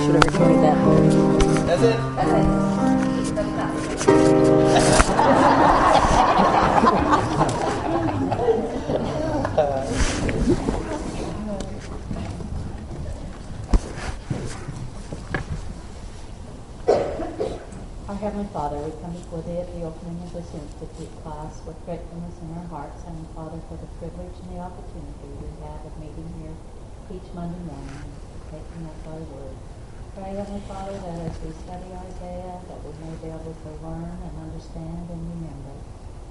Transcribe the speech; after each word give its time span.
Should 0.00 0.14
have 0.14 0.24
recorded 0.24 0.62
that. 0.64 0.76
That's 1.66 1.82
it. 1.82 2.00
Our 18.08 18.16
Heavenly 18.16 18.48
Father, 18.54 18.78
we 18.78 18.90
come 19.02 19.12
before 19.12 19.42
Thee 19.42 19.58
at 19.58 19.68
the 19.74 19.82
opening 19.84 20.22
of 20.22 20.32
this 20.32 20.48
Institute 20.54 21.22
class 21.22 21.60
with 21.66 21.76
gratefulness 21.84 22.40
in 22.40 22.56
our 22.56 22.64
hearts, 22.68 23.04
and 23.06 23.28
Father, 23.34 23.60
for 23.68 23.76
the 23.76 23.86
privilege 23.98 24.32
and 24.44 24.56
the 24.56 24.60
opportunity 24.60 25.28
we 25.28 25.48
have 25.60 25.84
of 25.84 25.92
meeting 26.00 26.32
here 26.40 26.56
each 27.12 27.34
Monday 27.34 27.60
morning 27.68 28.00
and 28.00 28.12
taking 28.50 28.86
up 28.86 28.96
Thy 29.04 29.18
Word. 29.36 29.69
Pray, 30.14 30.34
Heavenly 30.34 30.60
Father, 30.66 30.98
that 30.98 31.30
as 31.30 31.38
we 31.38 31.52
study 31.52 31.86
Isaiah, 31.94 32.58
that 32.66 32.82
we 32.82 32.90
may 32.98 33.14
be 33.22 33.28
able 33.28 33.54
to 33.54 33.70
learn 33.78 34.10
and 34.10 34.42
understand 34.42 35.06
and 35.06 35.22
remember. 35.38 35.70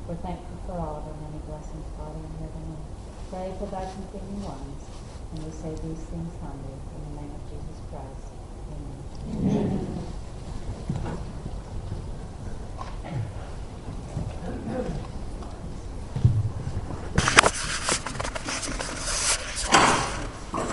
We're 0.06 0.16
thankful 0.16 0.58
for 0.68 0.74
all 0.74 0.98
of 0.98 1.08
our 1.08 1.16
many 1.24 1.40
blessings, 1.48 1.86
Father 1.96 2.20
in 2.20 2.32
heaven, 2.44 2.76
and 2.76 2.84
pray 3.32 3.54
for 3.58 3.68
Thy 3.72 3.88
continuing 3.88 4.44
ones. 4.44 4.84
And 5.32 5.46
we 5.46 5.52
say 5.52 5.70
these 5.70 6.04
things 6.12 6.34
humbly 6.42 6.76
in 6.76 7.02
the 7.08 7.22
name 7.22 7.32
of 7.32 7.42
Jesus 7.48 7.80
Christ. 7.88 8.36
Amen. 9.40 9.80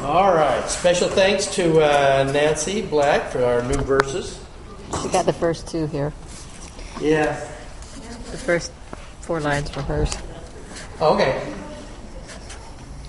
All 0.05 0.35
right. 0.35 0.66
Special 0.79 1.09
thanks 1.09 1.47
to 1.57 1.81
uh, 1.81 2.31
Nancy 2.33 2.81
Black 2.83 3.31
for 3.33 3.45
our 3.45 3.63
new 3.63 3.75
verses. 3.83 4.39
She 5.03 5.09
got 5.09 5.27
the 5.27 5.33
first 5.33 5.67
two 5.67 5.87
here. 5.87 6.13
Yeah. 7.01 7.35
The 8.31 8.37
first 8.39 8.73
four 9.21 9.41
lines 9.41 9.75
were 9.75 9.83
hers. 9.83 10.15
Okay. 11.01 11.53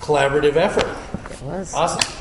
Collaborative 0.00 0.56
effort. 0.56 0.88
It 1.32 1.42
was. 1.42 1.72
Awesome. 1.74 2.14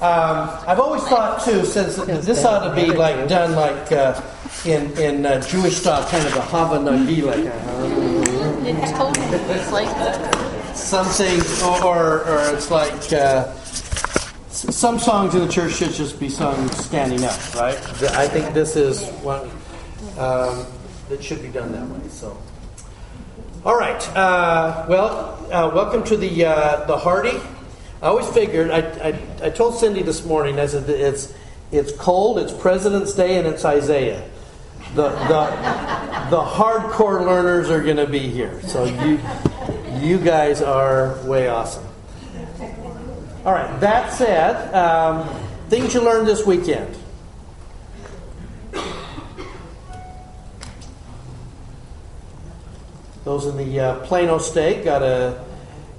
Um, 0.00 0.48
I've 0.68 0.78
always 0.78 1.02
thought 1.04 1.44
too, 1.44 1.64
since 1.64 1.96
this 1.96 2.44
ought 2.44 2.68
to 2.68 2.74
be 2.80 2.92
like 2.92 3.28
done 3.28 3.52
like 3.56 3.90
uh, 3.90 4.20
in 4.64 4.96
in 4.96 5.26
uh, 5.26 5.40
Jewish 5.40 5.76
style, 5.78 6.08
kind 6.08 6.24
of 6.24 6.36
a 6.36 6.40
Hava 6.40 6.76
Nagi, 6.78 7.24
like 7.24 7.44
a, 7.44 8.68
It's. 8.68 8.92
It's 9.50 9.72
like 9.72 10.76
some 10.76 11.06
things, 11.06 11.62
or, 11.62 11.82
or, 11.84 12.20
or 12.28 12.54
it's 12.54 12.70
like 12.70 12.92
uh, 13.12 13.16
s- 13.48 13.57
some 14.58 14.98
songs 14.98 15.34
in 15.36 15.46
the 15.46 15.52
church 15.52 15.74
should 15.74 15.92
just 15.92 16.18
be 16.18 16.28
sung 16.28 16.68
standing 16.70 17.24
up, 17.24 17.54
right? 17.54 17.76
I 18.14 18.26
think 18.26 18.54
this 18.54 18.74
is 18.74 19.04
one 19.22 19.48
um, 20.18 20.66
that 21.08 21.22
should 21.22 21.42
be 21.42 21.48
done 21.48 21.70
that 21.72 21.86
way. 21.86 22.08
So, 22.08 22.36
all 23.64 23.78
right. 23.78 24.16
Uh, 24.16 24.86
well, 24.88 25.46
uh, 25.52 25.70
welcome 25.72 26.02
to 26.04 26.16
the 26.16 26.46
uh, 26.46 26.84
the 26.86 26.96
Hardy. 26.96 27.38
I 28.02 28.06
always 28.06 28.28
figured. 28.28 28.70
I, 28.72 28.80
I, 28.80 29.46
I 29.46 29.50
told 29.50 29.78
Cindy 29.78 30.02
this 30.02 30.24
morning. 30.24 30.58
I 30.58 30.66
said 30.66 30.88
it's 30.90 31.32
it's 31.70 31.92
cold. 31.92 32.40
It's 32.40 32.52
President's 32.52 33.12
Day, 33.14 33.38
and 33.38 33.46
it's 33.46 33.64
Isaiah. 33.64 34.28
The 34.96 35.10
the 35.10 36.30
the 36.30 36.42
hardcore 36.42 37.24
learners 37.24 37.70
are 37.70 37.82
going 37.82 37.98
to 37.98 38.08
be 38.08 38.28
here. 38.28 38.60
So 38.62 38.84
you 38.84 39.20
you 40.00 40.18
guys 40.18 40.62
are 40.62 41.16
way 41.24 41.46
awesome. 41.46 41.87
All 43.48 43.54
right. 43.54 43.80
That 43.80 44.12
said, 44.12 44.74
um, 44.74 45.26
things 45.70 45.94
you 45.94 46.02
learned 46.02 46.28
this 46.28 46.44
weekend. 46.44 46.94
Those 53.24 53.46
in 53.46 53.56
the 53.56 53.80
uh, 53.80 54.00
Plano 54.00 54.36
Stake 54.36 54.84
got 54.84 55.02
a 55.02 55.42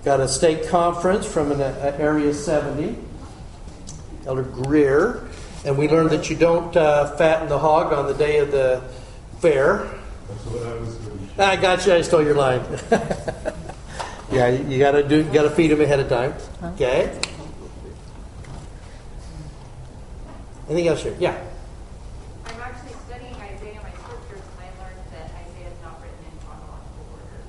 got 0.05 0.19
a 0.19 0.27
state 0.27 0.67
conference 0.69 1.25
from 1.25 1.51
an 1.51 1.59
uh, 1.59 1.97
Area 1.97 2.35
70, 2.35 2.95
Elder 4.27 4.43
Greer, 4.43 5.27
and 5.65 5.75
we 5.75 5.89
learned 5.89 6.11
that 6.11 6.29
you 6.29 6.35
don't 6.35 6.77
uh, 6.77 7.15
fatten 7.15 7.49
the 7.49 7.57
hog 7.57 7.91
on 7.91 8.05
the 8.05 8.13
day 8.13 8.37
of 8.37 8.51
the 8.51 8.79
fair. 9.39 9.89
That's 10.27 10.45
what 10.45 10.67
I 10.67 10.75
was 10.75 10.95
doing. 10.97 11.29
I 11.39 11.55
got 11.55 11.83
you. 11.87 11.93
I 11.93 12.01
stole 12.01 12.21
your 12.21 12.35
line. 12.35 12.61
yeah, 14.31 14.49
you 14.49 14.77
gotta 14.77 15.01
do. 15.01 15.17
You 15.17 15.33
gotta 15.33 15.49
feed 15.49 15.71
them 15.71 15.81
ahead 15.81 15.99
of 15.99 16.09
time. 16.09 16.35
Okay. 16.75 17.19
Anything 20.69 20.87
else 20.87 21.01
here? 21.01 21.15
Yeah. 21.19 21.35
I'm 22.45 22.61
actually 22.61 22.93
studying 23.07 23.33
Isaiah, 23.35 23.81
my 23.81 23.89
scriptures, 23.89 24.41
and 24.53 24.61
I 24.61 24.83
learned 24.83 24.99
that 25.11 25.25
Isaiah 25.25 25.67
is 25.67 25.81
not 25.81 25.99
written 25.99 26.17
in 26.31 26.39
chronological 26.45 27.05
order. 27.11 27.43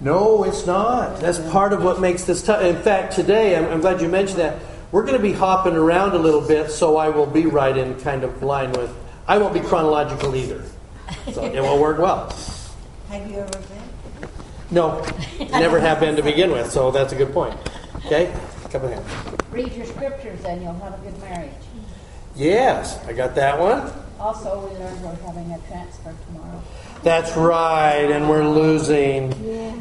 No, 0.00 0.44
it's 0.44 0.64
not. 0.64 1.18
That's 1.18 1.40
part 1.50 1.72
of 1.72 1.82
what 1.82 2.00
makes 2.00 2.24
this 2.24 2.42
tough. 2.42 2.62
In 2.62 2.76
fact, 2.76 3.14
today, 3.14 3.56
I'm, 3.56 3.64
I'm 3.66 3.80
glad 3.80 4.00
you 4.00 4.08
mentioned 4.08 4.38
that. 4.38 4.58
We're 4.92 5.02
going 5.02 5.16
to 5.16 5.22
be 5.22 5.32
hopping 5.32 5.74
around 5.74 6.12
a 6.12 6.18
little 6.18 6.40
bit, 6.40 6.70
so 6.70 6.96
I 6.96 7.08
will 7.08 7.26
be 7.26 7.46
right 7.46 7.76
in 7.76 7.98
kind 8.00 8.22
of 8.22 8.40
line 8.44 8.70
with. 8.72 8.94
I 9.26 9.38
won't 9.38 9.52
be 9.52 9.60
chronological 9.60 10.36
either, 10.36 10.62
so 11.32 11.44
it 11.44 11.60
won't 11.60 11.80
work 11.80 11.98
well. 11.98 12.32
Have 13.08 13.28
you 13.28 13.38
ever 13.38 13.50
been? 13.50 14.30
No, 14.70 15.04
never 15.50 15.80
have 15.80 15.98
been 15.98 16.14
to 16.14 16.22
begin 16.22 16.52
with, 16.52 16.70
so 16.70 16.92
that's 16.92 17.12
a 17.12 17.16
good 17.16 17.32
point. 17.32 17.58
Okay, 18.06 18.32
couple 18.70 18.88
of 18.88 18.94
hands. 18.94 19.42
Read 19.50 19.72
your 19.72 19.86
scriptures 19.86 20.44
and 20.44 20.62
you'll 20.62 20.74
have 20.74 20.94
a 20.94 21.02
good 21.02 21.18
marriage. 21.20 21.50
Yes, 22.36 22.98
I 23.06 23.12
got 23.14 23.34
that 23.36 23.58
one. 23.58 23.90
Also, 24.20 24.68
we 24.68 24.76
learned 24.78 25.02
we're 25.02 25.14
having 25.26 25.50
a 25.52 25.58
transfer 25.68 26.14
tomorrow. 26.26 26.62
That's 27.02 27.34
right, 27.36 28.10
and 28.10 28.28
we're 28.28 28.46
losing. 28.46 29.32
Yes. 29.44 29.78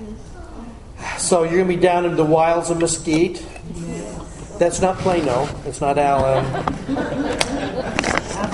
So 1.17 1.43
you're 1.43 1.57
going 1.57 1.67
to 1.67 1.75
be 1.75 1.81
down 1.81 2.05
in 2.05 2.15
the 2.15 2.23
wilds 2.23 2.69
of 2.69 2.79
Mesquite. 2.79 3.45
Yes. 3.75 4.55
That's 4.57 4.79
not 4.81 4.97
Plano. 4.99 5.49
It's 5.65 5.81
not 5.81 5.97
Allen. 5.97 6.45
Out 6.45 6.69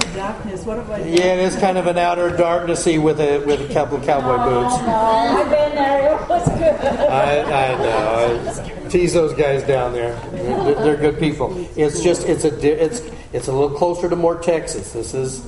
of 0.06 0.13
darkness. 0.16 0.66
What 0.66 0.79
about 0.79 1.06
Yeah, 1.06 1.34
it 1.35 1.40
is 1.40 1.56
kind 1.57 1.78
of 1.78 1.85
an 1.85 1.97
outer 1.97 2.31
darknessy 2.31 2.97
with 3.01 3.19
a 3.19 3.40
with 3.45 3.69
a 3.69 3.73
couple 3.73 3.97
of 3.97 4.03
cowboy 4.03 4.38
boots. 4.44 4.78
No, 4.81 4.95
I've 4.95 5.50
been 5.50 5.75
there. 5.75 6.16
It 6.16 6.28
was 6.29 6.47
good. 6.50 6.79
I, 7.09 7.41
I 7.41 7.78
know. 7.78 8.85
I 8.85 8.90
tease 8.90 9.13
those 9.13 9.34
guys 9.34 9.63
down 9.63 9.94
there. 9.94 10.16
They're, 10.31 10.73
they're 10.75 10.97
good 10.97 11.19
people. 11.19 11.53
It's 11.75 12.01
just 12.01 12.25
it's 12.28 12.45
a 12.45 12.84
it's 12.84 13.01
it's 13.33 13.47
a 13.47 13.53
little 13.53 13.77
closer 13.77 14.09
to 14.09 14.15
more 14.15 14.39
Texas. 14.39 14.93
This 14.93 15.13
is 15.13 15.45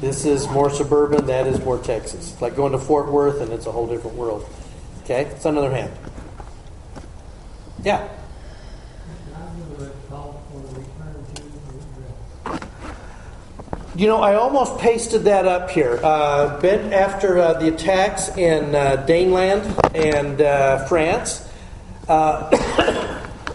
this 0.00 0.24
is 0.24 0.48
more 0.48 0.70
suburban. 0.70 1.26
That 1.26 1.46
is 1.46 1.62
more 1.64 1.78
Texas. 1.78 2.32
It's 2.32 2.42
like 2.42 2.56
going 2.56 2.72
to 2.72 2.78
Fort 2.78 3.10
Worth, 3.12 3.40
and 3.40 3.52
it's 3.52 3.66
a 3.66 3.72
whole 3.72 3.86
different 3.86 4.16
world. 4.16 4.48
Okay, 5.04 5.22
it's 5.26 5.44
another 5.44 5.70
hand. 5.70 5.92
Yeah. 7.82 8.08
You 13.96 14.06
know, 14.06 14.22
I 14.22 14.36
almost 14.36 14.78
pasted 14.78 15.24
that 15.24 15.46
up 15.46 15.70
here. 15.70 16.00
Uh, 16.02 16.58
bit 16.60 16.92
after 16.92 17.38
uh, 17.38 17.54
the 17.54 17.68
attacks 17.68 18.28
in 18.36 18.74
uh, 18.74 19.04
Daneland 19.06 19.66
and 19.94 20.40
uh, 20.40 20.86
France, 20.86 21.46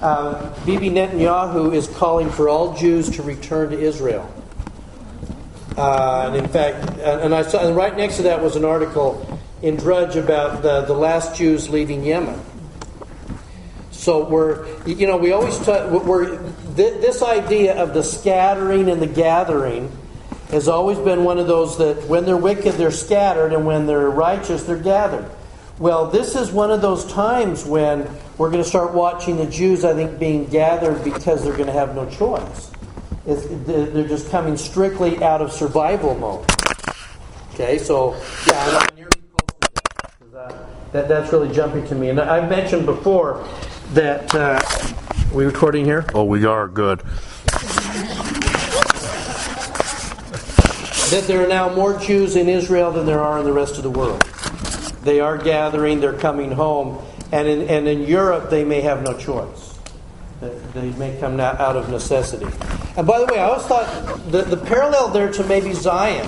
uh, 0.01 0.05
uh, 0.05 0.65
Bibi 0.65 0.89
Netanyahu 0.89 1.73
is 1.73 1.87
calling 1.87 2.29
for 2.29 2.49
all 2.49 2.73
Jews 2.75 3.09
to 3.11 3.23
return 3.23 3.69
to 3.71 3.79
Israel. 3.79 4.31
Uh, 5.77 6.25
and 6.27 6.35
in 6.37 6.47
fact, 6.47 6.99
and 6.99 7.21
and 7.21 7.35
I 7.35 7.43
saw, 7.43 7.65
and 7.65 7.75
right 7.75 7.95
next 7.95 8.17
to 8.17 8.23
that 8.23 8.41
was 8.41 8.55
an 8.55 8.65
article 8.65 9.39
in 9.61 9.75
Drudge 9.75 10.15
about 10.15 10.61
the, 10.61 10.81
the 10.81 10.93
last 10.93 11.35
Jews 11.35 11.69
leaving 11.69 12.03
Yemen. 12.03 12.39
So 13.91 14.23
we're, 14.29 14.67
you 14.85 15.07
know, 15.07 15.17
we 15.17 15.31
always 15.31 15.57
talk, 15.59 15.89
we're, 15.89 16.37
th- 16.75 17.01
this 17.01 17.23
idea 17.23 17.81
of 17.81 17.93
the 17.93 18.03
scattering 18.03 18.89
and 18.89 19.01
the 19.01 19.07
gathering 19.07 19.91
has 20.51 20.67
always 20.67 20.99
been 20.99 21.23
one 21.23 21.39
of 21.39 21.47
those 21.47 21.77
that 21.79 22.07
when 22.07 22.25
they're 22.25 22.37
wicked, 22.37 22.75
they're 22.75 22.91
scattered, 22.91 23.51
and 23.51 23.65
when 23.65 23.87
they're 23.87 24.09
righteous, 24.09 24.63
they're 24.63 24.77
gathered. 24.77 25.27
Well, 25.79 26.11
this 26.11 26.35
is 26.35 26.51
one 26.51 26.69
of 26.69 26.81
those 26.81 27.11
times 27.11 27.65
when 27.65 28.07
we're 28.37 28.49
going 28.49 28.63
to 28.63 28.69
start 28.69 28.93
watching 28.93 29.37
the 29.37 29.45
Jews, 29.45 29.85
I 29.85 29.93
think, 29.93 30.19
being 30.19 30.45
gathered 30.47 31.03
because 31.03 31.43
they're 31.43 31.53
going 31.55 31.67
to 31.67 31.73
have 31.73 31.95
no 31.95 32.09
choice. 32.09 32.71
It's, 33.25 33.45
they're 33.65 34.07
just 34.07 34.29
coming 34.29 34.57
strictly 34.57 35.23
out 35.23 35.41
of 35.41 35.51
survival 35.51 36.15
mode. 36.15 36.45
Okay, 37.53 37.77
so 37.77 38.13
yeah, 38.47 38.65
I'm 38.65 38.73
not 38.73 38.95
nearly 38.95 39.11
close 39.31 39.71
to 40.19 40.25
that, 40.33 40.51
uh, 40.51 40.65
that. 40.91 41.07
That's 41.07 41.31
really 41.31 41.53
jumping 41.53 41.87
to 41.87 41.95
me. 41.95 42.09
And 42.09 42.19
I've 42.19 42.49
mentioned 42.49 42.85
before 42.85 43.47
that. 43.93 44.35
Uh, 44.35 44.61
we 45.33 45.45
recording 45.45 45.85
here? 45.85 46.05
Oh, 46.13 46.25
we 46.25 46.45
are. 46.45 46.67
Good. 46.67 47.01
that 51.11 51.27
there 51.27 51.43
are 51.43 51.47
now 51.47 51.73
more 51.73 51.97
Jews 51.99 52.35
in 52.35 52.49
Israel 52.49 52.91
than 52.91 53.05
there 53.05 53.21
are 53.21 53.39
in 53.39 53.45
the 53.45 53.53
rest 53.53 53.77
of 53.77 53.83
the 53.83 53.89
world. 53.91 54.21
They 55.03 55.19
are 55.19 55.37
gathering, 55.37 55.99
they're 55.99 56.17
coming 56.17 56.51
home, 56.51 57.05
and 57.35 57.47
in, 57.49 57.67
and 57.69 57.87
in 57.87 58.03
Europe 58.03 58.49
they 58.49 58.63
may 58.63 58.81
have 58.81 59.03
no 59.03 59.17
choice. 59.17 59.77
They- 60.41 60.91
may 60.97 61.17
come 61.19 61.39
out 61.39 61.75
of 61.75 61.89
necessity. 61.89 62.45
And 62.97 63.07
by 63.07 63.19
the 63.19 63.25
way, 63.25 63.39
I 63.39 63.45
always 63.49 63.65
thought 63.65 64.31
the, 64.31 64.43
the 64.43 64.57
parallel 64.57 65.09
there 65.09 65.31
to 65.31 65.43
maybe 65.43 65.73
Zion, 65.73 66.27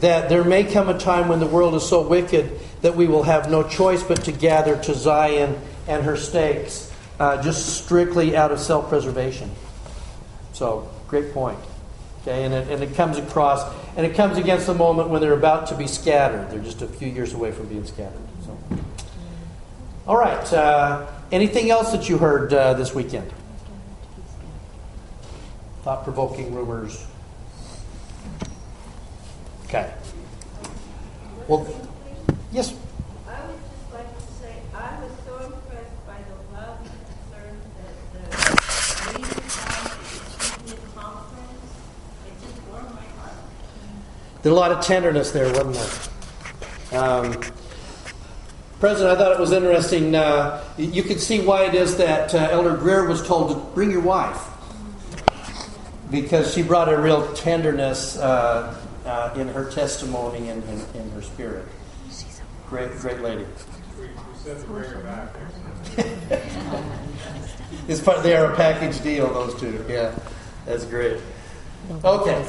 that 0.00 0.28
there 0.28 0.44
may 0.44 0.64
come 0.64 0.88
a 0.88 0.98
time 0.98 1.28
when 1.28 1.40
the 1.40 1.46
world 1.46 1.74
is 1.74 1.86
so 1.86 2.06
wicked 2.06 2.58
that 2.82 2.96
we 2.96 3.06
will 3.06 3.22
have 3.22 3.50
no 3.50 3.62
choice 3.62 4.02
but 4.02 4.24
to 4.24 4.32
gather 4.32 4.76
to 4.82 4.94
Zion 4.94 5.58
and 5.86 6.04
her 6.04 6.16
stakes, 6.16 6.92
uh, 7.20 7.42
just 7.42 7.84
strictly 7.84 8.36
out 8.36 8.50
of 8.50 8.58
self 8.58 8.88
preservation. 8.88 9.50
So, 10.52 10.88
great 11.08 11.32
point. 11.32 11.58
Okay, 12.22 12.44
and 12.44 12.52
it, 12.52 12.68
and 12.68 12.82
it 12.82 12.94
comes 12.94 13.18
across, 13.18 13.62
and 13.96 14.04
it 14.04 14.14
comes 14.14 14.36
against 14.36 14.66
the 14.66 14.74
moment 14.74 15.08
when 15.08 15.20
they're 15.20 15.32
about 15.32 15.68
to 15.68 15.74
be 15.76 15.86
scattered. 15.86 16.50
They're 16.50 16.58
just 16.58 16.82
a 16.82 16.88
few 16.88 17.08
years 17.08 17.32
away 17.34 17.52
from 17.52 17.66
being 17.68 17.86
scattered. 17.86 18.20
So, 18.44 18.58
all 20.06 20.16
right. 20.16 20.52
Uh, 20.52 21.06
anything 21.32 21.70
else 21.70 21.90
that 21.92 22.08
you 22.08 22.18
heard 22.18 22.52
uh, 22.52 22.74
this 22.74 22.94
weekend? 22.94 23.32
Thought 25.82 26.04
provoking 26.04 26.54
rumors. 26.54 27.06
Okay. 29.64 29.92
Well, 31.48 31.66
yes. 32.52 32.72
I 33.28 33.46
would 33.46 33.56
just 33.56 33.92
like 33.92 34.16
to 34.16 34.22
say, 34.34 34.54
I 34.74 35.00
was 35.00 35.10
so 35.24 35.36
impressed 35.44 36.06
by 36.06 36.18
the 36.18 36.56
love 36.56 36.78
and 36.80 36.90
concern 37.10 37.60
that 37.78 37.94
the 38.12 39.18
leaders 39.18 39.56
had 39.56 39.86
at 39.86 39.92
the 39.92 40.38
Chieftain 40.38 40.92
conference. 40.94 41.70
It 42.26 42.34
just 42.42 42.62
warmed 42.68 42.90
my 42.94 43.06
heart. 43.20 43.34
Did 44.42 44.52
a 44.52 44.54
lot 44.54 44.70
of 44.70 44.84
tenderness 44.84 45.32
there, 45.32 45.52
wasn't 45.52 46.10
there? 46.90 47.00
Um, 47.00 47.42
President, 48.78 49.16
I 49.16 49.22
thought 49.22 49.32
it 49.32 49.40
was 49.40 49.52
interesting. 49.52 50.14
Uh, 50.14 50.62
you 50.76 51.02
could 51.02 51.20
see 51.20 51.40
why 51.40 51.64
it 51.64 51.74
is 51.74 51.96
that 51.96 52.34
uh, 52.34 52.48
Elder 52.50 52.76
Greer 52.76 53.06
was 53.08 53.26
told 53.26 53.50
to 53.50 53.56
bring 53.74 53.90
your 53.90 54.02
wife 54.02 54.38
because 56.10 56.52
she 56.52 56.62
brought 56.62 56.92
a 56.92 56.96
real 56.96 57.32
tenderness 57.34 58.18
uh, 58.18 58.76
uh, 59.06 59.34
in 59.36 59.48
her 59.48 59.70
testimony 59.70 60.50
and 60.50 60.62
in, 60.64 61.00
in 61.00 61.10
her 61.12 61.22
spirit. 61.22 61.66
Great, 62.68 62.90
great 62.98 63.20
lady. 63.20 63.46
It's 67.88 68.00
part, 68.00 68.24
they 68.24 68.34
are 68.34 68.52
a 68.52 68.56
package 68.56 69.00
deal, 69.00 69.32
those 69.32 69.58
two. 69.60 69.84
Yeah, 69.88 70.12
that's 70.64 70.84
great. 70.84 71.20
Okay. 72.04 72.48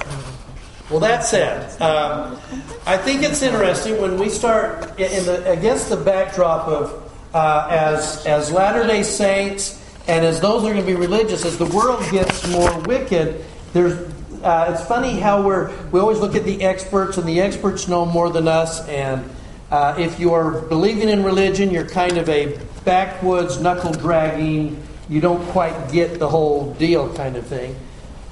Well, 0.89 1.01
that 1.01 1.25
said, 1.25 1.81
um, 1.81 2.39
I 2.85 2.95
think 2.95 3.21
it's 3.21 3.41
interesting 3.41 4.01
when 4.01 4.17
we 4.17 4.29
start 4.29 4.97
in 4.97 5.25
the, 5.25 5.51
against 5.51 5.89
the 5.89 5.97
backdrop 5.97 6.65
of 6.69 7.13
uh, 7.33 7.67
as 7.69 8.25
as 8.25 8.49
Latter 8.53 8.87
Day 8.87 9.03
Saints 9.03 9.83
and 10.07 10.25
as 10.25 10.39
those 10.39 10.63
are 10.63 10.73
going 10.73 10.79
to 10.79 10.87
be 10.87 10.95
religious, 10.95 11.43
as 11.43 11.57
the 11.57 11.65
world 11.65 12.01
gets 12.09 12.47
more 12.47 12.79
wicked. 12.83 13.43
There's 13.73 13.99
uh, 14.41 14.73
it's 14.73 14.87
funny 14.87 15.19
how 15.19 15.45
we're 15.45 15.75
we 15.91 15.99
always 15.99 16.19
look 16.19 16.35
at 16.35 16.45
the 16.45 16.63
experts 16.63 17.17
and 17.17 17.27
the 17.27 17.41
experts 17.41 17.89
know 17.89 18.05
more 18.05 18.29
than 18.29 18.47
us. 18.47 18.87
And 18.87 19.29
uh, 19.69 19.95
if 19.99 20.21
you're 20.21 20.61
believing 20.69 21.09
in 21.09 21.21
religion, 21.21 21.69
you're 21.69 21.89
kind 21.89 22.17
of 22.17 22.29
a 22.29 22.57
backwoods 22.85 23.59
knuckle 23.59 23.91
dragging. 23.91 24.81
You 25.09 25.19
don't 25.19 25.45
quite 25.49 25.91
get 25.91 26.17
the 26.17 26.29
whole 26.29 26.73
deal 26.75 27.13
kind 27.13 27.35
of 27.35 27.45
thing. 27.45 27.75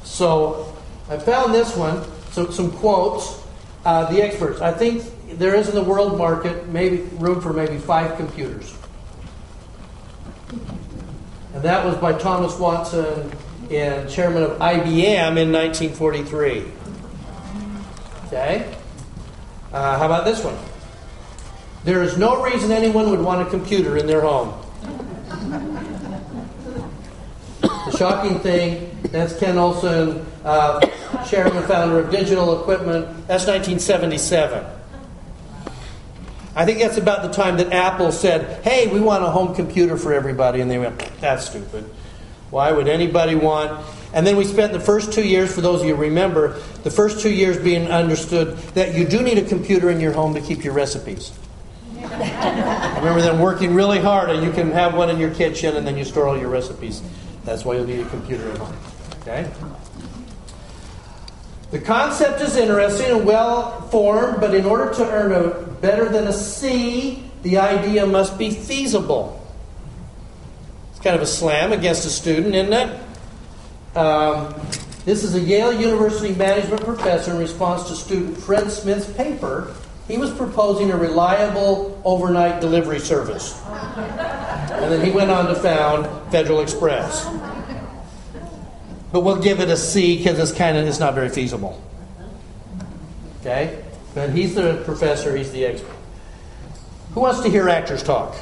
So 0.05 0.73
I 1.09 1.17
found 1.17 1.53
this 1.53 1.75
one. 1.75 2.01
So 2.35 2.49
some 2.49 2.69
quotes. 2.69 3.41
Uh, 3.85 4.11
the 4.11 4.21
experts. 4.21 4.59
I 4.59 4.73
think 4.73 5.05
there 5.37 5.55
is 5.55 5.69
in 5.69 5.75
the 5.75 5.83
world 5.83 6.17
market 6.17 6.67
maybe 6.67 6.97
room 7.13 7.39
for 7.39 7.53
maybe 7.53 7.77
five 7.77 8.17
computers. 8.17 8.75
And 11.53 11.63
that 11.63 11.85
was 11.85 11.95
by 11.95 12.11
Thomas 12.11 12.59
Watson 12.59 13.31
and 13.71 14.09
chairman 14.09 14.43
of 14.43 14.57
IBM 14.57 15.37
in 15.37 15.51
1943. 15.53 16.65
Okay? 18.25 18.75
Uh, 19.71 19.97
how 19.97 20.05
about 20.05 20.25
this 20.25 20.43
one? 20.43 20.57
There 21.85 22.03
is 22.03 22.17
no 22.17 22.43
reason 22.43 22.69
anyone 22.71 23.11
would 23.11 23.21
want 23.21 23.47
a 23.47 23.49
computer 23.49 23.95
in 23.97 24.07
their 24.07 24.21
home. 24.21 24.53
The 27.61 27.95
shocking 27.97 28.39
thing, 28.39 28.94
that's 29.15 29.37
Ken 29.39 29.57
Olsen, 29.57 30.25
uh, 30.43 30.79
chairman 31.25 31.57
and 31.57 31.65
founder 31.65 31.99
of 31.99 32.11
Digital 32.11 32.59
Equipment. 32.61 33.05
That's 33.27 33.47
1977. 33.47 34.65
I 36.57 36.65
think 36.65 36.79
that's 36.79 36.97
about 36.97 37.21
the 37.21 37.31
time 37.31 37.57
that 37.57 37.73
Apple 37.73 38.11
said, 38.11 38.63
hey, 38.63 38.87
we 38.87 39.01
want 39.01 39.23
a 39.23 39.29
home 39.29 39.53
computer 39.53 39.97
for 39.97 40.13
everybody. 40.13 40.61
And 40.61 40.71
they 40.71 40.77
went, 40.77 40.97
that's 41.19 41.49
stupid. 41.49 41.89
Why 42.49 42.71
would 42.71 42.87
anybody 42.87 43.35
want? 43.35 43.85
And 44.13 44.25
then 44.25 44.37
we 44.37 44.45
spent 44.45 44.71
the 44.71 44.79
first 44.79 45.11
two 45.11 45.27
years, 45.27 45.53
for 45.53 45.59
those 45.59 45.81
of 45.81 45.87
you 45.87 45.95
who 45.95 46.01
remember, 46.01 46.59
the 46.83 46.91
first 46.91 47.19
two 47.19 47.33
years 47.33 47.57
being 47.57 47.87
understood 47.91 48.57
that 48.75 48.95
you 48.95 49.05
do 49.05 49.21
need 49.21 49.37
a 49.37 49.45
computer 49.45 49.89
in 49.89 49.99
your 49.99 50.13
home 50.13 50.33
to 50.35 50.41
keep 50.41 50.63
your 50.63 50.73
recipes. 50.73 51.37
I 51.99 52.95
remember 52.99 53.21
them 53.21 53.39
working 53.39 53.73
really 53.73 53.99
hard, 53.99 54.29
and 54.29 54.41
you 54.41 54.51
can 54.51 54.71
have 54.71 54.95
one 54.95 55.09
in 55.09 55.19
your 55.19 55.33
kitchen, 55.33 55.75
and 55.75 55.85
then 55.85 55.97
you 55.97 56.05
store 56.05 56.27
all 56.27 56.37
your 56.37 56.49
recipes. 56.49 57.01
That's 57.43 57.65
why 57.65 57.75
you'll 57.75 57.87
need 57.87 57.99
a 57.99 58.09
computer 58.09 58.49
at 58.51 58.57
home. 58.57 58.75
Okay? 59.27 59.49
The 61.71 61.79
concept 61.79 62.41
is 62.41 62.55
interesting 62.55 63.09
and 63.09 63.25
well 63.25 63.81
formed, 63.89 64.39
but 64.39 64.53
in 64.53 64.65
order 64.65 64.93
to 64.93 65.11
earn 65.11 65.31
a 65.31 65.65
better 65.81 66.07
than 66.09 66.27
a 66.27 66.33
C, 66.33 67.23
the 67.41 67.57
idea 67.57 68.05
must 68.05 68.37
be 68.37 68.51
feasible. 68.51 69.41
It's 70.91 70.99
kind 70.99 71.15
of 71.15 71.23
a 71.23 71.27
slam 71.27 71.71
against 71.71 72.05
a 72.05 72.09
student, 72.09 72.53
isn't 72.53 72.71
it? 72.71 73.97
Um, 73.97 74.53
this 75.05 75.23
is 75.23 75.33
a 75.33 75.39
Yale 75.39 75.73
University 75.73 76.35
management 76.35 76.83
professor 76.83 77.31
in 77.31 77.37
response 77.37 77.87
to 77.89 77.95
student 77.95 78.37
Fred 78.37 78.69
Smith's 78.71 79.11
paper. 79.13 79.73
He 80.07 80.19
was 80.19 80.31
proposing 80.31 80.91
a 80.91 80.97
reliable 80.97 81.99
overnight 82.05 82.61
delivery 82.61 82.99
service. 82.99 83.59
And 83.65 84.91
then 84.91 85.03
he 85.03 85.11
went 85.11 85.31
on 85.31 85.47
to 85.47 85.55
found 85.55 86.31
Federal 86.31 86.61
Express. 86.61 87.25
But 89.15 89.21
we'll 89.21 89.41
give 89.41 89.61
it 89.61 89.69
a 89.69 89.77
C 89.77 90.17
because 90.17 90.37
it's 90.39 90.51
kind 90.51 90.75
of 90.75 90.85
it's 90.85 90.99
not 90.99 91.15
very 91.15 91.29
feasible. 91.29 91.81
Okay? 93.39 93.81
But 94.13 94.31
he's 94.31 94.55
the 94.55 94.81
professor, 94.83 95.37
he's 95.37 95.53
the 95.53 95.63
expert. 95.63 95.95
Who 97.13 97.21
wants 97.21 97.39
to 97.43 97.49
hear 97.49 97.69
actors 97.69 98.03
talk? 98.03 98.35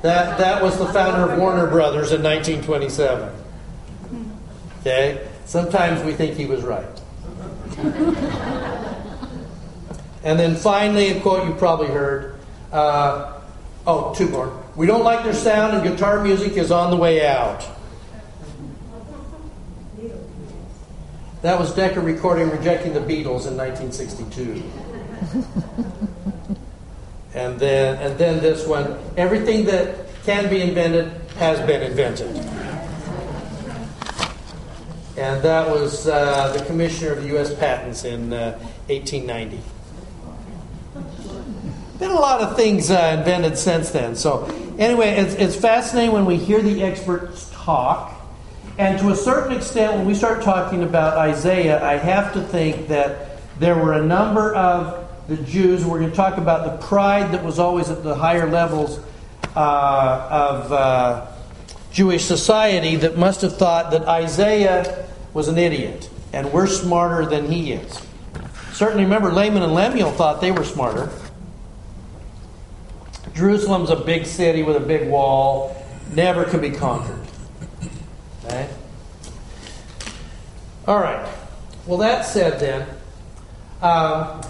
That, 0.00 0.38
that 0.38 0.62
was 0.62 0.78
the 0.78 0.86
founder 0.86 1.30
of 1.30 1.38
Warner 1.38 1.66
Brothers 1.66 2.12
in 2.12 2.22
1927. 2.22 3.30
Okay? 4.80 5.28
Sometimes 5.44 6.02
we 6.02 6.14
think 6.14 6.34
he 6.34 6.46
was 6.46 6.62
right. 6.62 6.86
and 10.24 10.38
then 10.38 10.56
finally, 10.56 11.08
a 11.10 11.20
quote 11.20 11.46
you 11.46 11.52
probably 11.56 11.88
heard. 11.88 12.38
Uh, 12.72 13.38
oh, 13.86 14.14
two 14.14 14.30
more. 14.30 14.63
We 14.76 14.86
don't 14.86 15.04
like 15.04 15.22
their 15.22 15.34
sound, 15.34 15.76
and 15.76 15.84
guitar 15.84 16.22
music 16.22 16.54
is 16.54 16.72
on 16.72 16.90
the 16.90 16.96
way 16.96 17.24
out. 17.24 17.64
That 21.42 21.60
was 21.60 21.72
Decca 21.74 22.00
recording 22.00 22.50
rejecting 22.50 22.92
the 22.92 23.00
Beatles 23.00 23.46
in 23.46 23.56
1962. 23.56 24.62
and 27.34 27.60
then, 27.60 27.98
and 27.98 28.18
then 28.18 28.42
this 28.42 28.66
one. 28.66 28.98
Everything 29.16 29.66
that 29.66 30.08
can 30.24 30.48
be 30.48 30.62
invented 30.62 31.12
has 31.36 31.60
been 31.66 31.82
invented. 31.82 32.34
And 35.16 35.40
that 35.42 35.68
was 35.68 36.08
uh, 36.08 36.52
the 36.56 36.64
commissioner 36.64 37.12
of 37.12 37.22
the 37.22 37.28
U.S. 37.28 37.54
Patents 37.54 38.04
in 38.04 38.32
uh, 38.32 38.58
1890. 38.88 39.60
Been 42.04 42.12
a 42.12 42.20
lot 42.20 42.42
of 42.42 42.54
things 42.54 42.90
uh, 42.90 43.16
invented 43.18 43.56
since 43.56 43.88
then. 43.88 44.14
So, 44.14 44.44
anyway, 44.78 45.12
it's, 45.12 45.32
it's 45.36 45.56
fascinating 45.56 46.12
when 46.12 46.26
we 46.26 46.36
hear 46.36 46.60
the 46.60 46.82
experts 46.82 47.50
talk. 47.54 48.12
And 48.76 48.98
to 48.98 49.08
a 49.08 49.16
certain 49.16 49.56
extent, 49.56 49.94
when 49.96 50.04
we 50.04 50.12
start 50.12 50.42
talking 50.42 50.82
about 50.82 51.16
Isaiah, 51.16 51.82
I 51.82 51.96
have 51.96 52.34
to 52.34 52.42
think 52.42 52.88
that 52.88 53.38
there 53.58 53.74
were 53.74 53.94
a 53.94 54.04
number 54.04 54.54
of 54.54 55.08
the 55.28 55.38
Jews, 55.38 55.82
we're 55.82 55.98
going 55.98 56.10
to 56.10 56.16
talk 56.16 56.36
about 56.36 56.78
the 56.78 56.86
pride 56.86 57.32
that 57.32 57.42
was 57.42 57.58
always 57.58 57.88
at 57.88 58.02
the 58.02 58.14
higher 58.14 58.50
levels 58.50 59.00
uh, 59.56 60.28
of 60.30 60.72
uh, 60.74 61.26
Jewish 61.90 62.26
society, 62.26 62.96
that 62.96 63.16
must 63.16 63.40
have 63.40 63.56
thought 63.56 63.92
that 63.92 64.02
Isaiah 64.02 65.08
was 65.32 65.48
an 65.48 65.56
idiot, 65.56 66.10
and 66.34 66.52
we're 66.52 66.66
smarter 66.66 67.24
than 67.24 67.50
he 67.50 67.72
is. 67.72 67.98
Certainly 68.74 69.04
remember, 69.04 69.32
Laman 69.32 69.62
and 69.62 69.72
Lemuel 69.72 70.12
thought 70.12 70.42
they 70.42 70.52
were 70.52 70.64
smarter. 70.64 71.10
Jerusalem's 73.34 73.90
a 73.90 73.96
big 73.96 74.26
city 74.26 74.62
with 74.62 74.76
a 74.76 74.80
big 74.80 75.08
wall, 75.08 75.76
never 76.12 76.44
could 76.44 76.60
be 76.60 76.70
conquered. 76.70 77.20
Okay? 78.44 78.68
All 80.86 81.00
right. 81.00 81.26
Well, 81.86 81.98
that 81.98 82.24
said, 82.24 82.60
then, 82.60 82.88
um, 83.82 84.40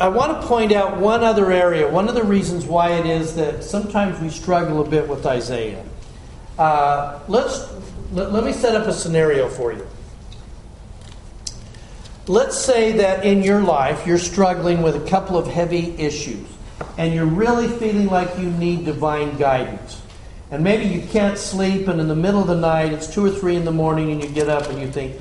I 0.00 0.08
want 0.08 0.40
to 0.40 0.48
point 0.48 0.72
out 0.72 0.98
one 0.98 1.22
other 1.22 1.52
area, 1.52 1.88
one 1.88 2.08
of 2.08 2.14
the 2.14 2.24
reasons 2.24 2.66
why 2.66 2.92
it 2.94 3.06
is 3.06 3.36
that 3.36 3.62
sometimes 3.62 4.18
we 4.20 4.30
struggle 4.30 4.84
a 4.84 4.88
bit 4.88 5.06
with 5.06 5.24
Isaiah. 5.24 5.84
Uh, 6.58 7.20
let's 7.28 7.72
let, 8.12 8.32
let 8.32 8.44
me 8.44 8.52
set 8.52 8.74
up 8.74 8.86
a 8.88 8.92
scenario 8.92 9.48
for 9.48 9.72
you. 9.72 9.86
Let's 12.26 12.58
say 12.58 12.92
that 12.92 13.24
in 13.24 13.42
your 13.42 13.60
life 13.60 14.06
you're 14.06 14.18
struggling 14.18 14.82
with 14.82 14.96
a 14.96 15.08
couple 15.08 15.38
of 15.38 15.46
heavy 15.46 15.96
issues 15.98 16.46
and 16.98 17.14
you're 17.14 17.26
really 17.26 17.68
feeling 17.68 18.06
like 18.06 18.38
you 18.38 18.50
need 18.50 18.84
divine 18.84 19.36
guidance. 19.38 20.00
And 20.50 20.62
maybe 20.62 20.84
you 20.84 21.00
can't 21.08 21.38
sleep, 21.38 21.88
and 21.88 22.00
in 22.00 22.08
the 22.08 22.14
middle 22.14 22.42
of 22.42 22.46
the 22.46 22.56
night, 22.56 22.92
it's 22.92 23.12
two 23.12 23.24
or 23.24 23.30
three 23.30 23.56
in 23.56 23.64
the 23.64 23.72
morning, 23.72 24.12
and 24.12 24.22
you 24.22 24.28
get 24.28 24.48
up 24.50 24.68
and 24.68 24.80
you 24.80 24.90
think, 24.90 25.18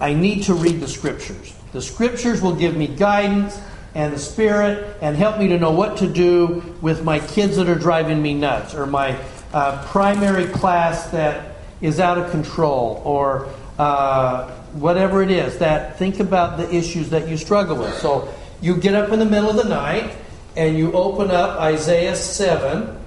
I 0.00 0.14
need 0.14 0.44
to 0.44 0.54
read 0.54 0.80
the 0.80 0.88
scriptures. 0.88 1.54
The 1.72 1.82
scriptures 1.82 2.40
will 2.40 2.54
give 2.54 2.76
me 2.76 2.86
guidance 2.86 3.60
and 3.94 4.12
the 4.12 4.18
Spirit 4.18 4.96
and 5.02 5.16
help 5.16 5.38
me 5.38 5.48
to 5.48 5.58
know 5.58 5.72
what 5.72 5.96
to 5.98 6.06
do 6.06 6.62
with 6.80 7.04
my 7.04 7.18
kids 7.18 7.56
that 7.56 7.68
are 7.68 7.78
driving 7.78 8.22
me 8.22 8.34
nuts, 8.34 8.74
or 8.74 8.86
my 8.86 9.18
uh, 9.52 9.84
primary 9.88 10.46
class 10.46 11.06
that 11.10 11.56
is 11.80 11.98
out 11.98 12.18
of 12.18 12.30
control, 12.30 13.02
or 13.04 13.48
uh, 13.78 14.48
whatever 14.74 15.22
it 15.22 15.30
is. 15.30 15.58
That 15.58 15.98
think 15.98 16.20
about 16.20 16.56
the 16.56 16.72
issues 16.74 17.10
that 17.10 17.28
you 17.28 17.36
struggle 17.36 17.76
with. 17.76 17.94
So 17.98 18.32
you 18.60 18.76
get 18.76 18.94
up 18.94 19.10
in 19.10 19.18
the 19.18 19.26
middle 19.26 19.50
of 19.50 19.56
the 19.56 19.68
night 19.68 20.14
and 20.56 20.76
you 20.76 20.92
open 20.92 21.30
up 21.30 21.58
Isaiah 21.60 22.16
seven. 22.16 22.98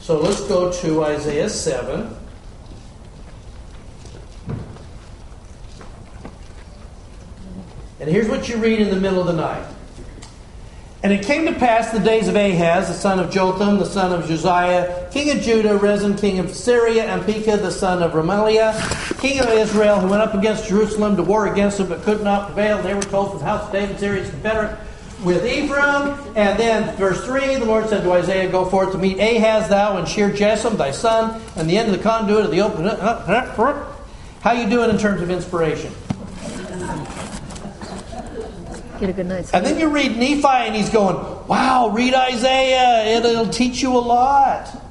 So 0.00 0.20
let's 0.20 0.40
go 0.42 0.70
to 0.72 1.04
Isaiah 1.04 1.48
seven. 1.48 2.14
And 7.98 8.10
here's 8.10 8.28
what 8.28 8.48
you 8.48 8.58
read 8.58 8.80
in 8.80 8.90
the 8.90 9.00
middle 9.00 9.20
of 9.20 9.26
the 9.26 9.32
night. 9.32 9.66
And 11.02 11.12
it 11.12 11.24
came 11.24 11.44
to 11.46 11.52
pass 11.52 11.92
the 11.92 11.98
days 11.98 12.26
of 12.26 12.36
Ahaz, 12.36 12.88
the 12.88 12.94
son 12.94 13.18
of 13.18 13.30
Jotham, 13.30 13.78
the 13.78 13.86
son 13.86 14.12
of 14.12 14.30
Uzziah, 14.30 15.08
king 15.12 15.36
of 15.36 15.42
Judah, 15.42 15.76
Rezin, 15.76 16.16
king 16.16 16.38
of 16.38 16.54
Syria, 16.54 17.04
and 17.04 17.24
Pekah, 17.24 17.58
the 17.58 17.70
son 17.70 18.02
of 18.02 18.12
Remaliah, 18.12 19.20
king 19.20 19.40
of 19.40 19.48
Israel, 19.48 20.00
who 20.00 20.08
went 20.08 20.22
up 20.22 20.34
against 20.34 20.68
Jerusalem 20.68 21.16
to 21.16 21.22
war 21.22 21.46
against 21.46 21.80
it, 21.80 21.88
but 21.88 22.02
could 22.02 22.22
not 22.22 22.46
prevail. 22.46 22.82
They 22.82 22.94
were 22.94 23.02
told 23.02 23.30
from 23.30 23.38
the 23.38 23.44
house 23.44 23.66
of 23.66 23.72
David, 23.72 23.98
Syria's 23.98 24.30
confederate 24.30 24.78
with 25.22 25.46
Ephraim. 25.46 26.18
And 26.36 26.58
then, 26.58 26.96
verse 26.96 27.24
3, 27.24 27.56
the 27.56 27.64
Lord 27.64 27.88
said 27.88 28.02
to 28.02 28.12
Isaiah, 28.12 28.50
Go 28.50 28.64
forth 28.64 28.92
to 28.92 28.98
meet 28.98 29.18
Ahaz, 29.18 29.68
thou, 29.68 29.96
and 29.96 30.06
Shear-jashub, 30.08 30.76
thy 30.76 30.90
son, 30.90 31.40
and 31.56 31.68
the 31.68 31.76
end 31.78 31.90
of 31.90 31.96
the 31.96 32.02
conduit 32.02 32.44
of 32.44 32.50
the 32.50 32.60
open. 32.60 32.84
How 34.42 34.52
you 34.52 34.68
doing 34.68 34.90
in 34.90 34.98
terms 34.98 35.22
of 35.22 35.30
inspiration? 35.30 35.92
Get 39.00 39.10
a 39.10 39.12
good 39.12 39.26
night's 39.26 39.52
And 39.52 39.66
sleep. 39.66 39.78
then 39.78 39.78
you 39.78 39.94
read 39.94 40.16
Nephi, 40.16 40.46
and 40.46 40.74
he's 40.74 40.88
going, 40.88 41.16
Wow, 41.48 41.90
read 41.90 42.14
Isaiah. 42.14 43.16
It'll, 43.16 43.30
it'll 43.30 43.48
teach 43.52 43.82
you 43.82 43.94
a 43.96 43.98
lot. 44.00 44.82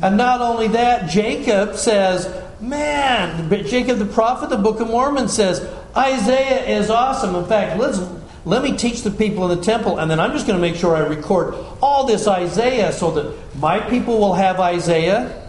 And 0.00 0.16
not 0.16 0.40
only 0.40 0.68
that, 0.68 1.10
Jacob 1.10 1.74
says, 1.74 2.32
Man, 2.60 3.48
Jacob 3.66 3.98
the 3.98 4.04
prophet, 4.06 4.50
the 4.50 4.56
Book 4.56 4.80
of 4.80 4.88
Mormon 4.88 5.28
says, 5.28 5.60
Isaiah 5.96 6.78
is 6.78 6.90
awesome. 6.90 7.34
In 7.34 7.44
fact, 7.46 7.78
let's, 7.78 7.98
let 8.44 8.62
me 8.62 8.76
teach 8.76 9.02
the 9.02 9.10
people 9.10 9.50
in 9.50 9.58
the 9.58 9.64
temple, 9.64 9.98
and 9.98 10.10
then 10.10 10.20
I'm 10.20 10.32
just 10.32 10.46
going 10.46 10.58
to 10.58 10.62
make 10.62 10.76
sure 10.76 10.94
I 10.94 11.00
record 11.00 11.54
all 11.82 12.06
this 12.06 12.26
Isaiah 12.26 12.92
so 12.92 13.10
that 13.12 13.56
my 13.56 13.80
people 13.80 14.18
will 14.18 14.34
have 14.34 14.60
Isaiah, 14.60 15.48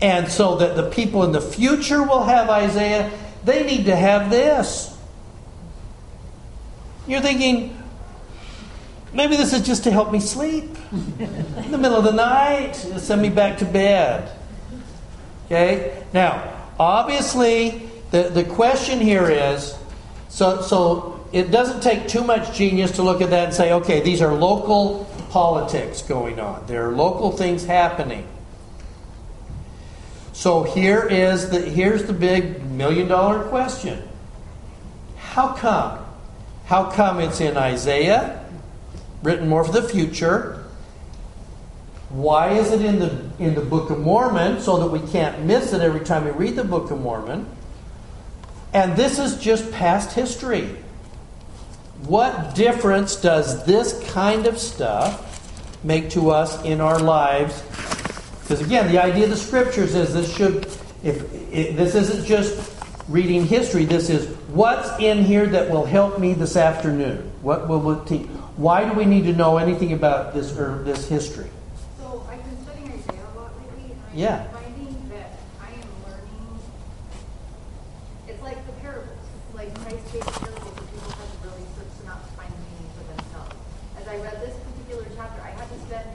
and 0.00 0.30
so 0.30 0.56
that 0.56 0.76
the 0.76 0.90
people 0.90 1.24
in 1.24 1.32
the 1.32 1.40
future 1.40 2.02
will 2.02 2.22
have 2.22 2.48
Isaiah. 2.48 3.10
They 3.44 3.64
need 3.64 3.86
to 3.86 3.96
have 3.96 4.30
this. 4.30 4.96
You're 7.06 7.20
thinking, 7.20 7.76
maybe 9.12 9.36
this 9.36 9.52
is 9.52 9.66
just 9.66 9.84
to 9.84 9.90
help 9.90 10.12
me 10.12 10.20
sleep 10.20 10.76
in 10.92 11.70
the 11.70 11.78
middle 11.78 11.96
of 11.96 12.04
the 12.04 12.12
night, 12.12 12.74
send 12.74 13.22
me 13.22 13.30
back 13.30 13.58
to 13.58 13.64
bed. 13.64 14.30
Okay? 15.46 16.04
Now, 16.12 16.68
obviously, 16.78 17.88
the, 18.10 18.24
the 18.24 18.44
question 18.44 19.00
here 19.00 19.28
is 19.30 19.76
so, 20.28 20.62
so 20.62 21.26
it 21.32 21.50
doesn't 21.50 21.82
take 21.82 22.08
too 22.08 22.24
much 22.24 22.56
genius 22.56 22.92
to 22.92 23.02
look 23.02 23.20
at 23.20 23.30
that 23.30 23.46
and 23.46 23.54
say, 23.54 23.72
okay, 23.72 24.00
these 24.00 24.22
are 24.22 24.32
local 24.32 25.04
politics 25.30 26.02
going 26.02 26.40
on, 26.40 26.66
there 26.66 26.88
are 26.88 26.94
local 26.94 27.32
things 27.32 27.64
happening. 27.64 28.26
So 30.32 30.62
here 30.62 31.04
is 31.04 31.50
the 31.50 31.60
here's 31.60 32.04
the 32.04 32.12
big 32.12 32.64
million 32.70 33.08
dollar 33.08 33.42
question. 33.48 34.08
How 35.16 35.54
come? 35.54 36.04
How 36.66 36.92
come 36.92 37.18
it's 37.18 37.40
in 37.40 37.56
Isaiah, 37.56 38.44
written 39.24 39.48
more 39.48 39.64
for 39.64 39.72
the 39.72 39.82
future? 39.82 40.64
Why 42.10 42.50
is 42.50 42.70
it 42.70 42.82
in 42.82 43.00
the 43.00 43.28
in 43.40 43.56
the 43.56 43.62
Book 43.62 43.90
of 43.90 43.98
Mormon 43.98 44.60
so 44.60 44.78
that 44.78 44.86
we 44.86 45.00
can't 45.10 45.42
miss 45.44 45.72
it 45.72 45.80
every 45.80 46.04
time 46.04 46.24
we 46.24 46.30
read 46.30 46.54
the 46.54 46.64
Book 46.64 46.92
of 46.92 47.00
Mormon? 47.00 47.44
And 48.72 48.96
this 48.96 49.18
is 49.18 49.36
just 49.38 49.70
past 49.72 50.12
history. 50.12 50.76
What 52.06 52.54
difference 52.54 53.16
does 53.16 53.64
this 53.64 53.98
kind 54.10 54.46
of 54.46 54.58
stuff 54.58 55.24
make 55.82 56.10
to 56.10 56.30
us 56.30 56.62
in 56.64 56.80
our 56.80 56.98
lives? 56.98 57.62
Because 58.42 58.60
again, 58.60 58.90
the 58.90 59.02
idea 59.02 59.24
of 59.24 59.30
the 59.30 59.36
scriptures 59.36 59.94
is 59.94 60.14
this 60.14 60.34
should 60.34 60.66
if 61.02 61.32
it, 61.52 61.76
this 61.76 61.94
isn't 61.94 62.24
just 62.26 62.74
reading 63.08 63.46
history. 63.46 63.84
This 63.84 64.10
is 64.10 64.26
what's 64.48 64.98
in 65.00 65.24
here 65.24 65.46
that 65.46 65.70
will 65.70 65.84
help 65.84 66.18
me 66.18 66.34
this 66.34 66.56
afternoon. 66.56 67.30
What 67.42 67.68
will 67.68 67.90
it 67.92 68.06
teach? 68.06 68.26
Why 68.56 68.88
do 68.88 68.92
we 68.96 69.04
need 69.04 69.24
to 69.24 69.32
know 69.32 69.56
anything 69.58 69.92
about 69.92 70.34
this 70.34 70.56
or 70.56 70.82
this 70.82 71.08
history? 71.08 71.48
So 71.98 72.26
I've 72.28 72.42
been 72.44 72.64
studying 72.64 72.92
Isaiah 72.92 73.20
a 73.34 73.38
lot 73.38 73.52
lately, 73.60 73.94
Yeah. 74.14 74.42
finding 74.48 75.08
that 75.10 75.30
I 75.60 75.70
am 75.70 75.88
learning. 76.04 76.60
It's 78.38 78.46
like 78.46 78.66
the 78.70 78.72
parables, 78.86 79.18
like 79.52 79.74
Christ 79.82 79.98
gave 80.14 80.22
parables, 80.22 80.70
and 80.78 80.86
people 80.94 81.10
had 81.10 81.26
to 81.26 81.38
really 81.42 81.66
search 81.74 81.90
them 81.98 82.06
out 82.06 82.22
to 82.22 82.30
find 82.38 82.46
the 82.54 82.62
meaning 82.70 82.86
for 82.94 83.02
themselves. 83.10 83.50
As 83.98 84.06
I 84.06 84.14
read 84.22 84.38
this 84.46 84.54
particular 84.62 85.10
chapter, 85.18 85.42
I 85.42 85.50
had 85.58 85.66
to 85.66 85.78
spend 85.90 86.06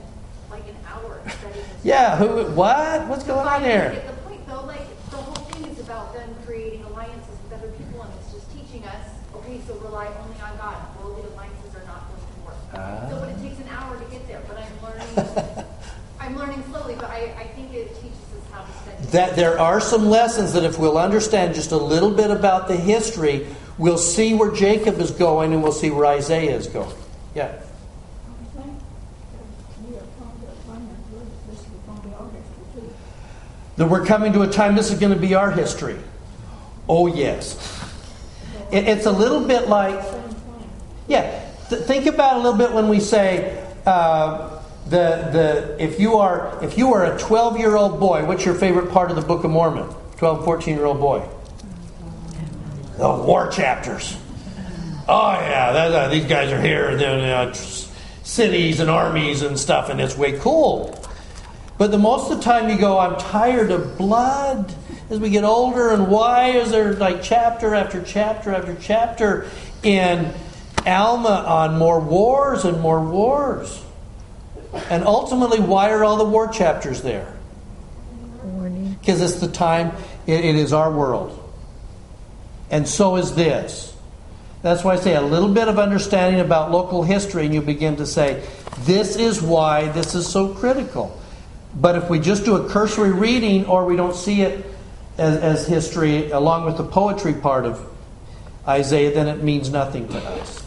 like 0.48 0.63
an 0.63 0.80
hour 0.88 1.20
studying 1.27 1.68
this. 1.68 1.84
Yeah. 1.84 2.15
Who? 2.15 2.48
What? 2.56 3.12
What's 3.12 3.27
going 3.27 3.44
on 3.44 3.60
I 3.60 3.68
here? 3.68 3.92
Get 3.92 4.08
the 4.08 4.15
point 4.24 4.48
though. 4.48 4.63
Like 4.63 4.88
the 5.12 5.20
whole 5.20 5.44
thing 5.51 5.68
is 5.68 5.84
about 5.84 6.15
them 6.15 6.32
creating 6.48 6.88
alliances 6.88 7.36
with 7.44 7.60
other 7.60 7.75
people, 7.75 8.08
and 8.08 8.12
it's 8.15 8.32
just 8.32 8.48
teaching 8.56 8.88
us. 8.88 9.03
Okay, 9.44 9.60
so 9.68 9.75
rely 9.84 10.08
only 10.24 10.39
on 10.39 10.56
God. 10.56 10.80
Worldly 11.03 11.27
alliances 11.36 11.75
are 11.75 11.84
not 11.84 12.08
going 12.08 12.24
to 12.24 12.39
work. 12.48 12.56
Ah. 12.72 13.03
So, 13.12 13.20
but 13.20 13.36
it 13.36 13.39
takes 13.44 13.60
an 13.60 13.68
hour 13.68 14.00
to 14.00 14.08
get 14.08 14.24
there. 14.32 14.39
But 14.48 14.63
I'm 14.63 14.80
learning. 14.80 15.12
I'm 16.24 16.38
learning 16.39 16.63
slowly, 16.72 16.96
but 16.96 17.12
I, 17.12 17.36
I 17.36 17.48
think 17.51 17.75
it 17.75 18.00
teaches 18.00 18.32
us 18.32 18.48
how 18.48 18.63
to 18.63 18.72
study. 18.80 19.02
That 19.13 19.36
there 19.36 19.60
are 19.60 19.79
some 19.79 20.08
lessons 20.08 20.53
that 20.53 20.63
if 20.63 20.79
we'll 20.79 20.98
understand 20.98 21.53
just 21.53 21.72
a 21.72 21.77
little 21.77 22.10
bit 22.10 22.32
about 22.32 22.67
the 22.67 22.75
history, 22.75 23.46
we'll 23.77 23.98
see 23.98 24.34
where 24.34 24.51
Jacob 24.51 25.00
is 25.00 25.12
going 25.12 25.53
and 25.53 25.62
we'll 25.62 25.72
see 25.72 25.91
where 25.91 26.08
Isaiah 26.08 26.55
is 26.55 26.65
going. 26.65 26.96
Yeah. 27.36 27.60
That 33.77 33.88
we're 33.88 34.05
coming 34.05 34.34
to 34.34 34.41
a 34.41 34.48
time, 34.48 34.75
this 34.75 34.91
is 34.91 35.00
going 35.00 35.13
to 35.13 35.20
be 35.20 35.36
our 35.36 35.51
history. 35.51 35.98
Oh, 36.89 37.05
yes. 37.05 37.55
It, 38.72 38.88
it's 38.88 39.05
a 39.05 39.12
little 39.12 39.46
bit 39.48 39.67
like, 39.67 40.03
yeah, 41.08 41.50
th- 41.70 41.84
think 41.84 42.08
about 42.08 42.38
a 42.38 42.39
little 42.39 42.58
bit 42.58 42.72
when 42.72 42.89
we 42.89 43.00
say, 43.00 43.63
uh, 43.86 44.52
the, 44.86 45.30
the, 45.32 45.84
if, 45.84 46.00
you 46.00 46.18
are, 46.18 46.63
if 46.63 46.78
you 46.78 46.94
are 46.94 47.16
a 47.16 47.18
12 47.18 47.58
year 47.58 47.75
old 47.75 48.00
boy, 48.00 48.25
what's 48.25 48.46
your 48.46 48.56
favorite 48.56 48.92
part 48.92 49.10
of 49.10 49.16
the 49.16 49.22
Book 49.22 49.44
of 49.44 49.52
Mormon? 49.52 49.90
12, 50.18 50.46
14 50.46 50.75
year 50.75 50.86
old 50.86 51.00
boy. 51.00 51.28
The 52.98 53.10
war 53.10 53.50
chapters. 53.50 54.18
Oh, 55.08 55.32
yeah, 55.34 55.72
that, 55.74 55.92
uh, 55.92 56.08
these 56.10 56.25
guys 56.25 56.52
are 56.52 56.62
here, 56.62 56.90
and 56.90 57.00
then 57.00 57.20
uh, 57.20 57.54
cities 57.54 58.80
and 58.80 58.90
armies 58.90 59.42
and 59.42 59.60
stuff, 59.60 59.90
and 59.90 60.00
it's 60.00 60.18
way 60.18 60.40
cool. 60.40 60.98
But 61.78 61.92
the 61.92 61.98
most 61.98 62.32
of 62.32 62.38
the 62.38 62.44
time 62.44 62.70
you 62.70 62.78
go, 62.78 63.00
I'm 63.00 63.18
tired 63.18 63.72
of 63.72 63.98
blood 63.98 64.74
as 65.10 65.20
we 65.20 65.30
get 65.30 65.44
older, 65.44 65.90
and 65.90 66.08
why 66.08 66.52
is 66.52 66.72
there 66.72 66.94
like 66.94 67.22
chapter 67.22 67.75
after 67.75 68.02
chapter 68.02 68.54
after 68.54 68.78
chapter 68.80 69.50
in 69.82 70.34
Alma 70.86 71.44
on 71.48 71.78
more 71.78 72.00
wars 72.00 72.63
and 72.63 72.80
more 72.80 73.04
wars? 73.04 73.83
And 74.89 75.03
ultimately, 75.06 75.60
why 75.60 75.92
are 75.92 76.03
all 76.03 76.18
the 76.18 76.25
war 76.25 76.48
chapters 76.48 77.01
there? 77.01 77.34
Because 79.00 79.22
it's 79.22 79.42
the 79.42 79.48
time, 79.48 79.92
it, 80.25 80.46
it 80.46 80.56
is 80.56 80.74
our 80.74 80.92
world. 80.92 81.39
And 82.72 82.88
so 82.88 83.18
is 83.18 83.36
this. 83.36 83.96
That's 84.62 84.84
why 84.84 84.94
I 84.94 84.96
say 84.96 85.15
a 85.15 85.22
little 85.22 85.50
bit 85.50 85.68
of 85.68 85.77
understanding 85.77 86.39
about 86.39 86.72
local 86.72 87.03
history, 87.03 87.46
and 87.46 87.53
you 87.53 87.62
begin 87.62 87.98
to 87.98 88.06
say, 88.06 88.48
this 88.80 89.18
is 89.18 89.42
why 89.42 89.89
this 89.89 90.15
is 90.15 90.25
so 90.27 90.53
critical. 90.53 91.20
But 91.75 91.96
if 91.96 92.10
we 92.10 92.20
just 92.20 92.46
do 92.46 92.56
a 92.56 92.70
cursory 92.70 93.12
reading 93.12 93.65
or 93.65 93.86
we 93.86 93.96
don't 93.96 94.15
see 94.15 94.42
it 94.42 94.65
as, 95.18 95.38
as 95.38 95.68
history 95.68 96.32
along 96.32 96.65
with 96.65 96.77
the 96.77 96.84
poetry 96.84 97.34
part 97.34 97.65
of 97.65 97.86
Isaiah, 98.68 99.13
then 99.13 99.27
it 99.27 99.44
means 99.44 99.70
nothing 99.70 100.08
to 100.08 100.18
us. 100.18 100.63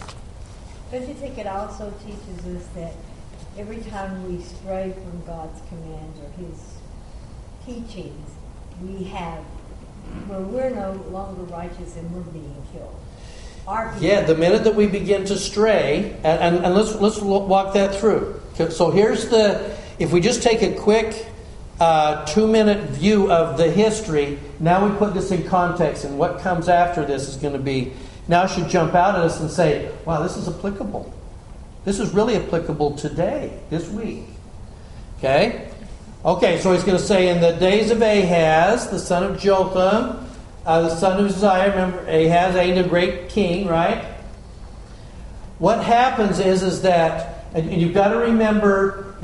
Don't 0.92 1.08
you 1.08 1.14
think 1.14 1.38
it 1.38 1.46
also 1.46 1.92
teaches 2.04 2.46
us 2.54 2.66
that 2.74 2.92
every 3.58 3.78
time 3.90 4.30
we 4.30 4.42
stray 4.42 4.92
from 4.92 5.24
God's 5.24 5.60
commands 5.68 6.18
or 6.20 6.28
His 6.42 6.74
teachings, 7.64 8.30
we 8.82 9.04
have, 9.04 9.42
well, 10.28 10.42
we're 10.42 10.70
no 10.70 10.92
longer 11.10 11.42
righteous 11.44 11.96
and 11.96 12.10
we're 12.12 12.20
being 12.32 12.62
killed. 12.72 12.94
Yeah, 13.98 14.20
the 14.22 14.36
minute 14.36 14.62
that 14.64 14.76
we 14.76 14.86
begin 14.86 15.24
to 15.24 15.36
stray, 15.36 16.16
and, 16.22 16.56
and, 16.56 16.64
and 16.64 16.74
let's 16.74 16.94
let's 16.96 17.20
walk 17.20 17.74
that 17.74 17.96
through. 17.96 18.40
So 18.70 18.92
here's 18.92 19.28
the, 19.28 19.76
if 19.98 20.12
we 20.12 20.20
just 20.20 20.40
take 20.42 20.62
a 20.62 20.72
quick 20.78 21.26
uh, 21.80 22.24
two 22.26 22.46
minute 22.46 22.90
view 22.90 23.32
of 23.32 23.58
the 23.58 23.68
history, 23.68 24.38
now 24.60 24.88
we 24.88 24.96
put 24.98 25.14
this 25.14 25.32
in 25.32 25.48
context, 25.48 26.04
and 26.04 26.16
what 26.16 26.38
comes 26.38 26.68
after 26.68 27.04
this 27.04 27.28
is 27.28 27.36
going 27.36 27.54
to 27.54 27.58
be, 27.58 27.92
now 28.28 28.46
should 28.46 28.68
jump 28.68 28.94
out 28.94 29.16
at 29.16 29.22
us 29.22 29.40
and 29.40 29.50
say, 29.50 29.92
wow, 30.04 30.22
this 30.22 30.36
is 30.36 30.46
applicable. 30.48 31.12
This 31.86 32.00
is 32.00 32.10
really 32.10 32.34
applicable 32.34 32.96
today, 32.96 33.56
this 33.70 33.88
week. 33.88 34.24
Okay? 35.18 35.70
Okay, 36.24 36.58
so 36.58 36.72
he's 36.72 36.82
going 36.82 36.98
to 36.98 37.02
say, 37.02 37.28
in 37.28 37.40
the 37.40 37.52
days 37.52 37.92
of 37.92 38.02
Ahaz, 38.02 38.90
the 38.90 38.98
son 38.98 39.22
of 39.22 39.38
Jotham, 39.38 40.28
uh, 40.66 40.82
the 40.82 40.96
son 40.96 41.20
of 41.20 41.26
Uzziah, 41.26 41.70
remember, 41.70 42.00
Ahaz 42.08 42.56
ain't 42.56 42.84
a 42.84 42.88
great 42.88 43.28
king, 43.28 43.68
right? 43.68 44.04
What 45.60 45.84
happens 45.84 46.40
is, 46.40 46.64
is 46.64 46.82
that, 46.82 47.44
and 47.54 47.80
you've 47.80 47.94
got 47.94 48.08
to 48.08 48.16
remember, 48.16 49.14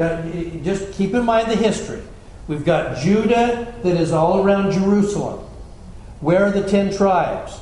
just 0.63 0.93
keep 0.93 1.15
in 1.15 1.25
mind 1.25 1.51
the 1.51 1.57
history. 1.57 2.05
We've 2.47 2.65
got 2.65 2.97
Judah 2.99 3.75
that 3.83 3.97
is 3.97 4.13
all 4.13 4.41
around 4.41 4.71
Jerusalem. 4.71 5.41
Where 6.21 6.45
are 6.45 6.53
the 6.53 6.69
ten 6.69 6.97
tribes? 6.97 7.59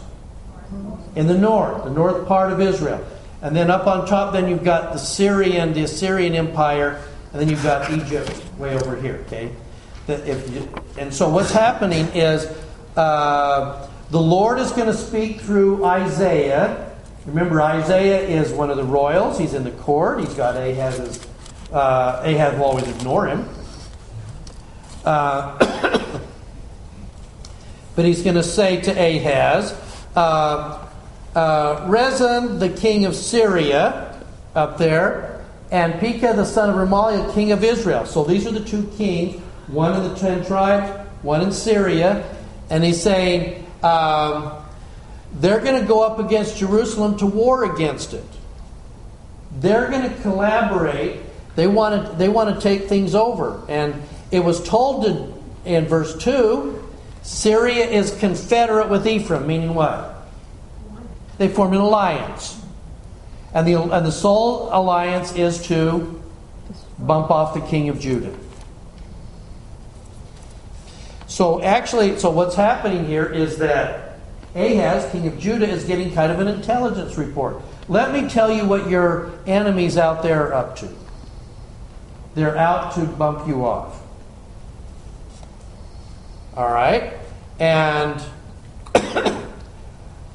In 1.17 1.27
the 1.27 1.39
north, 1.39 1.85
the 1.85 1.91
north 1.91 2.29
part 2.29 2.53
of 2.53 2.61
Israel. 2.61 3.03
And 3.43 3.57
then 3.57 3.71
up 3.71 3.87
on 3.87 4.07
top, 4.07 4.33
then 4.33 4.49
you've 4.49 4.65
got 4.65 4.93
the 4.93 4.99
Syrian, 4.99 5.73
the 5.73 5.85
Assyrian 5.85 6.35
Empire, 6.35 7.03
and 7.33 7.41
then 7.41 7.49
you've 7.49 7.63
got 7.63 7.91
Egypt 7.91 8.43
way 8.59 8.75
over 8.75 9.01
here. 9.01 9.25
Okay, 9.27 9.51
you, 10.09 10.69
and 10.99 11.13
so 11.13 11.29
what's 11.29 11.53
happening 11.53 12.07
is 12.09 12.47
uh, 12.97 13.89
the 14.11 14.21
Lord 14.21 14.59
is 14.59 14.73
going 14.73 14.89
to 14.89 14.95
speak 14.95 15.41
through 15.41 15.85
Isaiah. 15.85 16.95
Remember, 17.27 17.63
Isaiah 17.63 18.21
is 18.21 18.53
one 18.53 18.71
of 18.71 18.77
the 18.77 18.85
royals. 18.85 19.39
He's 19.39 19.55
in 19.55 19.65
the 19.65 19.71
court. 19.71 20.21
He's 20.21 20.35
got 20.35 20.57
Ahaz's. 20.57 21.27
Uh, 21.73 22.23
Ahaz 22.25 22.59
will 22.59 22.65
always 22.65 22.89
ignore 22.89 23.27
him. 23.27 23.49
Uh, 25.05 25.57
but 27.97 28.05
he's 28.05 28.23
going 28.23 28.37
to 28.37 28.43
say 28.43 28.81
to 28.81 28.91
Ahaz, 28.91 29.73
uh, 30.17 30.90
uh, 31.35 31.85
Rezin, 31.89 32.59
the 32.59 32.71
king 32.71 33.05
of 33.05 33.15
Syria, 33.15 34.21
up 34.55 34.79
there, 34.79 35.45
and 35.71 35.95
Pekah, 36.01 36.35
the 36.35 36.45
son 36.45 36.71
of 36.71 36.77
Remaliah, 36.77 37.33
king 37.35 37.53
of 37.53 37.63
Israel. 37.63 38.05
So 38.07 38.25
these 38.25 38.47
are 38.47 38.51
the 38.51 38.65
two 38.65 38.87
kings, 38.97 39.41
one 39.69 39.95
in 39.95 40.09
the 40.09 40.15
ten 40.17 40.45
tribes, 40.45 41.09
one 41.23 41.43
in 41.43 41.53
Syria. 41.53 42.37
And 42.71 42.83
he's 42.83 43.01
saying 43.01 43.65
um, 43.83 44.53
they're 45.35 45.61
going 45.61 45.81
to 45.81 45.87
go 45.87 46.03
up 46.03 46.19
against 46.19 46.59
Jerusalem 46.59 47.17
to 47.19 47.27
war 47.27 47.73
against 47.73 48.15
it. 48.15 48.25
They're 49.59 49.89
going 49.91 50.09
to 50.09 50.23
collaborate. 50.23 51.21
They 51.57 51.67
want 51.67 52.07
to, 52.07 52.17
they 52.17 52.29
want 52.29 52.55
to 52.55 52.61
take 52.61 52.89
things 52.89 53.15
over. 53.15 53.63
And 53.69 54.03
it 54.31 54.41
was 54.41 54.63
told 54.67 55.05
to, 55.05 55.35
in 55.65 55.87
verse 55.87 56.17
2 56.23 56.89
Syria 57.23 57.85
is 57.85 58.17
confederate 58.19 58.89
with 58.89 59.07
Ephraim, 59.07 59.47
meaning 59.47 59.75
what? 59.75 60.20
They 61.41 61.49
form 61.49 61.73
an 61.73 61.81
alliance. 61.81 62.63
And 63.55 63.67
the, 63.67 63.81
and 63.81 64.05
the 64.05 64.13
sole 64.13 64.69
alliance 64.71 65.35
is 65.35 65.67
to 65.69 66.23
bump 66.99 67.31
off 67.31 67.55
the 67.55 67.63
king 67.63 67.89
of 67.89 67.99
Judah. 67.99 68.37
So 71.27 71.63
actually, 71.63 72.19
so 72.19 72.29
what's 72.31 72.55
happening 72.57 73.07
here 73.07 73.25
is 73.25 73.57
that 73.57 74.19
Ahaz, 74.55 75.11
king 75.13 75.27
of 75.29 75.39
Judah, 75.39 75.67
is 75.67 75.85
getting 75.85 76.13
kind 76.13 76.31
of 76.31 76.41
an 76.41 76.49
intelligence 76.49 77.17
report. 77.17 77.63
Let 77.89 78.13
me 78.13 78.29
tell 78.29 78.53
you 78.53 78.67
what 78.67 78.91
your 78.91 79.33
enemies 79.47 79.97
out 79.97 80.23
there 80.23 80.49
are 80.49 80.53
up 80.53 80.77
to. 80.81 80.91
They're 82.35 82.59
out 82.59 82.93
to 82.97 83.07
bump 83.07 83.49
you 83.49 83.65
off. 83.65 83.99
All 86.55 86.71
right? 86.71 87.15
And 87.59 88.23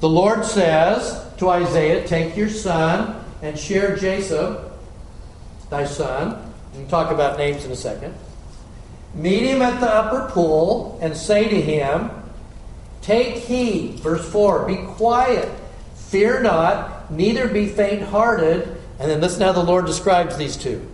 the 0.06 0.10
Lord 0.10 0.46
says 0.46 1.20
to 1.38 1.50
Isaiah, 1.50 2.08
Take 2.08 2.38
your 2.38 2.48
son 2.48 3.26
and 3.42 3.58
Shear-jashub, 3.58 4.72
thy 5.72 5.86
son. 5.86 6.54
We'll 6.76 6.86
talk 6.86 7.10
about 7.10 7.40
names 7.40 7.66
in 7.66 7.72
a 7.72 7.76
second. 7.76 8.14
Meet 9.16 9.46
him 9.46 9.64
at 9.64 9.80
the 9.80 9.90
upper 9.90 10.32
pool 10.32 11.00
and 11.02 11.18
say 11.18 11.50
to 11.50 11.60
him, 11.60 12.12
Take 13.02 13.38
heed, 13.38 14.00
verse 14.02 14.32
4, 14.32 14.68
be 14.68 14.76
quiet, 14.76 15.52
fear 15.96 16.40
not, 16.40 17.12
neither 17.12 17.48
be 17.48 17.66
faint 17.66 18.04
hearted. 18.04 18.78
And 19.00 19.10
then 19.10 19.20
listen 19.22 19.42
how 19.42 19.54
the 19.54 19.64
Lord 19.64 19.88
describes 19.88 20.38
these 20.38 20.56
two. 20.56 20.88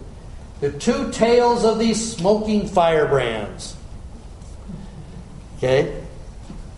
The 0.62 0.72
two 0.72 1.12
tails 1.12 1.66
of 1.66 1.80
these 1.80 2.16
smoking 2.16 2.66
firebrands. 2.70 3.76
Okay? 5.58 6.02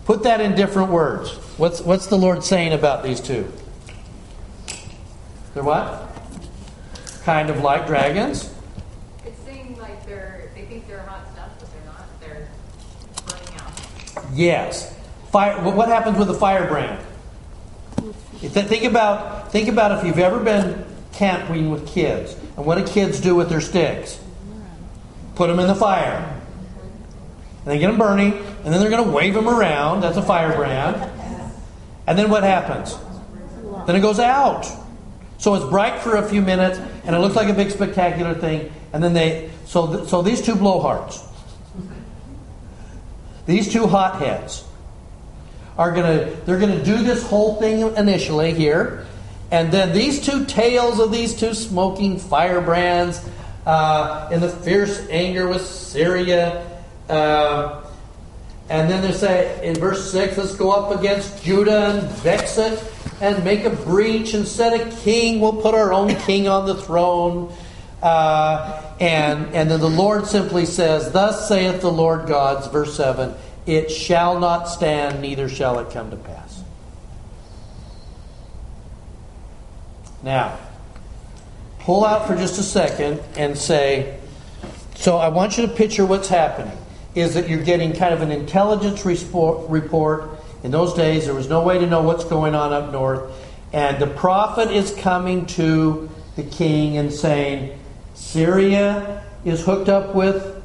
Put 0.04 0.24
that 0.24 0.40
in 0.40 0.56
different 0.56 0.90
words. 0.90 1.43
What's, 1.56 1.80
what's 1.80 2.08
the 2.08 2.18
Lord 2.18 2.42
saying 2.42 2.72
about 2.72 3.04
these 3.04 3.20
two? 3.20 3.50
They're 5.54 5.62
what? 5.62 6.10
Kind 7.22 7.48
of 7.48 7.60
like 7.60 7.86
dragons. 7.86 8.52
It's 9.24 9.38
saying 9.42 9.78
like 9.80 10.04
they're, 10.04 10.50
they 10.56 10.64
think 10.64 10.88
they're 10.88 11.02
hot 11.02 11.24
stuff, 11.32 11.50
but 11.60 11.68
they're 11.72 11.84
not. 11.86 12.20
They're 12.20 12.48
burning 13.28 13.60
out. 13.60 14.24
Yes. 14.34 14.92
Fire. 15.30 15.62
What 15.62 15.76
what 15.76 15.88
happens 15.88 16.18
with 16.18 16.28
a 16.28 16.34
firebrand? 16.34 17.00
Think 18.40 18.84
about 18.84 19.52
think 19.52 19.68
about 19.68 19.98
if 19.98 20.04
you've 20.04 20.18
ever 20.18 20.40
been 20.40 20.84
camping 21.12 21.70
with 21.70 21.86
kids, 21.86 22.36
and 22.56 22.66
what 22.66 22.78
do 22.78 22.84
kids 22.84 23.20
do 23.20 23.34
with 23.34 23.48
their 23.48 23.60
sticks? 23.60 24.18
Put 25.36 25.46
them 25.46 25.60
in 25.60 25.68
the 25.68 25.74
fire, 25.74 26.40
and 27.60 27.66
they 27.66 27.78
get 27.78 27.86
them 27.86 27.98
burning, 27.98 28.32
and 28.64 28.74
then 28.74 28.80
they're 28.80 28.90
going 28.90 29.04
to 29.04 29.10
wave 29.10 29.34
them 29.34 29.48
around. 29.48 30.00
That's 30.00 30.16
a 30.16 30.22
firebrand. 30.22 31.10
And 32.06 32.18
then 32.18 32.30
what 32.30 32.42
happens? 32.42 32.96
Then 33.86 33.96
it 33.96 34.00
goes 34.00 34.18
out. 34.18 34.66
So 35.38 35.54
it's 35.54 35.64
bright 35.66 36.00
for 36.00 36.16
a 36.16 36.28
few 36.28 36.40
minutes, 36.40 36.78
and 37.04 37.14
it 37.14 37.18
looks 37.18 37.36
like 37.36 37.48
a 37.48 37.54
big 37.54 37.70
spectacular 37.70 38.34
thing. 38.34 38.72
And 38.92 39.02
then 39.02 39.12
they 39.12 39.50
so 39.66 39.86
th- 39.94 40.08
so 40.08 40.22
these 40.22 40.40
two 40.40 40.54
blowhards, 40.54 41.20
these 43.46 43.72
two 43.72 43.86
hotheads, 43.86 44.64
are 45.76 45.92
gonna 45.92 46.30
they're 46.46 46.58
gonna 46.58 46.82
do 46.82 47.02
this 47.02 47.26
whole 47.26 47.56
thing 47.56 47.80
initially 47.96 48.54
here, 48.54 49.06
and 49.50 49.72
then 49.72 49.92
these 49.92 50.24
two 50.24 50.44
tails 50.44 51.00
of 51.00 51.10
these 51.10 51.34
two 51.34 51.54
smoking 51.54 52.18
firebrands 52.18 53.20
uh, 53.66 54.28
in 54.30 54.40
the 54.40 54.48
fierce 54.48 55.06
anger 55.10 55.48
with 55.48 55.66
Syria. 55.66 56.64
Uh, 57.08 57.83
and 58.68 58.90
then 58.90 59.02
they 59.02 59.12
say 59.12 59.66
in 59.66 59.74
verse 59.76 60.10
6, 60.10 60.38
let's 60.38 60.54
go 60.54 60.70
up 60.70 60.98
against 60.98 61.42
Judah 61.42 61.90
and 61.90 62.10
vex 62.18 62.56
it 62.58 62.82
and 63.20 63.44
make 63.44 63.64
a 63.64 63.70
breach 63.70 64.34
and 64.34 64.46
set 64.46 64.80
a 64.80 64.96
king. 65.02 65.40
We'll 65.40 65.60
put 65.60 65.74
our 65.74 65.92
own 65.92 66.14
king 66.16 66.48
on 66.48 66.66
the 66.66 66.74
throne. 66.74 67.52
Uh, 68.02 68.82
and, 69.00 69.54
and 69.54 69.70
then 69.70 69.80
the 69.80 69.90
Lord 69.90 70.26
simply 70.26 70.66
says, 70.66 71.12
Thus 71.12 71.48
saith 71.48 71.80
the 71.80 71.92
Lord 71.92 72.26
God, 72.26 72.70
verse 72.72 72.96
7, 72.96 73.34
it 73.66 73.90
shall 73.90 74.38
not 74.38 74.68
stand, 74.68 75.20
neither 75.20 75.48
shall 75.48 75.78
it 75.78 75.90
come 75.90 76.10
to 76.10 76.16
pass. 76.16 76.62
Now, 80.22 80.58
pull 81.80 82.04
out 82.04 82.26
for 82.26 82.34
just 82.34 82.58
a 82.58 82.62
second 82.62 83.20
and 83.36 83.56
say, 83.56 84.18
so 84.94 85.18
I 85.18 85.28
want 85.28 85.58
you 85.58 85.66
to 85.66 85.72
picture 85.72 86.06
what's 86.06 86.28
happening. 86.28 86.76
Is 87.14 87.34
that 87.34 87.48
you're 87.48 87.62
getting 87.62 87.94
kind 87.94 88.12
of 88.12 88.22
an 88.22 88.32
intelligence 88.32 89.04
report. 89.04 90.30
In 90.62 90.70
those 90.70 90.94
days, 90.94 91.26
there 91.26 91.34
was 91.34 91.48
no 91.48 91.62
way 91.62 91.78
to 91.78 91.86
know 91.86 92.02
what's 92.02 92.24
going 92.24 92.54
on 92.54 92.72
up 92.72 92.90
north. 92.90 93.30
And 93.72 94.00
the 94.00 94.06
prophet 94.06 94.70
is 94.70 94.92
coming 94.94 95.46
to 95.46 96.08
the 96.36 96.42
king 96.42 96.96
and 96.96 97.12
saying, 97.12 97.78
Syria 98.14 99.24
is 99.44 99.64
hooked 99.64 99.88
up 99.88 100.14
with 100.14 100.62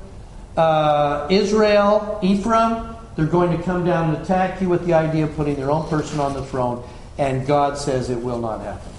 uh, 0.55 1.27
Israel, 1.29 2.19
Ephraim. 2.21 2.95
They're 3.15 3.25
going 3.25 3.57
to 3.57 3.63
come 3.63 3.85
down 3.85 4.15
and 4.15 4.23
attack 4.23 4.61
you 4.61 4.69
with 4.69 4.85
the 4.85 4.93
idea 4.93 5.25
of 5.25 5.35
putting 5.35 5.55
their 5.55 5.69
own 5.71 5.89
person 5.89 6.19
on 6.19 6.33
the 6.33 6.45
throne. 6.45 6.87
And 7.17 7.45
God 7.45 7.77
says 7.77 8.09
it 8.09 8.19
will 8.19 8.39
not 8.39 8.61
happen. 8.61 8.91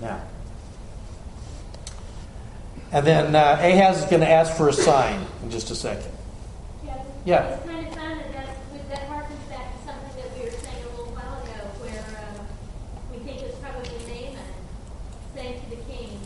Now, 0.00 0.22
and 2.94 3.06
then 3.06 3.34
uh, 3.34 3.58
Ahaz 3.60 3.98
is 3.98 4.04
going 4.04 4.20
to 4.20 4.30
ask 4.30 4.56
for 4.56 4.68
a 4.68 4.72
sign 4.72 5.26
in 5.42 5.50
just 5.50 5.70
a 5.70 5.74
second. 5.74 6.10
Yeah. 6.84 7.02
Yeah. 7.24 7.42
It's 7.42 7.66
kind 7.66 7.86
of 7.86 7.94
fun 7.94 8.18
that 8.18 8.32
that, 8.32 8.88
that 8.88 9.08
harkens 9.08 9.50
back 9.50 9.76
to 9.76 9.86
something 9.86 10.22
that 10.22 10.38
we 10.38 10.44
were 10.44 10.50
saying 10.52 10.84
a 10.84 10.90
little 10.96 11.12
while 11.12 11.42
ago, 11.42 11.58
where 11.82 11.98
um, 12.22 12.46
we 13.10 13.18
think 13.18 13.42
it's 13.42 13.58
probably 13.58 13.90
Naaman 14.06 14.38
saying 15.34 15.60
to 15.60 15.70
the 15.70 15.82
king, 15.92 16.20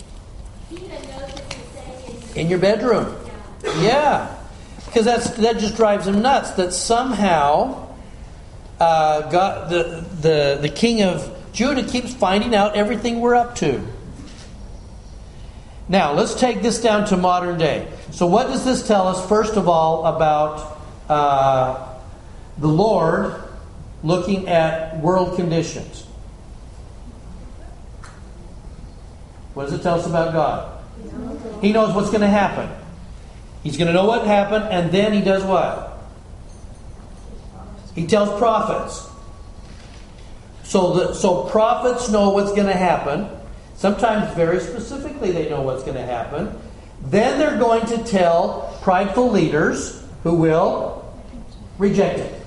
he 0.69 0.77
that 0.89 1.03
knows 1.05 1.33
what 1.33 1.53
he's 1.55 2.23
saying 2.23 2.37
In 2.37 2.51
your 2.51 2.59
bedroom. 2.59 3.17
Yeah. 3.81 4.35
Because 4.85 5.07
that's 5.07 5.31
that 5.39 5.59
just 5.59 5.75
drives 5.77 6.07
him 6.07 6.21
nuts 6.21 6.51
that 6.53 6.73
somehow 6.73 7.89
uh, 8.81 9.29
God, 9.31 9.71
the, 9.71 10.05
the, 10.21 10.59
the 10.63 10.69
king 10.69 11.03
of 11.03 11.35
Judah 11.53 11.83
keeps 11.83 12.15
finding 12.15 12.55
out 12.55 12.77
everything 12.77 13.21
we're 13.21 13.35
up 13.35 13.57
to. 13.57 13.83
Now, 15.89 16.13
let's 16.13 16.35
take 16.35 16.61
this 16.61 16.81
down 16.81 17.07
to 17.07 17.17
modern 17.17 17.59
day. 17.59 17.91
So, 18.11 18.27
what 18.27 18.49
does 18.49 18.65
this 18.65 18.87
tell 18.87 19.09
us, 19.09 19.27
first 19.27 19.57
of 19.57 19.69
all, 19.69 20.05
about 20.05 20.79
uh, 21.09 21.95
the 22.59 22.69
Lord 22.69 23.43
looking 24.03 24.49
at 24.49 24.99
world 25.01 25.37
conditions? 25.37 26.05
What 29.55 29.65
does 29.65 29.81
it 29.81 29.83
tell 29.83 29.99
us 29.99 30.07
about 30.07 30.35
God? 30.35 30.79
He 31.63 31.73
knows 31.73 31.95
what's 31.95 32.11
going 32.11 32.21
to 32.21 32.29
happen. 32.29 32.71
He's 33.63 33.77
going 33.77 33.89
to 33.89 33.93
know 33.95 34.05
what 34.05 34.27
happened, 34.27 34.67
and 34.71 34.93
then 34.93 35.13
he 35.13 35.21
does 35.21 35.43
what? 35.43 35.99
He 37.95 38.07
tells 38.07 38.39
prophets. 38.39 39.09
So, 40.65 40.93
the, 40.93 41.15
so 41.15 41.45
prophets 41.45 42.11
know 42.11 42.31
what's 42.31 42.53
going 42.53 42.67
to 42.67 42.77
happen. 42.77 43.29
Sometimes 43.79 44.35
very 44.35 44.59
specifically 44.59 45.31
they 45.31 45.49
know 45.49 45.63
what's 45.63 45.85
going 45.85 45.95
to 45.95 46.05
happen. 46.05 46.53
Then 47.01 47.39
they're 47.39 47.61
going 47.61 47.87
to 47.87 48.03
tell 48.03 48.77
prideful 48.83 49.31
leaders 49.31 50.05
who 50.25 50.35
will 50.35 51.09
reject 51.79 52.19
it. 52.19 52.43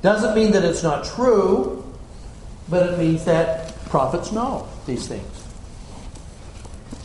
Doesn't 0.00 0.34
mean 0.34 0.52
that 0.52 0.64
it's 0.64 0.82
not 0.82 1.04
true, 1.04 1.84
but 2.70 2.94
it 2.94 2.98
means 2.98 3.26
that 3.26 3.76
prophets 3.90 4.32
know 4.32 4.66
these 4.86 5.06
things. 5.06 5.26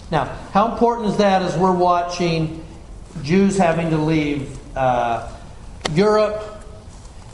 Now, 0.10 0.24
how 0.54 0.72
important 0.72 1.10
is 1.10 1.18
that 1.18 1.42
as 1.42 1.58
we're 1.58 1.76
watching 1.76 2.66
Jews 3.22 3.58
having 3.58 3.90
to 3.90 3.98
leave 3.98 4.58
uh, 4.78 5.30
Europe 5.92 6.42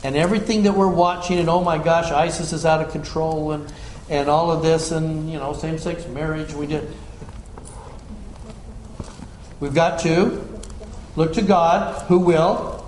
and 0.02 0.16
everything 0.16 0.64
that 0.64 0.72
we're 0.72 0.88
watching, 0.88 1.38
and 1.38 1.48
oh 1.48 1.62
my 1.62 1.78
gosh, 1.78 2.10
ISIS 2.10 2.52
is 2.52 2.66
out 2.66 2.84
of 2.84 2.90
control, 2.90 3.52
and, 3.52 3.72
and 4.10 4.28
all 4.28 4.50
of 4.50 4.62
this, 4.62 4.90
and 4.90 5.30
you 5.30 5.38
know, 5.38 5.52
same 5.54 5.78
sex 5.78 6.06
marriage, 6.08 6.52
we 6.52 6.66
did. 6.66 6.92
We've 9.60 9.74
got 9.74 10.00
to 10.00 10.46
look 11.16 11.32
to 11.34 11.42
God 11.42 12.02
who 12.08 12.18
will 12.18 12.84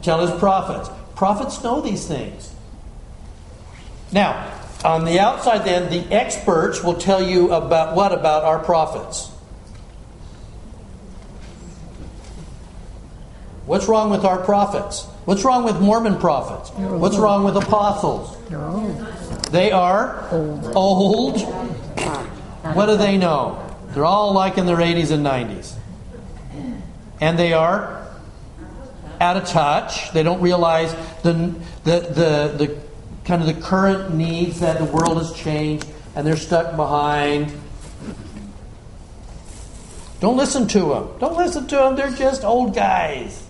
tell 0.00 0.24
his 0.26 0.38
prophets. 0.38 0.88
Prophets 1.16 1.62
know 1.62 1.80
these 1.80 2.06
things. 2.06 2.54
Now, 4.12 4.58
on 4.84 5.04
the 5.04 5.18
outside, 5.18 5.64
then, 5.64 5.90
the 5.90 6.12
experts 6.14 6.82
will 6.82 6.94
tell 6.94 7.22
you 7.22 7.52
about 7.52 7.96
what 7.96 8.12
about 8.12 8.44
our 8.44 8.58
prophets? 8.58 9.28
What's 13.66 13.86
wrong 13.86 14.10
with 14.10 14.24
our 14.24 14.38
prophets? 14.38 15.04
What's 15.24 15.44
wrong 15.44 15.64
with 15.64 15.80
Mormon 15.80 16.18
prophets? 16.18 16.70
What's 17.00 17.16
wrong 17.16 17.44
with 17.44 17.56
apostles? 17.56 18.36
They 19.52 19.70
are 19.70 20.28
old. 20.74 21.42
What 22.74 22.86
do 22.86 22.96
they 22.96 23.18
know? 23.18 23.76
They're 23.88 24.06
all 24.06 24.32
like 24.32 24.56
in 24.56 24.64
their 24.64 24.78
80s 24.78 25.10
and 25.10 25.24
90s. 25.24 25.74
And 27.20 27.38
they 27.38 27.52
are 27.52 28.08
out 29.20 29.36
of 29.36 29.46
touch. 29.46 30.10
They 30.12 30.22
don't 30.22 30.40
realize 30.40 30.94
the, 31.22 31.54
the, 31.84 32.00
the, 32.00 32.66
the 32.66 32.80
kind 33.26 33.42
of 33.42 33.54
the 33.54 33.60
current 33.62 34.14
needs 34.14 34.60
that 34.60 34.78
the 34.78 34.86
world 34.86 35.18
has 35.18 35.34
changed 35.34 35.86
and 36.16 36.26
they're 36.26 36.36
stuck 36.36 36.74
behind. 36.74 37.52
Don't 40.20 40.38
listen 40.38 40.66
to 40.68 40.80
them. 40.80 41.10
Don't 41.20 41.36
listen 41.36 41.66
to 41.66 41.76
them. 41.76 41.96
They're 41.96 42.10
just 42.10 42.42
old 42.42 42.74
guys. 42.74 43.46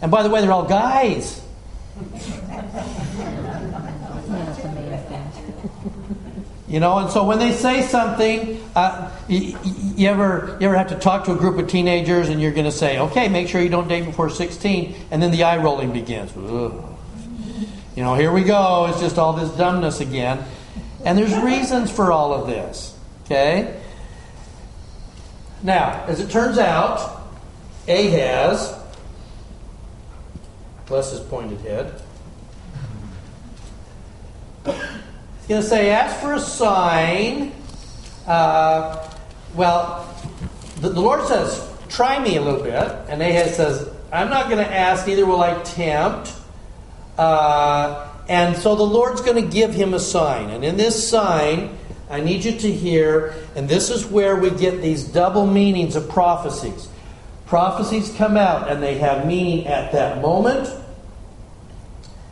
And 0.00 0.10
by 0.10 0.22
the 0.22 0.30
way, 0.30 0.40
they're 0.40 0.52
all 0.52 0.66
guys. 0.66 1.42
You 6.70 6.78
know, 6.78 6.98
and 6.98 7.10
so 7.10 7.24
when 7.24 7.40
they 7.40 7.50
say 7.50 7.82
something, 7.82 8.64
uh, 8.76 9.10
you, 9.26 9.58
you, 9.96 10.08
ever 10.08 10.56
you 10.60 10.68
ever 10.68 10.76
have 10.76 10.90
to 10.90 10.94
talk 10.94 11.24
to 11.24 11.32
a 11.32 11.36
group 11.36 11.58
of 11.58 11.68
teenagers, 11.68 12.28
and 12.28 12.40
you're 12.40 12.52
going 12.52 12.64
to 12.64 12.70
say, 12.70 13.00
"Okay, 13.00 13.28
make 13.28 13.48
sure 13.48 13.60
you 13.60 13.68
don't 13.68 13.88
date 13.88 14.04
before 14.04 14.30
16," 14.30 14.94
and 15.10 15.20
then 15.20 15.32
the 15.32 15.42
eye 15.42 15.56
rolling 15.56 15.92
begins. 15.92 16.30
Ugh. 16.36 16.96
You 17.96 18.04
know, 18.04 18.14
here 18.14 18.30
we 18.30 18.44
go. 18.44 18.86
It's 18.86 19.00
just 19.00 19.18
all 19.18 19.32
this 19.32 19.50
dumbness 19.56 19.98
again, 19.98 20.44
and 21.04 21.18
there's 21.18 21.36
reasons 21.38 21.90
for 21.90 22.12
all 22.12 22.32
of 22.32 22.46
this. 22.46 22.96
Okay. 23.24 23.76
Now, 25.64 26.04
as 26.06 26.20
it 26.20 26.30
turns 26.30 26.56
out, 26.56 27.20
Ahaz 27.88 28.76
bless 30.86 31.10
his 31.10 31.20
pointed 31.20 31.60
head. 31.62 32.00
Going 35.50 35.62
to 35.62 35.68
say, 35.68 35.90
ask 35.90 36.20
for 36.20 36.34
a 36.34 36.38
sign. 36.38 37.50
Uh, 38.24 39.04
well, 39.56 40.08
the, 40.76 40.90
the, 40.90 41.00
Lord 41.00 41.26
says, 41.26 41.68
try 41.88 42.22
me 42.22 42.36
a 42.36 42.40
little 42.40 42.62
bit. 42.62 42.72
And 43.08 43.20
Ahaz 43.20 43.56
says, 43.56 43.92
I'm 44.12 44.30
not 44.30 44.48
going 44.48 44.64
to 44.64 44.72
ask, 44.72 45.08
neither 45.08 45.26
will 45.26 45.42
I 45.42 45.60
tempt. 45.64 46.32
Uh, 47.18 48.08
and 48.28 48.56
so 48.56 48.76
the 48.76 48.84
Lord's 48.84 49.22
going 49.22 49.42
to 49.42 49.50
give 49.50 49.74
him 49.74 49.92
a 49.92 49.98
sign. 49.98 50.50
And 50.50 50.64
in 50.64 50.76
this 50.76 51.10
sign, 51.10 51.76
I 52.08 52.20
need 52.20 52.44
you 52.44 52.52
to 52.52 52.70
hear, 52.70 53.34
and 53.56 53.68
this 53.68 53.90
is 53.90 54.06
where 54.06 54.36
we 54.36 54.50
get 54.50 54.80
these 54.80 55.02
double 55.02 55.48
meanings 55.48 55.96
of 55.96 56.08
prophecies. 56.08 56.88
Prophecies 57.46 58.14
come 58.16 58.36
out 58.36 58.70
and 58.70 58.80
they 58.80 58.98
have 58.98 59.26
meaning 59.26 59.66
at 59.66 59.90
that 59.90 60.22
moment 60.22 60.72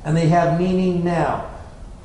and 0.05 0.17
they 0.17 0.29
have 0.29 0.61
meaning 0.61 1.03
now. 1.03 1.48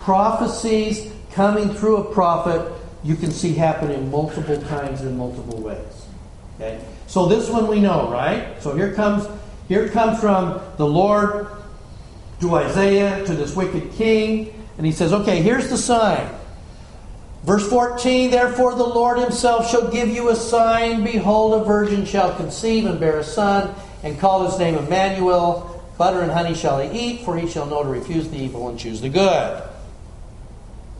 Prophecies 0.03 1.11
coming 1.31 1.73
through 1.73 1.97
a 1.97 2.13
prophet 2.13 2.69
you 3.05 3.15
can 3.15 3.31
see 3.31 3.53
happening 3.53 4.11
multiple 4.11 4.61
times 4.63 5.01
in 5.01 5.17
multiple 5.17 5.59
ways. 5.61 6.05
Okay? 6.55 6.79
So 7.07 7.25
this 7.25 7.49
one 7.49 7.67
we 7.67 7.79
know, 7.79 8.09
right? 8.11 8.61
So 8.61 8.75
here 8.75 8.93
comes 8.93 9.27
here 9.69 9.87
comes 9.87 10.19
from 10.19 10.61
the 10.77 10.85
Lord 10.85 11.47
to 12.41 12.55
Isaiah 12.55 13.25
to 13.25 13.33
this 13.33 13.55
wicked 13.55 13.93
king, 13.93 14.53
and 14.77 14.85
he 14.85 14.91
says, 14.91 15.13
"Okay, 15.13 15.41
here's 15.41 15.69
the 15.69 15.77
sign." 15.77 16.27
Verse 17.45 17.67
14, 17.69 18.29
therefore 18.29 18.75
the 18.75 18.83
Lord 18.83 19.19
himself 19.19 19.69
shall 19.69 19.87
give 19.89 20.09
you 20.09 20.29
a 20.29 20.35
sign. 20.35 21.03
Behold, 21.03 21.61
a 21.61 21.63
virgin 21.63 22.05
shall 22.05 22.33
conceive 22.33 22.85
and 22.85 22.99
bear 22.99 23.19
a 23.19 23.23
son, 23.23 23.73
and 24.03 24.19
call 24.19 24.45
his 24.45 24.59
name 24.59 24.75
Emmanuel. 24.75 25.81
Butter 25.97 26.21
and 26.21 26.31
honey 26.31 26.55
shall 26.55 26.79
he 26.79 26.89
eat, 26.97 27.21
for 27.25 27.37
he 27.37 27.47
shall 27.47 27.65
know 27.65 27.83
to 27.83 27.89
refuse 27.89 28.27
the 28.27 28.37
evil 28.37 28.67
and 28.67 28.77
choose 28.77 28.99
the 28.99 29.09
good. 29.09 29.63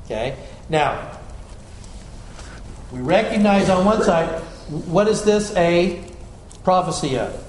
Okay? 0.05 0.37
Now, 0.69 1.17
we 2.91 2.99
recognize 2.99 3.69
on 3.69 3.85
one 3.85 4.03
side, 4.03 4.27
what 4.69 5.07
is 5.07 5.23
this 5.23 5.55
a 5.55 6.03
prophecy 6.63 7.17
of? 7.17 7.39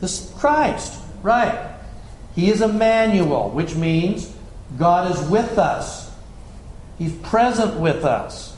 This 0.00 0.32
Christ, 0.38 1.00
right. 1.22 1.70
He 2.34 2.50
is 2.50 2.60
Emmanuel, 2.60 3.50
which 3.50 3.74
means 3.74 4.34
God 4.78 5.10
is 5.10 5.28
with 5.28 5.58
us. 5.58 6.10
He's 6.98 7.14
present 7.16 7.78
with 7.80 8.04
us. 8.04 8.56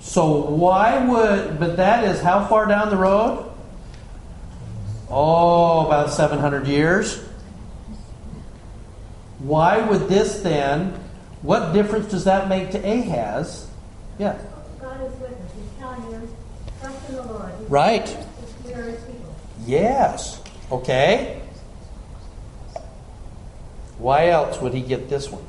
So 0.00 0.46
why 0.46 1.06
would, 1.06 1.60
but 1.60 1.76
that 1.76 2.04
is 2.04 2.20
how 2.20 2.46
far 2.46 2.66
down 2.66 2.90
the 2.90 2.96
road? 2.96 3.49
Oh, 5.10 5.86
about 5.86 6.10
700 6.10 6.68
years. 6.68 7.20
Why 9.40 9.80
would 9.80 10.08
this 10.08 10.40
then, 10.40 10.92
what 11.42 11.72
difference 11.72 12.06
does 12.10 12.24
that 12.24 12.48
make 12.48 12.70
to 12.72 12.78
Ahaz? 12.78 13.68
Yeah. 14.18 14.38
God 14.80 15.00
is 15.02 15.12
with 15.18 15.32
us. 15.32 15.52
He's 15.56 15.78
telling 15.78 16.02
you, 16.12 16.28
trust 16.80 17.08
in 17.08 17.16
the 17.16 17.22
Lord. 17.22 17.52
He's 17.58 17.70
right. 17.70 18.16
We 18.64 18.72
are 18.74 18.82
his 18.82 19.00
people. 19.04 19.34
Yes. 19.66 20.40
Okay. 20.70 21.40
Why 23.98 24.28
else 24.28 24.60
would 24.60 24.74
he 24.74 24.82
get 24.82 25.08
this 25.08 25.28
one? 25.28 25.44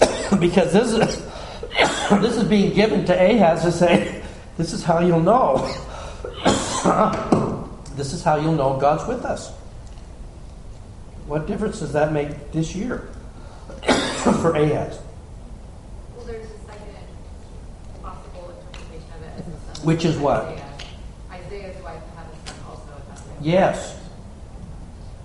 because 0.40 0.72
this 0.72 0.92
is 0.92 1.22
this 2.20 2.36
is 2.36 2.44
being 2.44 2.74
given 2.74 3.04
to 3.04 3.12
Ahaz 3.14 3.62
to 3.62 3.72
say, 3.72 4.22
this 4.56 4.72
is 4.72 4.82
how 4.82 5.00
you'll 5.00 5.20
know. 5.20 5.56
this 7.96 8.12
is 8.12 8.22
how 8.22 8.36
you'll 8.36 8.54
know 8.54 8.78
God's 8.78 9.06
with 9.06 9.24
us. 9.24 9.50
What 11.26 11.46
difference 11.46 11.80
does 11.80 11.92
that 11.92 12.12
make 12.12 12.52
this 12.52 12.74
year 12.74 13.08
for 14.22 14.56
Ahaz? 14.56 14.98
Well, 16.16 16.26
there's 16.26 16.46
a 16.46 16.58
second 16.66 16.96
possible 18.02 18.54
interpretation 18.58 19.12
of 19.16 19.22
it. 19.22 19.44
as 19.72 19.84
Which 19.84 20.04
is 20.04 20.16
what? 20.18 20.44
Isaiah. 20.44 20.66
Isaiah's 21.30 21.82
wife 21.82 22.02
had 22.16 22.26
a 22.26 22.48
son 22.48 22.56
also 22.68 22.92
at 22.92 23.08
that 23.08 23.16
time. 23.16 23.36
Yes. 23.42 24.00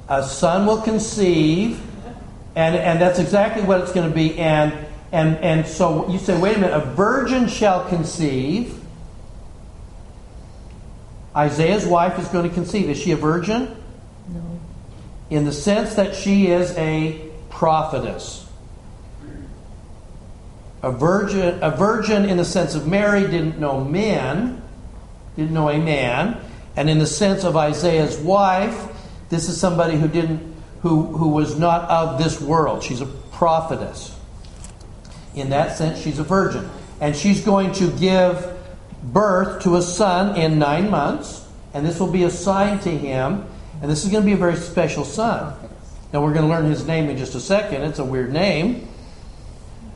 A 0.10 0.24
son 0.24 0.66
will 0.66 0.82
conceive 0.82 1.82
And, 2.56 2.76
and 2.76 3.02
that's 3.02 3.20
exactly 3.20 3.64
what 3.64 3.82
it's 3.82 3.92
going 3.92 4.10
to 4.10 4.16
be. 4.16 4.38
And, 4.40 4.74
and, 5.12 5.38
and 5.38 5.68
so 5.68 6.10
you 6.10 6.18
say, 6.18 6.40
wait 6.40 6.56
a 6.56 6.60
minute, 6.60 6.74
a 6.74 6.86
virgin 6.86 7.48
shall 7.48 7.88
conceive. 7.90 8.82
Isaiah's 11.36 11.86
wife 11.86 12.18
is 12.20 12.28
going 12.30 12.48
to 12.48 12.54
conceive. 12.54 12.90
Is 12.90 12.98
she 12.98 13.12
a 13.12 13.18
virgin? 13.18 13.76
No. 14.30 14.60
In 15.30 15.46
the 15.46 15.52
sense 15.52 15.96
that 15.96 16.16
she 16.16 16.48
is 16.48 16.72
a 16.78 17.22
prophetess. 17.50 18.48
A 20.82 20.92
virgin, 20.92 21.60
a 21.62 21.72
virgin 21.72 22.26
in 22.26 22.38
the 22.38 22.46
sense 22.46 22.76
of 22.76 22.88
Mary 22.88 23.22
didn't 23.22 23.60
know 23.60 23.84
men, 23.84 24.62
didn't 25.36 25.54
know 25.54 25.70
a 25.70 25.80
man. 25.80 26.40
And 26.76 26.90
in 26.90 27.00
the 27.00 27.08
sense 27.08 27.44
of 27.44 27.58
Isaiah's 27.58 28.18
wife, 28.18 28.88
this 29.30 29.50
is 29.50 29.60
somebody 29.60 29.98
who 29.98 30.08
didn't 30.08 30.56
who, 30.82 31.06
who 31.18 31.30
was 31.30 31.58
not 31.58 31.90
of 31.90 32.22
this 32.22 32.40
world. 32.40 32.84
She's 32.84 33.02
a 33.02 33.08
prophetess. 33.08 34.16
In 35.34 35.50
that 35.50 35.76
sense, 35.76 36.00
she's 36.00 36.20
a 36.20 36.24
virgin. 36.24 36.70
And 37.02 37.16
she's 37.16 37.44
going 37.44 37.74
to 37.74 37.90
give 37.98 38.55
birth 39.12 39.64
to 39.64 39.76
a 39.76 39.82
son 39.82 40.36
in 40.36 40.60
nine 40.60 40.90
months, 40.90 41.46
and 41.74 41.86
this 41.86 42.00
will 42.00 42.12
be 42.12 42.24
a 42.24 42.30
sign 42.30 42.80
to 42.80 42.90
him, 42.90 43.46
and 43.82 43.92
this 43.92 44.06
is 44.06 44.12
going 44.12 44.24
to 44.24 44.26
be 44.26 44.34
a 44.34 44.38
very 44.38 44.56
special 44.56 45.06
son. 45.06 45.54
Now, 46.14 46.22
we're 46.22 46.34
going 46.34 46.46
to 46.46 46.52
learn 46.52 46.66
his 46.66 46.86
name 46.88 47.10
in 47.10 47.18
just 47.18 47.36
a 47.36 47.40
second. 47.40 47.82
It's 47.82 48.00
a 48.00 48.06
weird 48.06 48.32
name. 48.32 48.88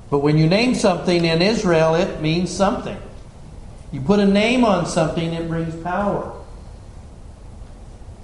But 0.10 0.20
when 0.20 0.38
you 0.38 0.48
name 0.48 0.76
something 0.76 1.24
in 1.24 1.42
Israel, 1.42 1.96
it 1.96 2.22
means 2.22 2.52
something. 2.52 2.98
You 3.92 4.02
put 4.02 4.20
a 4.20 4.26
name 4.26 4.66
on 4.66 4.86
something, 4.86 5.34
it 5.34 5.48
brings 5.48 5.76
power. 5.84 6.34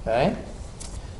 Okay? 0.02 0.36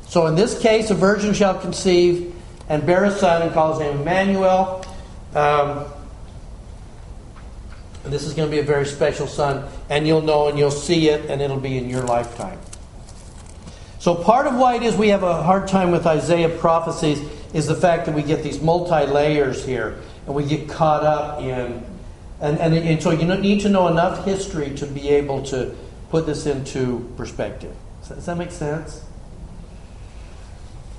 So 0.08 0.26
in 0.26 0.34
this 0.34 0.60
case, 0.60 0.90
a 0.90 0.94
virgin 0.94 1.34
shall 1.34 1.58
conceive 1.58 2.34
and 2.68 2.84
bear 2.84 3.04
a 3.04 3.10
son 3.10 3.42
and 3.42 3.52
call 3.52 3.72
his 3.72 3.80
name 3.80 4.00
Emmanuel. 4.02 4.84
Um, 5.34 5.86
and 8.06 8.14
this 8.14 8.22
is 8.22 8.34
going 8.34 8.48
to 8.48 8.54
be 8.54 8.60
a 8.60 8.64
very 8.64 8.86
special 8.86 9.26
son, 9.26 9.68
and 9.90 10.06
you'll 10.06 10.22
know 10.22 10.46
and 10.46 10.56
you'll 10.56 10.70
see 10.70 11.08
it, 11.08 11.28
and 11.28 11.42
it'll 11.42 11.58
be 11.58 11.76
in 11.76 11.90
your 11.90 12.04
lifetime. 12.04 12.58
So 13.98 14.14
part 14.14 14.46
of 14.46 14.54
why 14.54 14.76
it 14.76 14.84
is 14.84 14.94
we 14.94 15.08
have 15.08 15.24
a 15.24 15.42
hard 15.42 15.66
time 15.66 15.90
with 15.90 16.06
Isaiah 16.06 16.48
prophecies 16.48 17.20
is 17.52 17.66
the 17.66 17.74
fact 17.74 18.06
that 18.06 18.14
we 18.14 18.22
get 18.22 18.44
these 18.44 18.62
multi 18.62 19.06
layers 19.06 19.64
here, 19.64 19.98
and 20.26 20.36
we 20.36 20.44
get 20.44 20.68
caught 20.68 21.02
up 21.02 21.40
in, 21.40 21.84
and, 22.40 22.58
and, 22.60 22.74
and 22.74 23.02
so 23.02 23.10
you 23.10 23.26
need 23.26 23.62
to 23.62 23.68
know 23.68 23.88
enough 23.88 24.24
history 24.24 24.70
to 24.76 24.86
be 24.86 25.08
able 25.08 25.42
to 25.46 25.74
put 26.10 26.26
this 26.26 26.46
into 26.46 27.12
perspective. 27.16 27.74
Does 28.08 28.26
that 28.26 28.38
make 28.38 28.52
sense? 28.52 29.02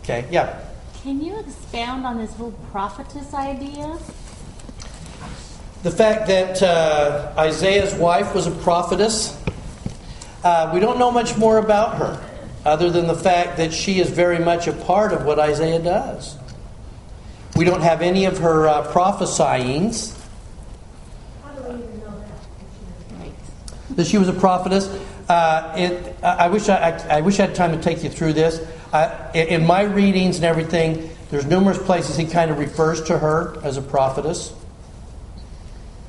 Okay, 0.03 0.25
yeah. 0.29 0.59
Can 1.03 1.23
you 1.23 1.39
expound 1.39 2.05
on 2.05 2.17
this 2.17 2.33
whole 2.33 2.51
prophetess 2.71 3.33
idea? 3.33 3.97
The 5.83 5.91
fact 5.91 6.27
that 6.27 6.61
uh, 6.61 7.33
Isaiah's 7.37 7.93
wife 7.93 8.33
was 8.33 8.47
a 8.47 8.51
prophetess, 8.51 9.37
uh, 10.43 10.71
we 10.73 10.79
don't 10.79 10.97
know 10.97 11.11
much 11.11 11.37
more 11.37 11.57
about 11.59 11.97
her, 11.97 12.21
other 12.65 12.89
than 12.89 13.07
the 13.07 13.15
fact 13.15 13.57
that 13.57 13.71
she 13.73 13.99
is 13.99 14.09
very 14.09 14.39
much 14.39 14.67
a 14.67 14.73
part 14.73 15.13
of 15.13 15.25
what 15.25 15.39
Isaiah 15.39 15.79
does. 15.79 16.35
We 17.55 17.63
don't 17.65 17.81
have 17.81 18.01
any 18.01 18.25
of 18.25 18.39
her 18.39 18.67
uh, 18.67 18.91
prophesyings. 18.91 20.17
How 21.43 21.53
do 21.53 21.63
we 21.63 21.83
even 21.83 21.99
know 21.99 22.23
that? 23.95 24.05
She 24.05 24.17
was 24.17 24.27
a 24.27 24.33
prophetess. 24.33 24.87
Uh, 25.29 25.73
it, 25.77 26.15
I 26.23 26.45
I 26.45 26.47
wish 26.49 26.69
I, 26.69 26.89
I, 26.89 27.17
I 27.17 27.21
wish 27.21 27.39
I 27.39 27.47
had 27.47 27.55
time 27.55 27.71
to 27.71 27.81
take 27.81 28.03
you 28.03 28.09
through 28.09 28.33
this. 28.33 28.61
I, 28.93 29.31
in 29.33 29.65
my 29.65 29.81
readings 29.81 30.37
and 30.37 30.45
everything, 30.45 31.09
there's 31.29 31.45
numerous 31.45 31.77
places 31.77 32.15
he 32.15 32.25
kind 32.25 32.49
of 32.51 32.57
refers 32.57 33.01
to 33.03 33.17
her 33.17 33.59
as 33.63 33.77
a 33.77 33.81
prophetess, 33.81 34.53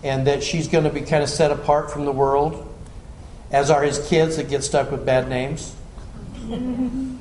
and 0.02 0.26
that 0.26 0.42
she's 0.42 0.68
going 0.68 0.84
to 0.84 0.90
be 0.90 1.00
kind 1.00 1.22
of 1.22 1.28
set 1.28 1.50
apart 1.50 1.90
from 1.90 2.04
the 2.04 2.12
world, 2.12 2.64
as 3.50 3.70
are 3.70 3.82
his 3.82 3.98
kids 4.08 4.36
that 4.36 4.48
get 4.48 4.62
stuck 4.62 4.90
with 4.90 5.04
bad 5.04 5.28
names. 5.28 5.74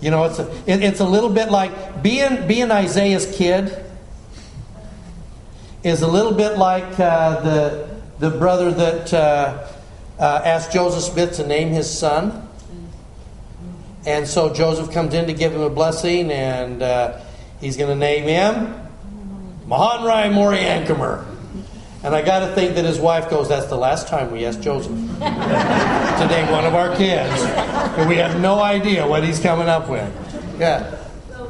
You 0.00 0.10
know, 0.10 0.24
it's 0.24 0.38
a, 0.38 0.50
it, 0.66 0.82
it's 0.82 1.00
a 1.00 1.06
little 1.06 1.30
bit 1.30 1.50
like 1.50 2.02
being 2.02 2.46
being 2.46 2.70
Isaiah's 2.70 3.26
kid 3.36 3.84
is 5.82 6.02
a 6.02 6.06
little 6.06 6.34
bit 6.34 6.58
like 6.58 7.00
uh, 7.00 7.40
the 7.40 7.88
the 8.18 8.30
brother 8.30 8.70
that 8.72 9.14
uh, 9.14 9.68
uh, 10.18 10.42
asked 10.44 10.72
Joseph 10.72 11.12
Smith 11.12 11.36
to 11.36 11.46
name 11.46 11.70
his 11.70 11.90
son, 11.90 12.46
and 14.04 14.28
so 14.28 14.52
Joseph 14.52 14.92
comes 14.92 15.14
in 15.14 15.28
to 15.28 15.32
give 15.32 15.54
him 15.54 15.62
a 15.62 15.70
blessing, 15.70 16.30
and 16.30 16.82
uh, 16.82 17.20
he's 17.60 17.76
going 17.76 17.90
to 17.90 17.96
name 17.96 18.24
him 18.24 18.74
Mahonri 19.66 20.30
Moriancumer. 20.30 21.35
And 22.06 22.14
I 22.14 22.22
got 22.22 22.46
to 22.46 22.54
think 22.54 22.76
that 22.76 22.84
his 22.84 23.00
wife 23.00 23.28
goes, 23.28 23.48
"That's 23.48 23.66
the 23.66 23.76
last 23.76 24.06
time 24.06 24.30
we 24.30 24.46
asked 24.46 24.62
Joseph 24.62 24.92
to 25.18 26.26
name 26.30 26.52
one 26.52 26.64
of 26.64 26.72
our 26.72 26.94
kids, 26.94 27.42
and 27.42 28.08
we 28.08 28.14
have 28.18 28.40
no 28.40 28.60
idea 28.60 29.04
what 29.04 29.24
he's 29.24 29.40
coming 29.40 29.68
up 29.68 29.88
with." 29.88 30.08
Yeah. 30.56 30.88
So, 31.28 31.46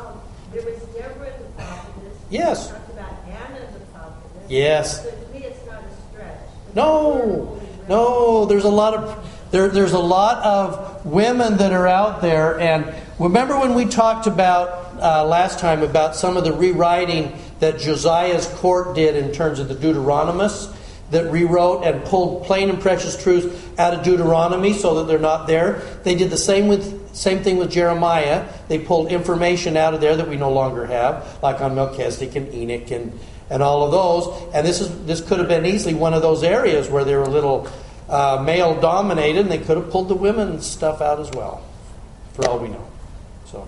um, 0.00 0.18
there 0.50 0.62
was 0.62 0.80
Deborah 0.96 1.30
the 1.38 1.62
prophetess. 1.62 2.18
Yes. 2.30 2.68
Talked 2.70 2.90
about 2.90 3.12
Anna 3.26 3.60
the 3.70 3.80
prophetess. 3.92 4.50
Yes. 4.50 5.02
So 5.02 5.10
to 5.10 5.32
me, 5.34 5.44
it's 5.44 5.66
not 5.66 5.82
a 5.82 6.10
stretch. 6.10 6.38
No, 6.74 7.60
no. 7.86 8.46
There's 8.46 8.64
a 8.64 8.70
lot 8.70 8.94
of 8.94 9.28
there, 9.50 9.68
there's 9.68 9.92
a 9.92 9.98
lot 9.98 10.42
of 10.42 11.04
women 11.04 11.58
that 11.58 11.74
are 11.74 11.86
out 11.86 12.22
there, 12.22 12.58
and 12.58 12.94
remember 13.18 13.58
when 13.60 13.74
we 13.74 13.84
talked 13.84 14.26
about 14.26 15.02
uh, 15.02 15.26
last 15.26 15.58
time 15.58 15.82
about 15.82 16.16
some 16.16 16.38
of 16.38 16.44
the 16.44 16.52
rewriting 16.54 17.38
that 17.60 17.78
Josiah's 17.78 18.46
court 18.46 18.94
did 18.94 19.16
in 19.16 19.32
terms 19.32 19.58
of 19.58 19.68
the 19.68 19.74
Deuteronomists 19.74 20.74
that 21.10 21.30
rewrote 21.32 21.84
and 21.84 22.04
pulled 22.04 22.44
plain 22.44 22.68
and 22.68 22.80
precious 22.80 23.20
truths 23.22 23.46
out 23.78 23.94
of 23.94 24.02
Deuteronomy 24.04 24.74
so 24.74 24.96
that 24.96 25.06
they're 25.06 25.18
not 25.18 25.46
there. 25.46 25.80
They 26.04 26.14
did 26.14 26.30
the 26.30 26.36
same 26.36 26.68
with 26.68 27.14
same 27.16 27.42
thing 27.42 27.56
with 27.56 27.70
Jeremiah. 27.70 28.46
They 28.68 28.78
pulled 28.78 29.10
information 29.10 29.76
out 29.76 29.94
of 29.94 30.00
there 30.00 30.16
that 30.16 30.28
we 30.28 30.36
no 30.36 30.52
longer 30.52 30.86
have, 30.86 31.38
like 31.42 31.60
on 31.60 31.74
Melchizedek 31.74 32.36
and 32.36 32.54
Enoch 32.54 32.90
and 32.90 33.18
and 33.50 33.62
all 33.62 33.82
of 33.84 33.90
those. 33.90 34.54
And 34.54 34.66
this 34.66 34.80
is 34.80 35.06
this 35.06 35.20
could 35.20 35.38
have 35.38 35.48
been 35.48 35.64
easily 35.64 35.94
one 35.94 36.12
of 36.14 36.22
those 36.22 36.42
areas 36.42 36.88
where 36.88 37.04
they 37.04 37.16
were 37.16 37.22
a 37.22 37.30
little 37.30 37.66
uh, 38.08 38.42
male 38.44 38.78
dominated, 38.80 39.40
and 39.40 39.50
they 39.50 39.58
could 39.58 39.76
have 39.76 39.90
pulled 39.90 40.08
the 40.08 40.14
women's 40.14 40.66
stuff 40.66 41.00
out 41.00 41.20
as 41.20 41.30
well, 41.30 41.62
for 42.34 42.48
all 42.48 42.58
we 42.58 42.68
know. 42.68 42.86
So, 43.46 43.66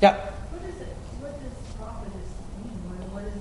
yeah. 0.00 0.16
What 0.16 0.62
is 0.68 0.80
it, 0.80 0.88
what 1.20 1.32
does 1.32 1.52
prophetess 1.76 2.28
mean? 2.60 2.76
What, 2.88 3.00
what 3.12 3.24
is, 3.24 3.40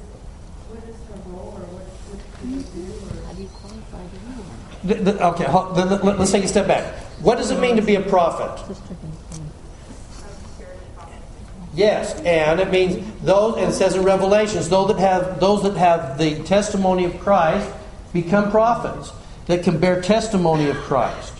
what 0.71 0.83
is 0.87 0.95
her 1.07 1.19
role 1.31 1.55
or 1.55 1.67
what, 1.75 1.83
what 1.83 2.19
do 2.41 2.47
you 2.47 2.63
do 2.63 2.85
or? 3.11 3.27
How 3.27 3.33
do 3.33 3.41
you 3.41 3.49
qualify 3.49 4.03
to 4.03 4.17
do 4.23 4.43
that? 4.69 4.72
The- 4.83 4.95
the- 4.95 5.25
okay, 5.27 5.45
hold- 5.45 5.75
the- 5.75 5.85
let's 6.03 6.31
take 6.31 6.43
a 6.43 6.47
step 6.47 6.67
back. 6.67 6.83
What 7.21 7.37
does 7.37 7.51
it 7.51 7.59
mean 7.59 7.75
to 7.77 7.81
be 7.81 7.95
a 7.95 8.01
prophet? 8.01 8.75
Yes, 11.75 12.13
and 12.21 12.59
it 12.59 12.69
means 12.69 13.03
those, 13.23 13.57
and 13.57 13.69
it 13.69 13.73
says 13.73 13.95
in 13.95 14.03
Revelations, 14.03 14.69
those 14.69 14.89
that 14.89 14.99
have 14.99 15.39
those 15.39 15.63
that 15.63 15.75
have 15.75 16.19
the 16.19 16.35
testimony 16.43 17.05
of 17.05 17.19
Christ 17.19 17.67
become 18.11 18.51
prophets 18.51 19.11
that 19.47 19.63
can 19.63 19.79
bear 19.79 19.99
testimony 19.99 20.69
of 20.69 20.77
Christ 20.77 21.33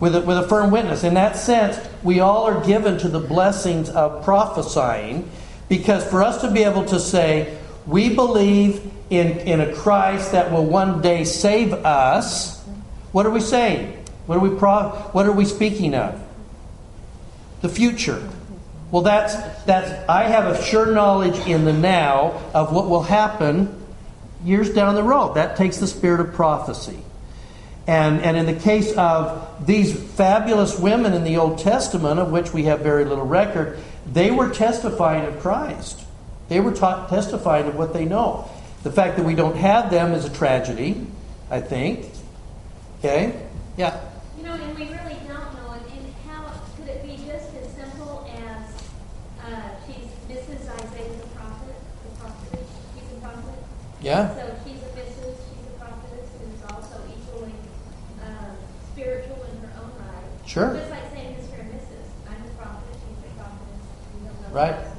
with 0.00 0.16
a, 0.16 0.20
with 0.20 0.36
a 0.38 0.48
firm 0.48 0.72
witness. 0.72 1.04
In 1.04 1.14
that 1.14 1.36
sense, 1.36 1.78
we 2.02 2.18
all 2.18 2.44
are 2.44 2.64
given 2.64 2.98
to 2.98 3.08
the 3.08 3.20
blessings 3.20 3.88
of 3.88 4.24
prophesying, 4.24 5.30
because 5.68 6.04
for 6.04 6.24
us 6.24 6.40
to 6.40 6.50
be 6.50 6.64
able 6.64 6.84
to 6.86 6.98
say 6.98 7.55
we 7.86 8.14
believe 8.14 8.80
in 9.10 9.38
in 9.40 9.60
a 9.60 9.72
Christ 9.74 10.32
that 10.32 10.50
will 10.50 10.64
one 10.64 11.00
day 11.00 11.24
save 11.24 11.72
us, 11.72 12.62
what 13.12 13.26
are 13.26 13.30
we 13.30 13.40
saying? 13.40 14.04
What 14.26 14.38
are 14.38 14.40
we 14.40 14.56
pro, 14.56 14.90
What 15.12 15.26
are 15.26 15.32
we 15.32 15.44
speaking 15.44 15.94
of? 15.94 16.20
The 17.62 17.68
future. 17.68 18.28
Well, 18.90 19.02
that's, 19.02 19.34
that's, 19.64 20.08
I 20.08 20.24
have 20.24 20.46
a 20.46 20.62
sure 20.62 20.86
knowledge 20.86 21.38
in 21.46 21.64
the 21.64 21.72
now 21.72 22.40
of 22.54 22.72
what 22.72 22.88
will 22.88 23.02
happen 23.02 23.82
years 24.44 24.70
down 24.70 24.94
the 24.94 25.02
road. 25.02 25.34
That 25.34 25.56
takes 25.56 25.78
the 25.78 25.86
spirit 25.86 26.20
of 26.20 26.34
prophecy. 26.34 26.98
And, 27.86 28.20
and 28.20 28.36
in 28.36 28.46
the 28.46 28.60
case 28.60 28.92
of 28.96 29.66
these 29.66 29.92
fabulous 30.14 30.78
women 30.78 31.14
in 31.14 31.24
the 31.24 31.36
Old 31.36 31.58
Testament, 31.58 32.18
of 32.18 32.30
which 32.30 32.52
we 32.52 32.64
have 32.64 32.80
very 32.80 33.04
little 33.04 33.26
record, 33.26 33.78
they 34.12 34.30
were 34.30 34.50
testifying 34.50 35.24
of 35.26 35.40
Christ. 35.40 36.05
They 36.48 36.60
were 36.60 36.72
taught, 36.72 37.08
testifying 37.08 37.66
of 37.66 37.76
what 37.76 37.92
they 37.92 38.04
know. 38.04 38.48
The 38.82 38.92
fact 38.92 39.16
that 39.16 39.24
we 39.24 39.34
don't 39.34 39.56
have 39.56 39.90
them 39.90 40.12
is 40.12 40.24
a 40.24 40.30
tragedy, 40.30 41.06
I 41.50 41.60
think. 41.60 42.06
Okay? 43.00 43.34
Yeah. 43.76 44.00
You 44.36 44.44
know, 44.44 44.54
and 44.54 44.78
we 44.78 44.84
really 44.84 45.18
don't 45.26 45.52
know, 45.58 45.74
and, 45.74 45.84
and 45.90 46.14
how, 46.28 46.46
could 46.76 46.88
it 46.88 47.02
be 47.02 47.16
just 47.26 47.50
as 47.56 47.66
simple 47.74 48.30
as, 48.30 48.62
uh, 49.42 49.70
she's 49.86 50.06
Mrs. 50.30 50.70
Isaiah 50.70 51.18
the 51.18 51.26
prophet, 51.34 51.74
the 52.04 52.20
prophetess, 52.20 52.68
she's 52.94 53.18
a 53.18 53.20
prophet? 53.20 53.58
Yeah. 54.00 54.34
So 54.36 54.54
she's 54.64 54.78
a 54.78 54.90
Mrs., 54.94 55.34
she's 55.34 55.66
a 55.66 55.78
prophetess, 55.82 56.30
who's 56.38 56.62
also 56.72 57.02
equally, 57.10 57.54
um, 58.22 58.54
spiritual 58.92 59.42
in 59.50 59.58
her 59.66 59.72
own 59.82 59.90
right. 59.98 60.48
Sure. 60.48 60.74
Just 60.74 60.90
like 60.90 61.10
saying 61.10 61.34
Mr. 61.34 61.58
and 61.58 61.70
Mrs., 61.74 62.06
I'm 62.30 62.38
a 62.38 62.54
prophet, 62.54 62.94
she's 63.02 63.18
a 63.18 63.34
prophetess, 63.34 63.82
we 64.14 64.28
don't 64.28 64.40
know. 64.42 64.54
Right. 64.54 64.95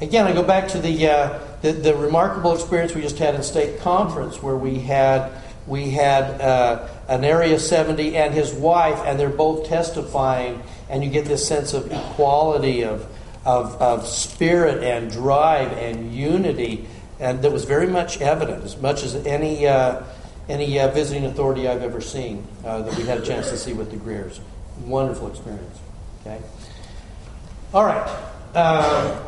Again, 0.00 0.26
I 0.26 0.32
go 0.32 0.42
back 0.42 0.68
to 0.68 0.78
the, 0.78 1.08
uh, 1.08 1.38
the, 1.62 1.72
the 1.72 1.94
remarkable 1.94 2.54
experience 2.54 2.94
we 2.94 3.02
just 3.02 3.18
had 3.18 3.34
in 3.34 3.42
state 3.42 3.80
conference, 3.80 4.42
where 4.42 4.56
we 4.56 4.80
had 4.80 5.30
we 5.64 5.90
had 5.90 6.40
uh, 6.40 6.88
an 7.08 7.24
area 7.24 7.56
70 7.56 8.16
and 8.16 8.34
his 8.34 8.52
wife, 8.52 8.98
and 9.06 9.18
they're 9.18 9.28
both 9.28 9.68
testifying, 9.68 10.60
and 10.90 11.04
you 11.04 11.10
get 11.10 11.24
this 11.26 11.46
sense 11.46 11.72
of 11.72 11.90
equality 11.92 12.82
of 12.82 13.06
of, 13.44 13.80
of 13.82 14.06
spirit 14.06 14.82
and 14.84 15.10
drive 15.10 15.72
and 15.72 16.14
unity, 16.14 16.86
and 17.18 17.42
that 17.42 17.50
was 17.50 17.64
very 17.64 17.86
much 17.86 18.20
evident, 18.20 18.64
as 18.64 18.76
much 18.76 19.02
as 19.02 19.14
any 19.26 19.66
uh, 19.66 20.02
any 20.48 20.78
uh, 20.78 20.88
visiting 20.88 21.24
authority 21.24 21.68
I've 21.68 21.82
ever 21.82 22.00
seen 22.00 22.46
uh, 22.64 22.82
that 22.82 22.96
we 22.96 23.04
had 23.04 23.18
a 23.18 23.22
chance 23.22 23.50
to 23.50 23.56
see 23.56 23.72
with 23.72 23.90
the 23.90 23.96
Greers. 23.96 24.40
Wonderful 24.84 25.28
experience. 25.28 25.78
Okay. 26.20 26.40
All 27.74 27.84
right. 27.84 28.06
Um, 28.54 29.18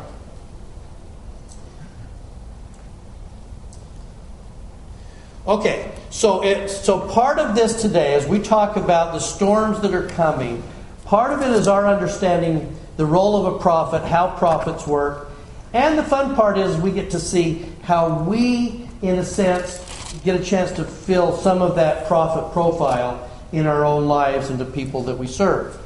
okay. 5.47 5.91
So 6.11 6.43
it, 6.43 6.69
so 6.69 7.09
part 7.09 7.39
of 7.39 7.55
this 7.55 7.81
today, 7.81 8.13
as 8.13 8.27
we 8.27 8.39
talk 8.39 8.77
about 8.77 9.13
the 9.13 9.19
storms 9.19 9.81
that 9.81 9.95
are 9.95 10.07
coming, 10.09 10.61
part 11.05 11.33
of 11.33 11.41
it 11.41 11.49
is 11.55 11.67
our 11.67 11.87
understanding 11.87 12.77
the 12.97 13.05
role 13.05 13.45
of 13.45 13.55
a 13.55 13.59
prophet, 13.59 14.03
how 14.05 14.29
prophets 14.37 14.85
work, 14.85 15.27
and 15.73 15.97
the 15.97 16.03
fun 16.03 16.35
part 16.35 16.57
is 16.57 16.77
we 16.77 16.91
get 16.91 17.09
to 17.11 17.19
see 17.19 17.65
how 17.81 18.23
we, 18.23 18.87
in 19.01 19.17
a 19.17 19.25
sense, 19.25 20.13
get 20.23 20.39
a 20.39 20.43
chance 20.43 20.71
to 20.73 20.85
fill 20.85 21.35
some 21.35 21.61
of 21.61 21.75
that 21.75 22.07
prophet 22.07 22.53
profile 22.53 23.29
in 23.51 23.65
our 23.65 23.83
own 23.83 24.05
lives 24.05 24.49
and 24.49 24.59
the 24.59 24.65
people 24.65 25.03
that 25.03 25.17
we 25.17 25.27
serve. 25.27 25.77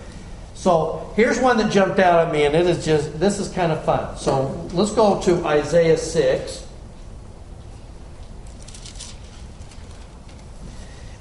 So 0.60 1.14
here's 1.16 1.40
one 1.40 1.56
that 1.60 1.72
jumped 1.72 2.00
out 2.00 2.28
at 2.28 2.34
me, 2.34 2.44
and 2.44 2.54
it 2.54 2.66
is 2.68 2.84
just 2.84 3.18
this 3.18 3.40
is 3.40 3.48
kind 3.48 3.72
of 3.72 3.82
fun. 3.86 4.18
So 4.18 4.68
let's 4.74 4.92
go 4.92 5.22
to 5.22 5.46
Isaiah 5.46 5.98
6. 5.98 6.68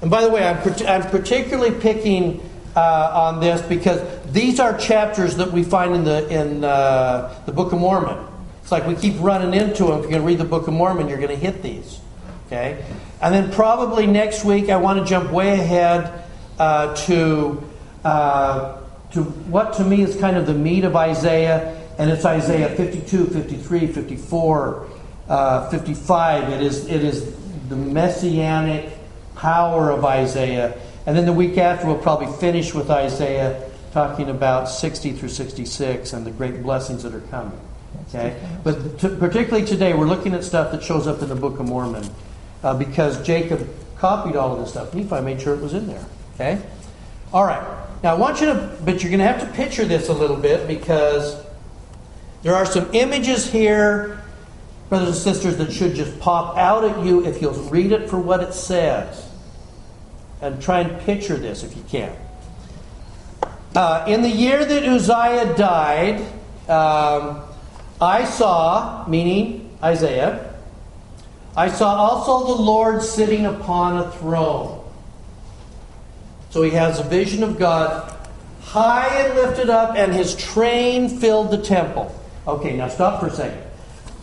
And 0.01 0.11
by 0.11 0.23
the 0.23 0.29
way, 0.29 0.45
I'm, 0.45 0.57
I'm 0.85 1.09
particularly 1.09 1.71
picking 1.79 2.41
uh, 2.75 3.11
on 3.13 3.39
this 3.39 3.61
because 3.61 4.01
these 4.33 4.59
are 4.59 4.77
chapters 4.77 5.37
that 5.37 5.53
we 5.53 5.63
find 5.63 5.95
in 5.95 6.03
the 6.03 6.27
in 6.27 6.65
uh, 6.65 7.33
the 7.45 7.53
Book 7.53 7.71
of 7.71 7.79
Mormon. 7.79 8.17
It's 8.61 8.73
like 8.73 8.85
we 8.85 8.95
keep 8.95 9.15
running 9.21 9.53
into 9.53 9.85
them. 9.85 9.99
If 9.99 10.01
you're 10.01 10.11
going 10.11 10.21
to 10.21 10.27
read 10.27 10.39
the 10.39 10.43
Book 10.43 10.67
of 10.67 10.73
Mormon, 10.73 11.07
you're 11.07 11.17
going 11.17 11.29
to 11.29 11.37
hit 11.37 11.63
these. 11.63 12.01
Okay? 12.47 12.83
And 13.21 13.33
then 13.33 13.53
probably 13.53 14.05
next 14.05 14.43
week, 14.43 14.67
I 14.67 14.75
want 14.75 14.99
to 14.99 15.05
jump 15.05 15.31
way 15.31 15.53
ahead 15.53 16.25
uh, 16.59 16.93
to, 17.05 17.63
uh, 18.03 18.79
to 19.13 19.23
what 19.23 19.73
to 19.73 19.83
me 19.83 20.01
is 20.01 20.15
kind 20.15 20.37
of 20.37 20.45
the 20.45 20.53
meat 20.53 20.83
of 20.83 20.95
Isaiah, 20.95 21.81
and 21.97 22.09
it's 22.09 22.25
Isaiah 22.25 22.69
52, 22.75 23.27
53, 23.27 23.87
54, 23.87 24.87
uh, 25.27 25.69
55. 25.69 26.49
It 26.49 26.61
is, 26.61 26.87
it 26.87 27.03
is 27.03 27.33
the 27.69 27.75
messianic 27.75 28.91
power 29.35 29.89
of 29.91 30.05
Isaiah. 30.05 30.77
And 31.05 31.17
then 31.17 31.25
the 31.25 31.33
week 31.33 31.57
after, 31.57 31.87
we'll 31.87 31.97
probably 31.97 32.31
finish 32.39 32.73
with 32.73 32.89
Isaiah 32.89 33.69
talking 33.91 34.29
about 34.29 34.69
60 34.69 35.13
through 35.13 35.29
66 35.29 36.13
and 36.13 36.25
the 36.25 36.31
great 36.31 36.61
blessings 36.61 37.03
that 37.03 37.15
are 37.15 37.21
coming. 37.21 37.59
Okay? 38.09 38.39
But 38.63 38.99
t- 38.99 39.15
particularly 39.15 39.65
today, 39.65 39.93
we're 39.93 40.07
looking 40.07 40.33
at 40.33 40.43
stuff 40.43 40.71
that 40.71 40.83
shows 40.83 41.07
up 41.07 41.21
in 41.21 41.29
the 41.29 41.35
Book 41.35 41.59
of 41.59 41.67
Mormon 41.67 42.07
uh, 42.63 42.75
because 42.75 43.25
Jacob 43.25 43.67
copied 43.97 44.35
all 44.35 44.53
of 44.53 44.59
this 44.59 44.71
stuff. 44.71 44.93
Nephi 44.93 45.21
made 45.21 45.41
sure 45.41 45.55
it 45.55 45.61
was 45.61 45.73
in 45.73 45.87
there. 45.87 46.05
Okay? 46.35 46.61
All 47.33 47.45
right. 47.45 47.88
Now 48.01 48.15
I 48.15 48.17
want 48.17 48.39
you 48.39 48.47
to, 48.47 48.77
but 48.85 49.03
you're 49.03 49.09
going 49.09 49.19
to 49.19 49.27
have 49.27 49.41
to 49.41 49.47
picture 49.53 49.85
this 49.85 50.07
a 50.07 50.13
little 50.13 50.37
bit 50.37 50.67
because 50.67 51.43
there 52.43 52.55
are 52.55 52.65
some 52.65 52.89
images 52.93 53.51
here, 53.51 54.21
brothers 54.87 55.09
and 55.09 55.17
sisters, 55.17 55.57
that 55.57 55.71
should 55.73 55.95
just 55.95 56.17
pop 56.19 56.57
out 56.57 56.85
at 56.85 57.05
you 57.05 57.25
if 57.25 57.41
you'll 57.41 57.53
read 57.69 57.91
it 57.91 58.09
for 58.09 58.17
what 58.17 58.41
it 58.41 58.53
says. 58.53 59.25
And 60.41 60.61
try 60.61 60.79
and 60.79 61.01
picture 61.01 61.35
this 61.35 61.63
if 61.63 61.75
you 61.75 61.83
can. 61.89 62.15
Uh, 63.75 64.05
in 64.07 64.21
the 64.21 64.29
year 64.29 64.63
that 64.63 64.83
Uzziah 64.83 65.53
died, 65.57 66.21
um, 66.69 67.41
I 67.99 68.23
saw, 68.23 69.05
meaning 69.07 69.77
Isaiah, 69.83 70.55
I 71.57 71.67
saw 71.67 71.95
also 71.95 72.55
the 72.55 72.61
Lord 72.61 73.03
sitting 73.03 73.45
upon 73.45 73.97
a 73.97 74.11
throne. 74.11 74.78
So 76.49 76.63
he 76.63 76.71
has 76.71 76.99
a 76.99 77.03
vision 77.03 77.43
of 77.43 77.59
God 77.59 78.15
high 78.61 79.07
and 79.21 79.35
lifted 79.35 79.69
up, 79.69 79.95
and 79.95 80.13
his 80.13 80.35
train 80.35 81.09
filled 81.09 81.51
the 81.51 81.57
temple. 81.57 82.15
Okay, 82.47 82.77
now 82.77 82.87
stop 82.87 83.19
for 83.19 83.27
a 83.27 83.31
second. 83.31 83.61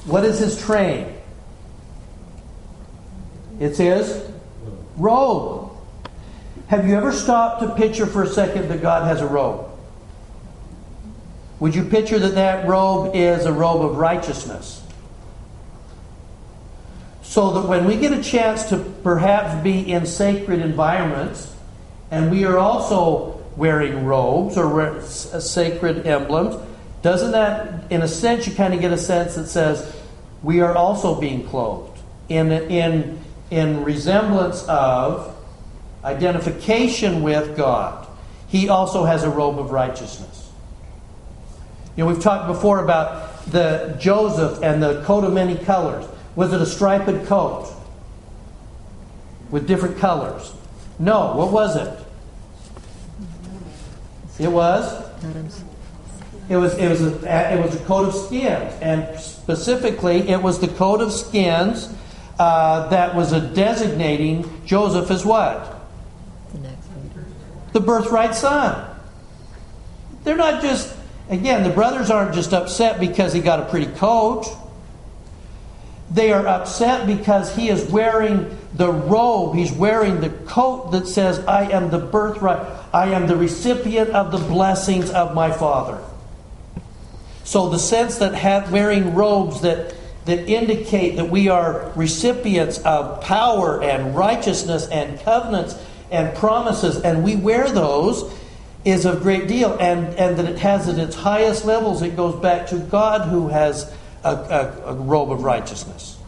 What 0.05 0.25
is 0.25 0.39
his 0.39 0.61
train? 0.61 1.13
It's 3.59 3.79
his 3.79 4.25
robe. 4.97 5.71
Have 6.69 6.87
you 6.87 6.97
ever 6.97 7.13
stopped 7.13 7.63
to 7.63 7.75
picture 7.75 8.07
for 8.07 8.23
a 8.23 8.27
second 8.27 8.69
that 8.69 8.83
God 8.83 9.07
has 9.07 9.21
a 9.21 9.27
robe? 9.27 9.69
Would 11.59 11.75
you 11.75 11.85
picture 11.85 12.19
that 12.19 12.35
that 12.35 12.69
robe 12.69 13.15
is 13.15 13.47
a 13.47 13.53
robe 13.53 13.83
of 13.83 13.97
righteousness? 13.97 14.83
So 17.23 17.53
that 17.53 17.69
when 17.69 17.87
we 17.87 17.97
get 17.97 18.13
a 18.13 18.23
chance 18.23 18.69
to 18.71 18.79
perhaps 18.79 19.63
be 19.63 19.91
in 19.91 20.07
sacred 20.07 20.61
environments, 20.61 21.56
and 22.11 22.31
we 22.31 22.45
are 22.45 22.59
also 22.59 23.45
wearing 23.57 24.05
robes 24.05 24.57
or 24.57 24.81
uh, 24.81 25.01
sacred 25.01 26.07
emblems, 26.07 26.57
doesn't 27.03 27.33
that, 27.33 27.91
in 27.91 28.03
a 28.03 28.09
sense, 28.09 28.47
you 28.47 28.55
kind 28.55 28.75
of 28.75 28.81
get 28.81 28.93
a 28.93 28.99
sense 28.99 29.35
that 29.35 29.47
says 29.47 29.95
we 30.43 30.61
are 30.61 30.75
also 30.75 31.19
being 31.21 31.47
clothed 31.47 31.99
in, 32.29 32.53
in, 32.53 33.19
in 33.51 33.85
resemblance 33.85 34.65
of 34.65 35.35
identification 36.05 37.23
with 37.23 37.57
God. 37.57 38.07
He 38.49 38.69
also 38.69 39.05
has 39.05 39.25
a 39.25 39.31
robe 39.31 39.59
of 39.59 39.71
righteousness. 39.71 40.51
You 41.97 42.05
know, 42.05 42.11
we've 42.11 42.23
talked 42.23 42.47
before 42.47 42.83
about 42.85 43.45
the 43.47 43.97
Joseph 43.99 44.63
and 44.63 44.83
the 44.83 45.03
coat 45.05 45.25
of 45.25 45.33
many 45.33 45.57
colors. 45.57 46.07
Was 46.37 46.53
it 46.53 46.61
a 46.61 46.67
striped 46.67 47.27
coat 47.27 47.73
with 49.51 49.67
different 49.67 49.99
colors? 49.99 50.53
No. 50.99 51.35
What 51.35 51.53
was 51.53 51.77
it? 51.77 52.07
It 54.39 54.49
was. 54.49 55.07
It 56.49 56.57
was. 56.57 56.79
It 56.79 56.89
was 56.89 57.01
a. 57.03 57.55
It 57.55 57.61
was 57.61 57.75
a 57.75 57.85
coat 57.85 58.09
of 58.09 58.15
skins, 58.15 58.75
and 58.81 59.19
specifically, 59.19 60.29
it 60.29 60.41
was 60.41 60.61
the 60.61 60.69
coat 60.69 61.01
of 61.01 61.13
skins 61.13 61.93
uh, 62.39 62.89
that 62.89 63.15
was 63.15 63.31
designating 63.55 64.63
Joseph 64.65 65.11
as 65.11 65.25
what? 65.25 65.89
The 66.53 66.59
next 66.59 66.89
The 67.73 67.81
birthright 67.81 68.35
son. 68.35 68.91
They're 70.25 70.37
not 70.37 70.63
just. 70.63 70.95
Again, 71.29 71.65
the 71.65 71.71
brothers 71.71 72.09
aren't 72.11 72.35
just 72.35 72.53
upset 72.53 73.01
because 73.01 73.33
he 73.33 73.41
got 73.41 73.59
a 73.59 73.65
pretty 73.65 73.87
coat. 73.87 74.45
They 76.11 76.33
are 76.33 76.47
upset 76.47 77.07
because 77.07 77.55
he 77.57 77.69
is 77.69 77.85
wearing 77.91 78.57
the 78.75 78.93
robe, 78.93 79.57
he's 79.57 79.73
wearing 79.73 80.21
the 80.21 80.31
coat 80.31 80.93
that 80.93 81.09
says, 81.09 81.39
I 81.47 81.71
am 81.71 81.91
the 81.91 81.99
birthright, 81.99 82.65
I 82.93 83.09
am 83.09 83.27
the 83.27 83.37
recipient 83.37 84.11
of 84.11 84.31
the 84.31 84.39
blessings 84.39 85.11
of 85.11 85.35
my 85.35 85.51
Father. 85.51 85.99
So 87.45 87.69
the 87.69 87.79
sense 87.79 88.19
that 88.19 88.35
have, 88.35 88.73
wearing 88.73 89.15
robes 89.15 89.63
that, 89.63 89.95
that 90.27 90.49
indicate 90.49 91.17
that 91.17 91.31
we 91.31 91.49
are 91.49 91.93
recipients 91.97 92.79
of 92.79 93.21
power 93.23 93.83
and 93.83 94.15
righteousness 94.15 94.89
and 94.89 95.19
covenants 95.21 95.77
and 96.11 96.37
promises, 96.37 97.01
and 97.01 97.25
we 97.25 97.37
wear 97.37 97.69
those 97.71 98.33
is 98.85 99.05
a 99.05 99.17
great 99.17 99.49
deal. 99.49 99.77
And, 99.81 100.15
and 100.17 100.37
that 100.39 100.47
it 100.47 100.59
has 100.59 100.89
at 100.89 100.99
its 100.99 101.17
highest 101.17 101.65
levels, 101.65 102.03
it 102.03 102.17
goes 102.17 102.41
back 102.41 102.69
to 102.69 102.79
God 102.79 103.29
who 103.29 103.49
has 103.49 103.93
a, 104.27 104.83
a, 104.87 104.91
a 104.91 104.95
robe 104.95 105.31
of 105.31 105.45
righteousness. 105.45 106.19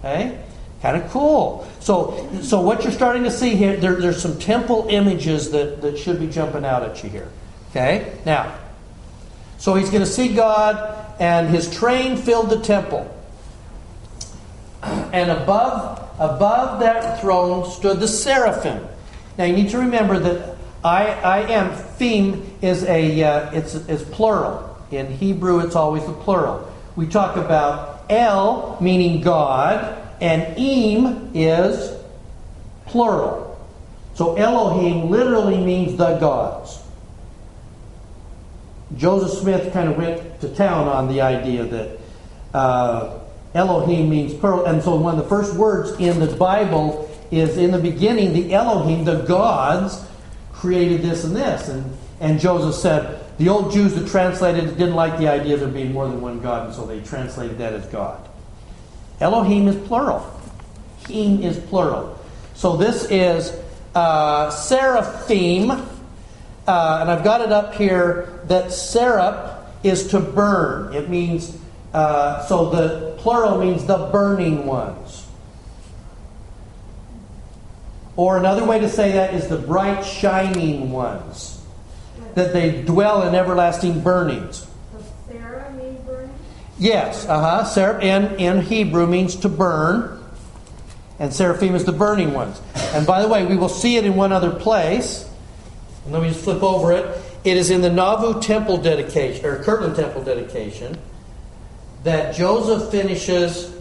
Okay? 0.00 0.42
Kind 0.80 1.02
of 1.02 1.10
cool. 1.10 1.66
So, 1.80 2.28
so 2.42 2.60
what 2.60 2.82
you're 2.82 2.92
starting 2.92 3.24
to 3.24 3.30
see 3.30 3.54
here, 3.54 3.76
there, 3.76 3.96
there's 3.96 4.20
some 4.20 4.38
temple 4.38 4.86
images 4.88 5.50
that, 5.50 5.82
that 5.82 5.98
should 5.98 6.18
be 6.18 6.26
jumping 6.26 6.64
out 6.64 6.82
at 6.82 7.02
you 7.02 7.10
here. 7.10 7.28
Okay? 7.70 8.12
Now, 8.24 8.56
so 9.58 9.74
he's 9.74 9.90
going 9.90 10.02
to 10.02 10.10
see 10.10 10.34
God, 10.34 11.14
and 11.18 11.48
his 11.48 11.74
train 11.74 12.16
filled 12.16 12.50
the 12.50 12.60
temple. 12.60 13.12
And 14.82 15.30
above, 15.30 15.98
above 16.18 16.80
that 16.80 17.20
throne 17.20 17.68
stood 17.70 18.00
the 18.00 18.08
seraphim. 18.08 18.86
Now 19.36 19.44
you 19.44 19.54
need 19.54 19.70
to 19.70 19.78
remember 19.78 20.18
that 20.18 20.56
I, 20.84 21.06
I 21.06 21.38
am 21.50 21.74
theme 21.74 22.54
is 22.62 22.84
a 22.84 23.22
uh, 23.22 23.50
it's, 23.52 23.74
it's 23.74 24.04
plural. 24.04 24.62
In 24.92 25.10
Hebrew, 25.10 25.60
it's 25.60 25.74
always 25.74 26.06
the 26.06 26.12
plural 26.12 26.72
we 26.96 27.06
talk 27.06 27.36
about 27.36 28.06
El, 28.08 28.78
meaning 28.80 29.20
God, 29.20 30.02
and 30.20 30.56
Im 30.58 31.30
is 31.34 31.94
plural. 32.86 33.58
So 34.14 34.34
Elohim 34.36 35.10
literally 35.10 35.58
means 35.58 35.96
the 35.96 36.16
gods. 36.18 36.82
Joseph 38.96 39.38
Smith 39.40 39.72
kind 39.72 39.90
of 39.90 39.98
went 39.98 40.40
to 40.40 40.48
town 40.54 40.88
on 40.88 41.08
the 41.08 41.20
idea 41.20 41.64
that, 41.64 41.98
uh, 42.54 43.18
Elohim 43.54 44.08
means 44.08 44.34
plural, 44.34 44.64
and 44.66 44.82
so 44.82 44.96
one 44.96 45.18
of 45.18 45.22
the 45.22 45.28
first 45.28 45.54
words 45.54 45.98
in 45.98 46.20
the 46.20 46.34
Bible 46.36 47.10
is 47.30 47.56
in 47.58 47.72
the 47.72 47.78
beginning, 47.78 48.32
the 48.32 48.54
Elohim, 48.54 49.04
the 49.04 49.22
gods, 49.22 50.04
created 50.52 51.02
this 51.02 51.24
and 51.24 51.34
this. 51.34 51.68
And, 51.68 51.96
and 52.20 52.40
Joseph 52.40 52.74
said, 52.74 53.15
the 53.38 53.48
old 53.48 53.72
Jews 53.72 53.94
that 53.94 54.08
translated 54.08 54.64
it 54.64 54.78
didn't 54.78 54.94
like 54.94 55.18
the 55.18 55.28
idea 55.28 55.54
of 55.54 55.60
there 55.60 55.68
being 55.68 55.92
more 55.92 56.08
than 56.08 56.20
one 56.20 56.40
God, 56.40 56.66
and 56.66 56.74
so 56.74 56.86
they 56.86 57.00
translated 57.00 57.58
that 57.58 57.74
as 57.74 57.84
God. 57.86 58.26
Elohim 59.20 59.68
is 59.68 59.76
plural. 59.86 60.20
Him 61.08 61.42
is 61.42 61.58
plural. 61.58 62.18
So 62.54 62.76
this 62.76 63.06
is 63.10 63.54
uh, 63.94 64.50
seraphim, 64.50 65.70
uh, 65.70 66.98
and 67.00 67.10
I've 67.10 67.24
got 67.24 67.42
it 67.42 67.52
up 67.52 67.74
here 67.74 68.40
that 68.44 68.72
seraph 68.72 69.66
is 69.82 70.08
to 70.08 70.20
burn. 70.20 70.94
It 70.94 71.08
means, 71.08 71.56
uh, 71.92 72.44
so 72.46 72.70
the 72.70 73.16
plural 73.18 73.58
means 73.58 73.84
the 73.84 74.08
burning 74.10 74.66
ones. 74.66 75.26
Or 78.16 78.38
another 78.38 78.64
way 78.64 78.78
to 78.78 78.88
say 78.88 79.12
that 79.12 79.34
is 79.34 79.48
the 79.48 79.58
bright 79.58 80.02
shining 80.02 80.90
ones. 80.90 81.55
That 82.36 82.52
they 82.52 82.82
dwell 82.82 83.26
in 83.26 83.34
everlasting 83.34 84.02
burnings. 84.02 84.66
Sarah 85.26 85.72
means 85.72 85.98
burning? 86.02 86.34
Yes, 86.78 87.26
uh 87.26 87.40
huh. 87.40 87.64
Seraph 87.64 88.02
in, 88.02 88.36
in 88.38 88.60
Hebrew 88.60 89.06
means 89.06 89.36
to 89.36 89.48
burn, 89.48 90.22
and 91.18 91.32
seraphim 91.32 91.74
is 91.74 91.86
the 91.86 91.92
burning 91.92 92.34
ones. 92.34 92.60
And 92.92 93.06
by 93.06 93.22
the 93.22 93.28
way, 93.28 93.46
we 93.46 93.56
will 93.56 93.70
see 93.70 93.96
it 93.96 94.04
in 94.04 94.16
one 94.16 94.32
other 94.32 94.50
place. 94.50 95.26
And 96.04 96.12
let 96.12 96.22
me 96.22 96.28
just 96.28 96.44
flip 96.44 96.62
over 96.62 96.92
it. 96.92 97.20
It 97.42 97.56
is 97.56 97.70
in 97.70 97.80
the 97.80 97.90
Nauvoo 97.90 98.42
temple 98.42 98.76
dedication, 98.76 99.46
or 99.46 99.62
Kirtland 99.62 99.96
temple 99.96 100.22
dedication, 100.22 100.98
that 102.04 102.34
Joseph 102.34 102.90
finishes 102.90 103.74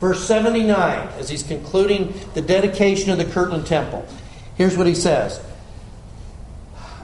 verse 0.00 0.26
79 0.26 1.08
as 1.18 1.28
he's 1.28 1.42
concluding 1.42 2.14
the 2.34 2.42
dedication 2.42 3.10
of 3.10 3.18
the 3.18 3.24
Kirtland 3.24 3.66
temple. 3.66 4.06
Here's 4.56 4.76
what 4.76 4.86
he 4.86 4.94
says. 4.94 5.40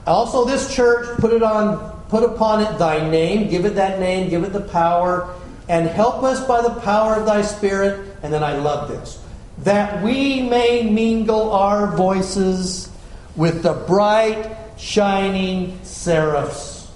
Also, 0.07 0.45
this 0.45 0.75
church 0.75 1.07
put 1.19 1.33
it 1.33 1.43
on, 1.43 2.03
put 2.09 2.25
upon 2.25 2.63
it 2.63 2.79
thy 2.79 3.09
name, 3.09 3.49
give 3.49 3.65
it 3.65 3.77
that 3.77 4.01
name, 4.01 4.29
give 4.29 4.43
it 4.43 4.53
the 4.53 4.61
power, 4.61 5.35
and 5.69 5.87
help 5.87 6.23
us 6.23 6.45
by 6.47 6.61
the 6.61 6.81
power 6.81 7.15
of 7.15 7.27
thy 7.27 7.43
Spirit. 7.43 8.17
And 8.23 8.33
then 8.33 8.43
I 8.43 8.57
love 8.57 8.89
this, 8.89 9.23
that 9.59 10.03
we 10.03 10.43
may 10.43 10.83
mingle 10.83 11.53
our 11.53 11.97
voices 11.97 12.91
with 13.37 13.63
the 13.63 13.75
bright, 13.75 14.57
shining 14.77 15.79
seraphs. 15.85 16.91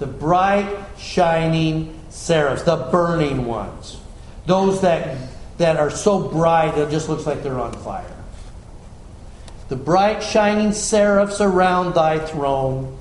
The 0.00 0.06
bright, 0.06 0.68
shining 0.98 1.98
seraphs, 2.10 2.62
the 2.62 2.76
burning 2.90 3.46
ones, 3.46 3.98
those 4.46 4.80
that 4.82 5.16
that 5.58 5.76
are 5.76 5.90
so 5.90 6.28
bright 6.28 6.76
it 6.76 6.90
just 6.90 7.08
looks 7.08 7.26
like 7.26 7.42
they're 7.42 7.60
on 7.60 7.72
fire 7.72 8.14
the 9.68 9.76
bright 9.76 10.22
shining 10.22 10.72
seraphs 10.72 11.40
around 11.40 11.94
thy 11.94 12.18
throne. 12.18 12.96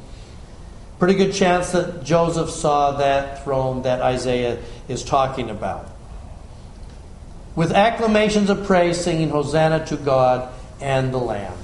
Pretty 0.97 1.15
good 1.15 1.33
chance 1.33 1.71
that 1.71 2.03
Joseph 2.03 2.49
saw 2.49 2.93
that 2.97 3.43
throne 3.43 3.81
that 3.81 4.01
Isaiah 4.01 4.59
is 4.87 5.03
talking 5.03 5.49
about. 5.49 5.89
With 7.55 7.71
acclamations 7.71 8.49
of 8.49 8.65
praise, 8.65 8.99
singing 8.99 9.29
Hosanna 9.29 9.85
to 9.87 9.97
God 9.97 10.51
and 10.81 11.13
the 11.13 11.17
Lamb. 11.17 11.57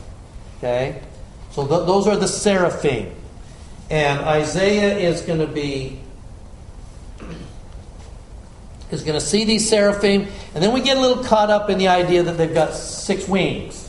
Okay? 0.57 1.01
So 1.51 1.65
th- 1.65 1.87
those 1.87 2.05
are 2.05 2.17
the 2.17 2.27
seraphim. 2.27 3.15
And 3.89 4.19
Isaiah 4.19 4.97
is 4.97 5.21
going 5.21 5.39
to 5.39 5.47
be 5.47 5.99
is 8.91 9.03
going 9.03 9.19
to 9.19 9.25
see 9.25 9.43
these 9.43 9.69
seraphim, 9.69 10.27
and 10.53 10.63
then 10.63 10.73
we 10.73 10.81
get 10.81 10.97
a 10.97 10.99
little 10.99 11.23
caught 11.23 11.49
up 11.49 11.69
in 11.69 11.77
the 11.77 11.87
idea 11.87 12.23
that 12.23 12.37
they've 12.37 12.53
got 12.53 12.73
six 12.73 13.27
wings. 13.27 13.85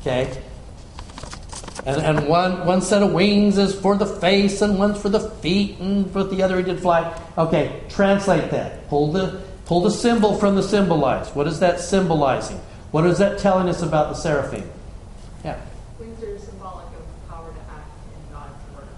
Okay? 0.00 0.42
And, 1.84 2.00
and 2.02 2.28
one, 2.28 2.66
one 2.66 2.80
set 2.80 3.02
of 3.02 3.12
wings 3.12 3.58
is 3.58 3.74
for 3.74 3.96
the 3.96 4.06
face, 4.06 4.62
and 4.62 4.78
one's 4.78 5.00
for 5.00 5.08
the 5.08 5.20
feet, 5.20 5.78
and 5.78 6.12
with 6.14 6.30
the 6.30 6.42
other 6.42 6.56
he 6.56 6.62
did 6.62 6.80
fly. 6.80 7.16
Okay, 7.36 7.80
translate 7.88 8.50
that. 8.50 8.88
Pull 8.88 9.12
the, 9.12 9.42
pull 9.66 9.82
the 9.82 9.90
symbol 9.90 10.38
from 10.38 10.56
the 10.56 10.62
symbolized. 10.62 11.34
What 11.34 11.46
is 11.46 11.60
that 11.60 11.80
symbolizing? 11.80 12.60
What 12.90 13.04
is 13.06 13.18
that 13.18 13.38
telling 13.38 13.68
us 13.68 13.82
about 13.82 14.08
the 14.08 14.14
seraphim? 14.14 14.68
Yeah. 15.44 15.60
Wings 15.98 16.22
are 16.22 16.38
symbolic 16.38 16.86
of 16.86 17.28
power 17.28 17.52
to 17.52 17.60
act 17.72 17.90
in 18.14 18.34
God's 18.34 18.74
work. 18.74 18.88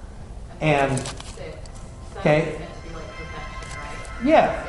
And- 0.60 0.98
six. 0.98 1.56
Seven 2.14 2.20
Okay. 2.20 2.67
There. 4.22 4.64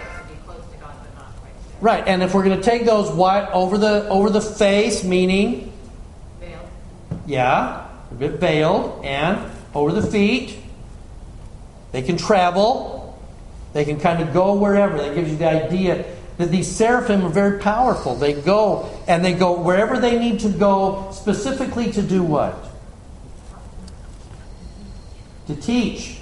Right, 1.81 2.05
and 2.05 2.21
if 2.21 2.33
we're 2.33 2.43
going 2.43 2.57
to 2.57 2.63
take 2.63 2.85
those 2.85 3.09
what 3.09 3.49
over 3.51 3.77
the 3.77 4.07
over 4.09 4.29
the 4.29 4.41
face, 4.41 5.03
meaning 5.03 5.71
Veil. 6.39 6.59
yeah, 7.25 7.87
a 8.11 8.13
bit 8.15 8.33
veiled, 8.33 9.05
and 9.05 9.49
over 9.73 9.93
the 9.93 10.05
feet, 10.05 10.57
they 11.93 12.01
can 12.01 12.17
travel. 12.17 12.97
They 13.71 13.85
can 13.85 13.99
kind 13.99 14.21
of 14.21 14.33
go 14.33 14.55
wherever. 14.55 14.97
That 14.97 15.15
gives 15.15 15.31
you 15.31 15.37
the 15.37 15.49
idea 15.49 16.05
that 16.37 16.51
these 16.51 16.67
seraphim 16.67 17.23
are 17.23 17.29
very 17.29 17.59
powerful. 17.59 18.15
They 18.15 18.33
go 18.33 18.89
and 19.07 19.23
they 19.23 19.33
go 19.33 19.59
wherever 19.61 19.99
they 19.99 20.17
need 20.17 20.39
to 20.41 20.49
go, 20.49 21.09
specifically 21.11 21.91
to 21.91 22.01
do 22.01 22.23
what? 22.23 22.57
To 25.47 25.55
teach. 25.55 26.17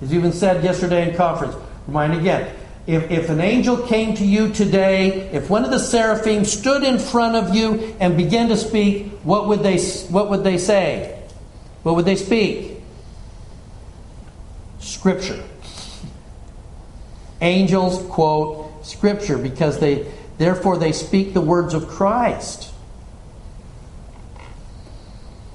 As 0.00 0.12
you 0.12 0.18
even 0.18 0.32
said 0.32 0.62
yesterday 0.62 1.10
in 1.10 1.16
conference, 1.16 1.56
remind 1.88 2.14
again. 2.14 2.54
If, 2.86 3.10
if 3.10 3.28
an 3.28 3.40
angel 3.40 3.76
came 3.76 4.14
to 4.14 4.24
you 4.24 4.52
today, 4.52 5.28
if 5.32 5.50
one 5.50 5.64
of 5.64 5.70
the 5.70 5.78
seraphim 5.78 6.44
stood 6.44 6.84
in 6.84 6.98
front 6.98 7.34
of 7.34 7.54
you 7.54 7.96
and 7.98 8.16
began 8.16 8.48
to 8.48 8.56
speak, 8.56 9.08
what 9.24 9.48
would 9.48 9.62
they, 9.62 9.78
what 10.08 10.30
would 10.30 10.44
they 10.44 10.56
say? 10.56 11.20
What 11.82 11.96
would 11.96 12.04
they 12.04 12.16
speak? 12.16 12.80
Scripture. 14.78 15.42
Angels 17.40 18.06
quote 18.10 18.86
Scripture 18.86 19.38
because 19.38 19.80
they, 19.80 20.10
therefore, 20.38 20.76
they 20.76 20.92
speak 20.92 21.34
the 21.34 21.40
words 21.40 21.74
of 21.74 21.88
Christ. 21.88 22.72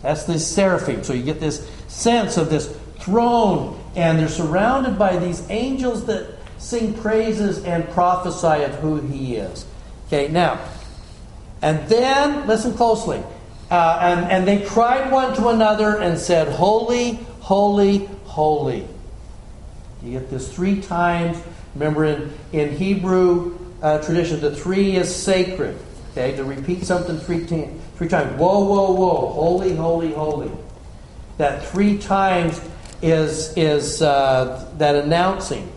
That's 0.01 0.25
the 0.25 0.37
seraphim. 0.37 1.03
So 1.03 1.13
you 1.13 1.23
get 1.23 1.39
this 1.39 1.67
sense 1.87 2.37
of 2.37 2.49
this 2.49 2.67
throne, 2.99 3.82
and 3.95 4.19
they're 4.19 4.27
surrounded 4.27 4.97
by 4.97 5.17
these 5.17 5.49
angels 5.49 6.05
that 6.05 6.35
sing 6.57 6.93
praises 6.93 7.63
and 7.63 7.87
prophesy 7.89 8.63
of 8.63 8.75
who 8.75 9.01
he 9.01 9.35
is. 9.35 9.65
Okay, 10.07 10.27
now, 10.27 10.59
and 11.61 11.87
then, 11.87 12.47
listen 12.47 12.73
closely. 12.73 13.23
Uh, 13.71 13.97
and, 14.01 14.31
and 14.31 14.47
they 14.47 14.65
cried 14.65 15.11
one 15.11 15.35
to 15.35 15.47
another 15.47 15.97
and 15.97 16.19
said, 16.19 16.47
Holy, 16.47 17.13
holy, 17.39 18.09
holy. 18.25 18.87
You 20.03 20.19
get 20.19 20.29
this 20.29 20.53
three 20.53 20.81
times. 20.81 21.41
Remember, 21.73 22.05
in, 22.05 22.33
in 22.51 22.75
Hebrew 22.75 23.57
uh, 23.81 23.99
tradition, 24.01 24.41
the 24.41 24.55
three 24.55 24.95
is 24.95 25.13
sacred. 25.13 25.79
Okay, 26.11 26.35
to 26.35 26.43
repeat 26.43 26.83
something 26.85 27.17
three, 27.17 27.45
times. 27.45 28.39
Whoa, 28.39 28.63
whoa, 28.65 28.91
whoa. 28.91 29.31
Holy, 29.31 29.75
holy, 29.75 30.11
holy. 30.11 30.51
That 31.37 31.65
three 31.65 31.97
times 31.97 32.61
is, 33.03 33.55
is 33.57 34.01
uh, 34.01 34.67
that 34.77 34.95
announcing. 34.95 35.69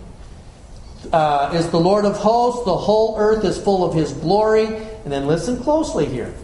Uh, 1.13 1.53
is 1.55 1.69
the 1.71 1.79
Lord 1.79 2.05
of 2.05 2.17
hosts. 2.17 2.65
The 2.65 2.77
whole 2.77 3.17
earth 3.19 3.45
is 3.45 3.59
full 3.59 3.85
of 3.85 3.95
his 3.95 4.13
glory. 4.13 4.67
And 4.67 5.13
then 5.13 5.27
listen 5.27 5.63
closely 5.63 6.07
here. 6.07 6.35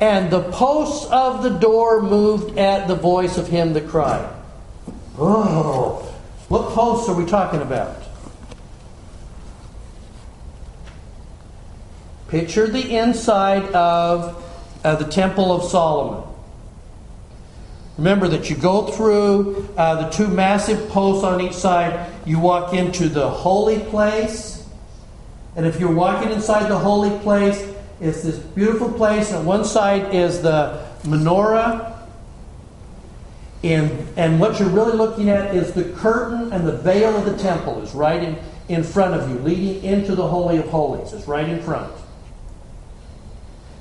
And 0.00 0.30
the 0.30 0.42
posts 0.50 1.10
of 1.10 1.42
the 1.42 1.50
door 1.50 2.02
moved 2.02 2.58
at 2.58 2.88
the 2.88 2.94
voice 2.94 3.38
of 3.38 3.48
him 3.48 3.72
that 3.74 3.88
cried. 3.88 4.28
Oh, 5.18 6.06
what 6.48 6.70
posts 6.70 7.08
are 7.08 7.14
we 7.14 7.26
talking 7.26 7.60
about? 7.60 8.02
Picture 12.28 12.66
the 12.66 12.96
inside 12.96 13.64
of 13.72 14.44
uh, 14.84 14.94
the 14.96 15.04
Temple 15.04 15.52
of 15.52 15.64
Solomon. 15.70 16.29
Remember 18.00 18.28
that 18.28 18.48
you 18.48 18.56
go 18.56 18.86
through 18.86 19.68
uh, 19.76 20.04
the 20.04 20.08
two 20.08 20.26
massive 20.26 20.88
posts 20.88 21.22
on 21.22 21.38
each 21.42 21.52
side. 21.52 22.10
You 22.24 22.38
walk 22.38 22.72
into 22.72 23.10
the 23.10 23.28
holy 23.28 23.78
place. 23.78 24.66
And 25.54 25.66
if 25.66 25.78
you're 25.78 25.92
walking 25.92 26.32
inside 26.32 26.70
the 26.70 26.78
holy 26.78 27.18
place, 27.18 27.62
it's 28.00 28.22
this 28.22 28.38
beautiful 28.38 28.90
place. 28.90 29.34
On 29.34 29.44
one 29.44 29.66
side 29.66 30.14
is 30.14 30.40
the 30.40 30.82
menorah. 31.02 31.94
And, 33.64 34.08
and 34.16 34.40
what 34.40 34.58
you're 34.58 34.70
really 34.70 34.96
looking 34.96 35.28
at 35.28 35.54
is 35.54 35.74
the 35.74 35.84
curtain 35.92 36.54
and 36.54 36.66
the 36.66 36.78
veil 36.78 37.14
of 37.14 37.26
the 37.26 37.36
temple 37.36 37.82
is 37.82 37.92
right 37.92 38.22
in, 38.22 38.38
in 38.70 38.82
front 38.82 39.12
of 39.12 39.28
you, 39.28 39.40
leading 39.40 39.84
into 39.84 40.14
the 40.14 40.26
Holy 40.26 40.56
of 40.56 40.70
Holies. 40.70 41.12
It's 41.12 41.28
right 41.28 41.46
in 41.46 41.62
front. 41.62 41.92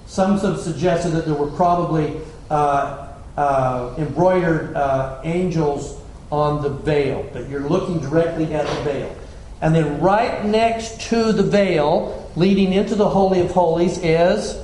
Some 0.08 0.38
have 0.40 0.60
suggested 0.60 1.12
that 1.12 1.26
there 1.26 1.36
were 1.36 1.52
probably 1.52 2.20
uh, 2.50 3.09
uh, 3.38 3.96
embroidered 3.98 4.76
uh, 4.76 5.22
angels 5.24 6.00
on 6.32 6.62
the 6.62 6.70
veil, 6.70 7.28
but 7.34 7.50
you're 7.50 7.68
looking 7.68 8.00
directly 8.00 8.54
at 8.54 8.68
the 8.68 8.84
veil. 8.84 9.16
And 9.62 9.76
then 9.76 10.00
right 10.00 10.46
next 10.46 11.02
to 11.10 11.32
the 11.34 11.44
veil, 11.44 12.32
leading 12.36 12.74
into 12.74 12.96
the 12.96 13.10
Holy 13.10 13.42
of 13.42 13.52
Holies, 13.52 13.98
is 13.98 14.58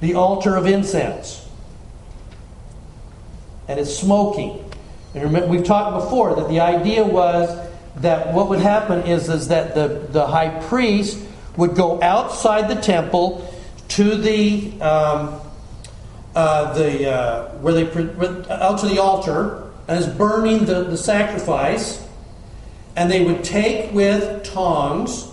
the 0.00 0.14
altar 0.14 0.56
of 0.56 0.66
incense. 0.66 1.48
And 3.68 3.80
it's 3.80 3.96
smoking. 3.96 4.70
And 5.14 5.24
remember, 5.24 5.48
we've 5.48 5.64
talked 5.64 6.04
before 6.04 6.34
that 6.36 6.48
the 6.48 6.60
idea 6.60 7.04
was 7.04 7.48
that 7.96 8.34
what 8.34 8.48
would 8.48 8.60
happen 8.60 9.06
is, 9.06 9.28
is 9.28 9.48
that 9.48 9.74
the, 9.74 10.06
the 10.10 10.26
high 10.26 10.60
priest 10.64 11.18
would 11.56 11.74
go 11.74 12.02
outside 12.02 12.68
the 12.68 12.80
temple 12.80 13.50
to 13.88 14.16
the 14.16 14.80
um, 14.80 15.40
uh, 16.34 16.72
the 16.74 17.10
uh, 17.10 17.48
where 17.58 17.72
they 17.72 17.84
out 18.50 18.78
to 18.80 18.86
the 18.86 19.00
altar 19.00 19.70
and 19.86 19.98
is 19.98 20.06
burning 20.06 20.64
the, 20.64 20.84
the 20.84 20.96
sacrifice, 20.96 22.06
and 22.96 23.10
they 23.10 23.24
would 23.24 23.44
take 23.44 23.92
with 23.92 24.44
tongs 24.44 25.30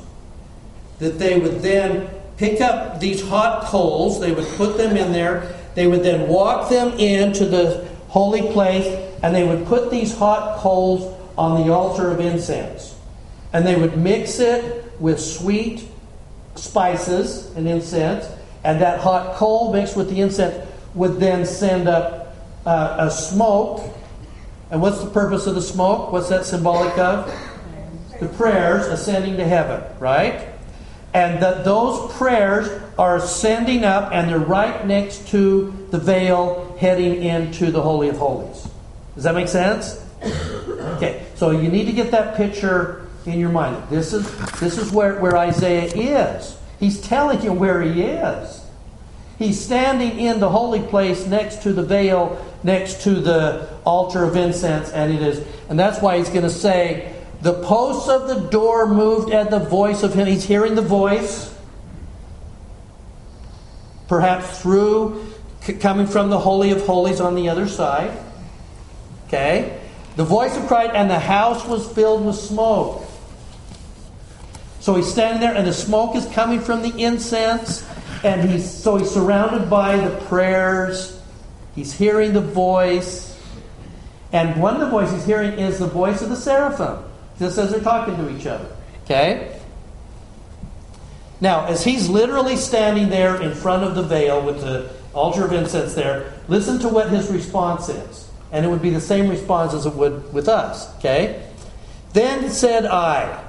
that 0.99 1.17
they 1.17 1.39
would 1.39 1.61
then 1.61 2.09
pick 2.37 2.61
up 2.61 2.99
these 2.99 3.27
hot 3.27 3.63
coals, 3.65 4.19
they 4.19 4.31
would 4.31 4.47
put 4.49 4.77
them 4.77 4.95
in 4.97 5.11
there, 5.11 5.55
they 5.73 5.87
would 5.87 6.03
then 6.03 6.27
walk 6.27 6.69
them 6.69 6.91
into 6.99 7.45
the 7.45 7.87
holy 8.07 8.51
place, 8.51 8.85
and 9.23 9.33
they 9.33 9.43
would 9.43 9.65
put 9.65 9.89
these 9.89 10.15
hot 10.15 10.57
coals 10.57 11.17
on 11.37 11.65
the 11.65 11.73
altar 11.73 12.11
of 12.11 12.19
incense. 12.19 12.95
And 13.53 13.65
they 13.65 13.75
would 13.75 13.97
mix 13.97 14.39
it 14.39 14.91
with 14.99 15.19
sweet 15.19 15.87
spices 16.55 17.55
and 17.55 17.67
incense, 17.67 18.27
and 18.63 18.81
that 18.81 18.99
hot 18.99 19.35
coal 19.35 19.73
mixed 19.73 19.95
with 19.95 20.09
the 20.09 20.19
incense 20.21 20.67
would 20.93 21.19
then 21.19 21.45
send 21.45 21.87
up 21.87 22.35
uh, 22.65 22.95
a 22.99 23.11
smoke. 23.11 23.81
And 24.69 24.81
what's 24.81 25.03
the 25.03 25.09
purpose 25.09 25.47
of 25.47 25.55
the 25.55 25.61
smoke? 25.61 26.11
What's 26.11 26.29
that 26.29 26.45
symbolic 26.45 26.97
of? 26.97 27.33
The 28.19 28.27
prayers 28.27 28.87
ascending 28.87 29.37
to 29.37 29.45
heaven, 29.45 29.83
right? 29.99 30.47
And 31.13 31.41
that 31.43 31.65
those 31.65 32.13
prayers 32.13 32.69
are 32.97 33.17
ascending 33.17 33.83
up 33.83 34.13
and 34.13 34.29
they're 34.29 34.39
right 34.39 34.85
next 34.85 35.27
to 35.29 35.87
the 35.91 35.97
veil 35.97 36.77
heading 36.79 37.21
into 37.21 37.71
the 37.71 37.81
Holy 37.81 38.09
of 38.09 38.17
Holies. 38.17 38.67
Does 39.15 39.23
that 39.25 39.35
make 39.35 39.49
sense? 39.49 40.05
Okay, 40.23 41.25
so 41.35 41.51
you 41.51 41.69
need 41.69 41.85
to 41.85 41.91
get 41.91 42.11
that 42.11 42.35
picture 42.35 43.07
in 43.25 43.39
your 43.39 43.49
mind. 43.49 43.89
This 43.89 44.13
is, 44.13 44.31
this 44.59 44.77
is 44.77 44.91
where, 44.91 45.19
where 45.19 45.35
Isaiah 45.35 45.91
is. 45.93 46.57
He's 46.79 47.01
telling 47.01 47.41
you 47.41 47.51
where 47.53 47.81
he 47.81 48.03
is. 48.03 48.60
He's 49.41 49.59
standing 49.59 50.19
in 50.19 50.39
the 50.39 50.49
holy 50.49 50.81
place 50.81 51.25
next 51.25 51.63
to 51.63 51.73
the 51.73 51.81
veil, 51.81 52.39
next 52.63 53.01
to 53.01 53.15
the 53.15 53.67
altar 53.83 54.23
of 54.23 54.35
incense, 54.35 54.91
and 54.91 55.11
it 55.11 55.21
is, 55.23 55.43
and 55.67 55.79
that's 55.79 55.99
why 55.99 56.19
he's 56.19 56.29
going 56.29 56.43
to 56.43 56.49
say, 56.49 57.15
the 57.41 57.53
posts 57.63 58.07
of 58.07 58.27
the 58.27 58.49
door 58.51 58.85
moved 58.85 59.33
at 59.33 59.49
the 59.49 59.57
voice 59.57 60.03
of 60.03 60.13
him. 60.13 60.27
He's 60.27 60.43
hearing 60.43 60.75
the 60.75 60.83
voice, 60.83 61.51
perhaps 64.07 64.61
through 64.61 65.25
coming 65.79 66.05
from 66.05 66.29
the 66.29 66.37
holy 66.37 66.69
of 66.69 66.85
holies 66.85 67.19
on 67.19 67.33
the 67.33 67.49
other 67.49 67.67
side. 67.67 68.15
Okay, 69.27 69.79
the 70.17 70.23
voice 70.23 70.55
of 70.55 70.67
Christ, 70.67 70.91
and 70.93 71.09
the 71.09 71.17
house 71.19 71.65
was 71.65 71.91
filled 71.91 72.23
with 72.25 72.35
smoke. 72.35 73.03
So 74.81 74.95
he's 74.95 75.11
standing 75.11 75.41
there, 75.41 75.55
and 75.55 75.65
the 75.65 75.73
smoke 75.73 76.15
is 76.15 76.27
coming 76.27 76.59
from 76.59 76.83
the 76.83 76.95
incense, 76.95 77.83
and 78.23 78.49
he's 78.49 78.69
so 78.69 78.97
he's 78.97 79.09
surrounded 79.09 79.69
by 79.69 79.97
the 79.97 80.15
prayers. 80.25 81.19
He's 81.75 81.93
hearing 81.93 82.33
the 82.33 82.41
voice, 82.41 83.39
and 84.33 84.61
one 84.61 84.75
of 84.75 84.81
the 84.81 84.89
voices 84.89 85.15
he's 85.15 85.25
hearing 85.25 85.53
is 85.53 85.79
the 85.79 85.87
voice 85.87 86.21
of 86.21 86.29
the 86.29 86.35
seraphim, 86.35 87.03
just 87.39 87.57
as 87.57 87.71
they're 87.71 87.81
talking 87.81 88.15
to 88.17 88.35
each 88.35 88.45
other. 88.45 88.75
Okay. 89.05 89.57
Now, 91.41 91.65
as 91.65 91.83
he's 91.83 92.07
literally 92.07 92.55
standing 92.55 93.09
there 93.09 93.41
in 93.41 93.55
front 93.55 93.83
of 93.83 93.95
the 93.95 94.03
veil 94.03 94.45
with 94.45 94.61
the 94.61 94.91
altar 95.13 95.43
of 95.43 95.51
incense 95.51 95.95
there, 95.95 96.33
listen 96.47 96.79
to 96.79 96.89
what 96.89 97.09
his 97.09 97.29
response 97.29 97.89
is. 97.89 98.29
And 98.51 98.65
it 98.65 98.69
would 98.69 98.81
be 98.81 98.91
the 98.91 99.01
same 99.01 99.27
response 99.27 99.73
as 99.73 99.85
it 99.85 99.93
would 99.95 100.31
with 100.33 100.47
us. 100.47 100.95
Okay? 100.97 101.47
Then 102.13 102.49
said 102.49 102.85
I, 102.85 103.43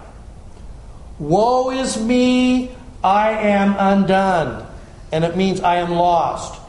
Woe 1.19 1.71
is 1.71 2.01
me, 2.01 2.71
I 3.03 3.33
am 3.33 3.75
undone. 3.79 4.67
And 5.11 5.25
it 5.25 5.37
means 5.37 5.61
I 5.61 5.77
am 5.77 5.93
lost. 5.93 6.61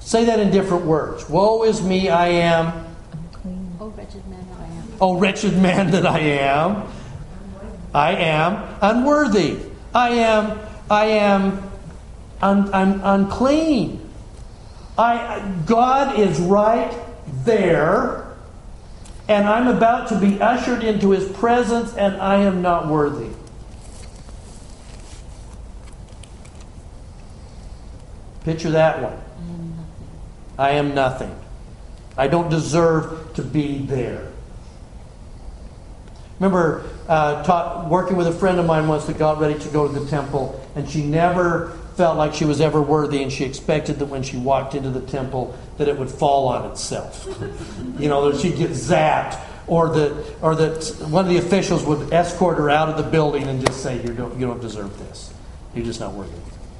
Say 0.00 0.24
that 0.26 0.40
in 0.40 0.50
different 0.50 0.84
words. 0.84 1.28
Woe 1.28 1.62
is 1.62 1.82
me, 1.82 2.08
I 2.08 2.28
am. 2.28 2.86
Oh, 3.80 3.90
wretched 3.90 4.26
man 4.28 4.46
that 4.48 4.58
I 4.58 4.66
am. 4.66 4.88
Oh, 5.00 5.18
wretched 5.18 5.56
man 5.56 5.90
that 5.92 6.06
I 6.06 6.18
am. 6.18 6.88
I 7.94 8.12
am 8.14 8.76
unworthy. 8.82 9.58
I 9.94 10.10
am, 10.10 10.58
I 10.90 11.06
am 11.06 11.70
un, 12.42 12.72
un, 12.72 13.00
unclean. 13.02 14.08
I, 14.98 15.40
God 15.66 16.18
is 16.18 16.38
right 16.40 16.92
there, 17.44 18.36
and 19.28 19.48
I'm 19.48 19.68
about 19.68 20.08
to 20.08 20.18
be 20.18 20.40
ushered 20.40 20.84
into 20.84 21.10
his 21.10 21.28
presence, 21.38 21.94
and 21.94 22.16
I 22.16 22.42
am 22.42 22.62
not 22.62 22.88
worthy. 22.88 23.30
Picture 28.44 28.70
that 28.70 29.02
one. 29.02 29.20
I 30.58 30.70
am 30.72 30.94
nothing. 30.94 31.34
I 32.16 32.28
don't 32.28 32.50
deserve 32.50 33.34
to 33.34 33.42
be 33.42 33.78
there. 33.78 34.28
Remember 36.38 36.88
uh, 37.08 37.42
taught, 37.44 37.88
working 37.88 38.16
with 38.16 38.26
a 38.26 38.32
friend 38.32 38.58
of 38.58 38.66
mine 38.66 38.88
once 38.88 39.04
that 39.06 39.18
got 39.18 39.38
ready 39.38 39.58
to 39.58 39.68
go 39.68 39.86
to 39.86 39.98
the 39.98 40.06
temple, 40.08 40.66
and 40.74 40.88
she 40.88 41.02
never 41.04 41.76
felt 41.96 42.16
like 42.16 42.32
she 42.32 42.46
was 42.46 42.60
ever 42.62 42.80
worthy, 42.80 43.22
and 43.22 43.30
she 43.30 43.44
expected 43.44 43.98
that 43.98 44.06
when 44.06 44.22
she 44.22 44.38
walked 44.38 44.74
into 44.74 44.88
the 44.90 45.02
temple 45.02 45.54
that 45.76 45.86
it 45.88 45.98
would 45.98 46.10
fall 46.10 46.48
on 46.48 46.70
itself. 46.70 47.26
you 47.98 48.08
know, 48.08 48.30
that 48.30 48.40
she'd 48.40 48.56
get 48.56 48.70
zapped, 48.70 49.38
or 49.66 49.88
that, 49.90 50.36
or 50.42 50.54
that 50.54 50.84
one 51.10 51.24
of 51.24 51.30
the 51.30 51.36
officials 51.36 51.84
would 51.84 52.12
escort 52.12 52.58
her 52.58 52.70
out 52.70 52.88
of 52.88 52.96
the 52.96 53.10
building 53.10 53.44
and 53.44 53.64
just 53.64 53.82
say, 53.82 54.02
you 54.02 54.14
don't, 54.14 54.38
you 54.38 54.46
don't 54.46 54.60
deserve 54.60 54.98
this. 54.98 55.32
You're 55.74 55.84
just 55.84 56.00
not 56.00 56.12
worthy. 56.12 56.32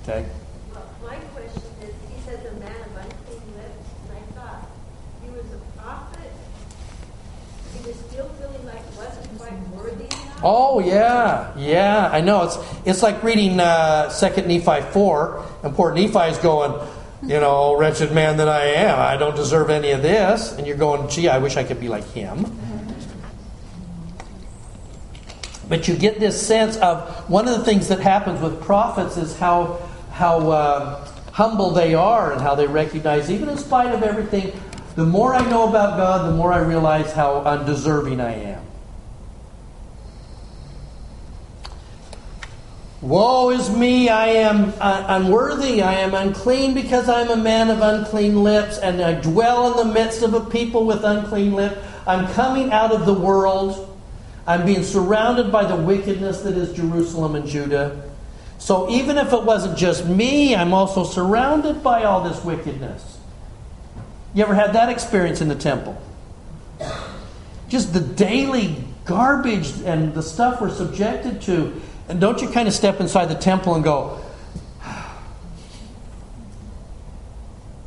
Okay? 0.03 0.27
Well, 0.73 0.83
My 1.05 1.17
question 1.17 1.63
is, 1.83 1.95
he 2.13 2.21
says 2.23 2.41
a 2.47 2.53
man 2.59 2.81
of 2.81 2.97
unclean 2.97 3.57
lips, 3.57 3.89
and 4.09 4.17
I 4.17 4.21
thought 4.33 4.71
he 5.23 5.31
was 5.31 5.45
a 5.53 5.79
prophet. 5.79 6.33
He 7.77 7.87
was 7.87 7.97
still 8.11 8.29
feeling 8.41 8.67
like 8.67 8.91
he 8.91 8.97
wasn't 8.97 9.39
quite 9.39 9.59
worthy 9.69 10.05
enough. 10.07 10.30
Oh 10.43 10.81
yeah, 10.81 11.53
yeah. 11.57 12.09
I 12.11 12.21
know. 12.21 12.45
It's 12.45 12.59
it's 12.87 13.03
like 13.03 13.23
reading 13.23 13.61
uh, 13.61 14.09
Second 14.09 14.49
Nephi 14.49 14.81
four, 14.93 15.45
and 15.63 15.75
poor 15.75 15.93
Nephi 15.93 16.31
is 16.31 16.39
going, 16.39 16.81
you 17.23 17.41
know, 17.41 17.77
wretched 17.77 18.13
man 18.13 18.39
that 18.39 18.49
I 18.49 18.65
am, 18.65 18.99
I 18.99 19.17
don't 19.17 19.37
deserve 19.37 19.69
any 19.69 19.91
of 19.91 20.03
this. 20.03 20.53
And 20.53 20.67
you're 20.67 20.77
going, 20.77 21.09
gee, 21.11 21.29
I 21.29 21.39
wish 21.39 21.57
I 21.57 21.65
could 21.65 21.81
be 21.81 21.89
like 21.89 22.07
him. 22.13 22.47
But 25.69 25.87
you 25.87 25.97
get 25.97 26.19
this 26.19 26.45
sense 26.45 26.77
of 26.79 27.31
one 27.31 27.47
of 27.47 27.57
the 27.57 27.65
things 27.65 27.89
that 27.89 28.01
happens 28.01 28.41
with 28.41 28.61
prophets 28.63 29.17
is 29.17 29.39
how 29.39 29.79
how 30.11 30.51
uh, 30.51 31.07
humble 31.33 31.71
they 31.71 31.95
are 31.95 32.33
and 32.33 32.41
how 32.41 32.55
they 32.55 32.67
recognize, 32.67 33.31
even 33.31 33.49
in 33.49 33.59
spite 33.59 33.95
of 33.95 34.03
everything, 34.03 34.59
the 34.97 35.05
more 35.05 35.35
I 35.35 35.49
know 35.49 35.69
about 35.69 35.97
God, 35.97 36.29
the 36.29 36.35
more 36.35 36.53
I 36.53 36.59
realize 36.59 37.13
how 37.13 37.43
undeserving 37.43 38.21
I 38.21 38.33
am. 38.33 38.70
Woe 43.03 43.49
is 43.49 43.71
me, 43.71 44.11
I 44.11 44.27
am 44.27 44.75
uh, 44.79 45.05
unworthy, 45.09 45.81
I 45.81 45.95
am 45.95 46.13
unclean 46.13 46.75
because 46.75 47.09
I 47.09 47.23
am 47.23 47.31
a 47.31 47.43
man 47.43 47.71
of 47.71 47.81
unclean 47.81 48.43
lips, 48.43 48.77
and 48.77 49.01
I 49.01 49.15
dwell 49.15 49.71
in 49.71 49.87
the 49.87 49.95
midst 49.95 50.23
of 50.23 50.35
a 50.35 50.41
people 50.41 50.85
with 50.85 51.03
unclean 51.03 51.55
lips. 51.55 51.79
I'm 52.07 52.31
coming 52.35 52.73
out 52.73 52.93
of 52.93 53.07
the 53.07 53.15
world. 53.15 53.87
I'm 54.47 54.67
being 54.67 54.83
surrounded 54.83 55.51
by 55.51 55.65
the 55.65 55.77
wickedness 55.77 56.43
that 56.43 56.55
is 56.55 56.75
Jerusalem 56.75 57.37
and 57.37 57.47
Judah. 57.49 58.11
So 58.59 58.91
even 58.91 59.17
if 59.17 59.33
it 59.33 59.45
wasn't 59.45 59.79
just 59.79 60.05
me, 60.05 60.55
I'm 60.55 60.75
also 60.75 61.05
surrounded 61.05 61.83
by 61.83 62.05
all 62.05 62.23
this 62.23 62.45
wickedness. 62.45 63.19
You 64.35 64.45
ever 64.45 64.55
had 64.55 64.75
that 64.75 64.91
experience 64.91 65.41
in 65.41 65.49
the 65.49 65.55
temple? 65.55 66.01
Just 67.71 67.95
the 67.95 68.01
daily 68.01 68.85
garbage 69.07 69.73
and 69.83 70.13
the 70.13 70.23
stuff 70.23 70.61
we're 70.61 70.71
subjected 70.71 71.41
to. 71.43 71.81
And 72.11 72.21
don't 72.21 72.43
you 72.43 72.49
kind 72.49 72.69
of 72.69 72.75
step 72.75 73.01
inside 73.01 73.27
the 73.27 73.35
temple 73.37 73.75
and 73.75 73.85
go, 73.85 74.21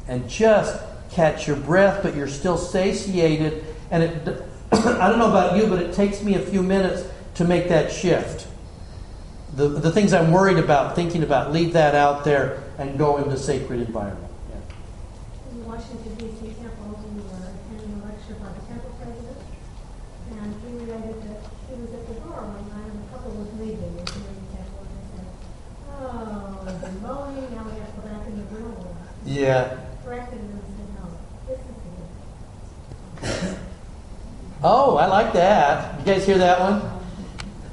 and 0.08 0.30
just 0.30 0.82
catch 1.12 1.48
your 1.48 1.58
breath, 1.58 2.02
but 2.04 2.16
you're 2.16 2.28
still 2.28 2.58
satiated. 2.58 3.66
And 3.92 4.04
it, 4.04 4.44
I 4.72 5.10
don't 5.10 5.20
know 5.20 5.30
about 5.30 5.58
you, 5.58 5.68
but 5.68 5.80
it 5.82 5.94
takes 5.94 6.24
me 6.24 6.36
a 6.36 6.40
few 6.40 6.64
minutes 6.64 7.04
to 7.36 7.46
make 7.46 7.70
that 7.70 7.92
shift. 7.92 8.48
The, 9.56 9.68
the 9.68 9.92
things 9.92 10.14
I'm 10.14 10.32
worried 10.32 10.58
about, 10.58 10.96
thinking 10.96 11.24
about, 11.24 11.52
leave 11.52 11.74
that 11.74 11.94
out 11.94 12.24
there 12.24 12.64
and 12.78 12.98
go 12.98 13.18
into 13.18 13.30
the 13.30 13.38
sacred 13.38 13.82
environment. 13.82 14.32
When 15.50 15.62
you 15.62 15.64
wash 15.70 15.82
Washington 15.82 16.18
DC 16.18 16.58
temple, 16.58 16.98
we 17.14 17.22
were 17.22 17.38
attending 17.38 18.02
a 18.02 18.06
lecture 18.06 18.34
by 18.42 18.50
the 18.50 18.66
temple 18.66 18.94
president. 18.98 19.38
And 20.32 20.50
he 20.58 20.70
related 20.90 21.22
that 21.22 21.42
he 21.70 21.76
was 21.78 21.94
at 21.94 22.08
the 22.08 22.18
door 22.26 22.42
one 22.50 22.66
night 22.74 22.90
and 22.90 22.98
a 22.98 23.08
couple 23.14 23.32
was 23.38 23.54
leaving 23.62 23.94
into 23.94 24.18
the 24.26 24.34
temple 24.58 24.90
and 24.90 24.94
they 24.98 25.06
said, 25.14 25.30
oh, 26.02 26.66
the 26.66 26.92
mowing, 27.06 27.46
now 27.54 27.64
we 27.70 27.78
have 27.78 27.94
to 27.94 28.02
go 28.02 28.08
back 28.10 28.26
in 28.26 28.34
the 28.42 28.46
grill. 28.50 28.74
Yeah. 28.74 28.74
Corrected 28.74 28.82
him 28.82 28.82
and 28.82 28.90
said, 28.90 28.90
no, 28.90 29.14
this 29.14 29.22
is 29.22 29.23
the 29.34 29.84
Oh, 34.66 34.96
I 34.96 35.08
like 35.08 35.34
that. 35.34 36.00
You 36.00 36.06
guys 36.06 36.26
hear 36.26 36.38
that 36.38 36.60
one? 36.60 36.82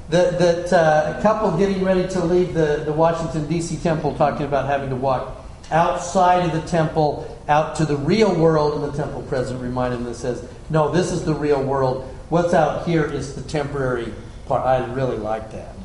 That, 0.09 0.39
that 0.39 0.73
uh, 0.73 1.15
a 1.17 1.21
couple 1.21 1.57
getting 1.57 1.85
ready 1.85 2.05
to 2.09 2.25
leave 2.25 2.53
the, 2.53 2.83
the 2.85 2.91
Washington, 2.91 3.47
D.C. 3.47 3.77
temple 3.77 4.13
talking 4.15 4.45
about 4.45 4.65
having 4.65 4.89
to 4.89 4.95
walk 4.97 5.37
outside 5.71 6.45
of 6.45 6.51
the 6.51 6.67
temple 6.67 7.39
out 7.47 7.77
to 7.77 7.85
the 7.85 7.95
real 7.95 8.35
world, 8.35 8.73
and 8.83 8.93
the 8.93 8.97
temple 8.97 9.21
president 9.23 9.63
reminded 9.63 9.99
them 9.99 10.07
and 10.07 10.15
says, 10.15 10.45
No, 10.69 10.91
this 10.91 11.13
is 11.13 11.23
the 11.23 11.33
real 11.33 11.63
world. 11.63 12.03
What's 12.27 12.53
out 12.53 12.85
here 12.85 13.05
is 13.05 13.35
the 13.35 13.41
temporary 13.41 14.13
part. 14.47 14.65
I 14.65 14.85
really 14.93 15.17
like 15.17 15.51
that. 15.53 15.75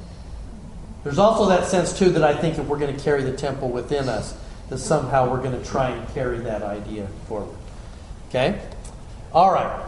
There's 1.05 1.19
also 1.19 1.49
that 1.49 1.69
sense, 1.69 1.97
too, 1.97 2.11
that 2.11 2.25
I 2.25 2.35
think 2.37 2.59
if 2.59 2.67
we're 2.67 2.81
going 2.81 2.97
to 2.97 3.01
carry 3.01 3.23
the 3.23 3.37
temple 3.37 3.69
within 3.69 4.09
us, 4.09 4.37
that 4.69 4.79
somehow 4.79 5.31
we're 5.31 5.43
going 5.43 5.59
to 5.59 5.65
try 5.65 5.91
and 5.91 6.09
carry 6.15 6.39
that 6.39 6.63
idea 6.63 7.07
forward. 7.29 7.57
Okay? 8.29 8.61
All 9.33 9.53
right. 9.53 9.83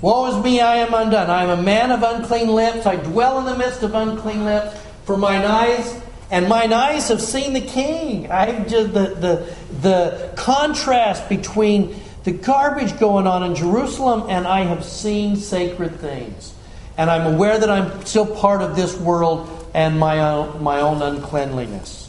Woe 0.00 0.26
is 0.26 0.44
me, 0.44 0.60
I 0.60 0.76
am 0.76 0.94
undone. 0.94 1.30
I 1.30 1.44
am 1.44 1.58
a 1.58 1.62
man 1.62 1.90
of 1.90 2.02
unclean 2.02 2.48
lips. 2.48 2.86
I 2.86 2.96
dwell 2.96 3.38
in 3.38 3.44
the 3.44 3.56
midst 3.56 3.82
of 3.82 3.94
unclean 3.94 4.44
lips. 4.44 4.76
For 5.04 5.16
mine 5.16 5.42
eyes 5.42 6.00
and 6.30 6.48
mine 6.48 6.72
eyes 6.72 7.08
have 7.08 7.20
seen 7.20 7.52
the 7.52 7.60
King. 7.60 8.30
I 8.30 8.64
just 8.64 8.92
the 8.92 9.14
the 9.14 9.56
the 9.80 10.32
contrast 10.36 11.28
between 11.28 12.00
the 12.22 12.30
garbage 12.30 12.98
going 13.00 13.26
on 13.26 13.42
in 13.42 13.56
Jerusalem 13.56 14.26
and 14.28 14.46
I 14.46 14.62
have 14.62 14.84
seen 14.84 15.36
sacred 15.36 15.98
things. 15.98 16.54
And 16.96 17.10
I'm 17.10 17.34
aware 17.34 17.58
that 17.58 17.68
I'm 17.68 18.04
still 18.04 18.26
part 18.26 18.62
of 18.62 18.76
this 18.76 18.96
world 18.96 19.70
and 19.74 19.98
my 19.98 20.20
own, 20.20 20.62
my 20.62 20.80
own 20.80 21.02
uncleanliness 21.02 22.01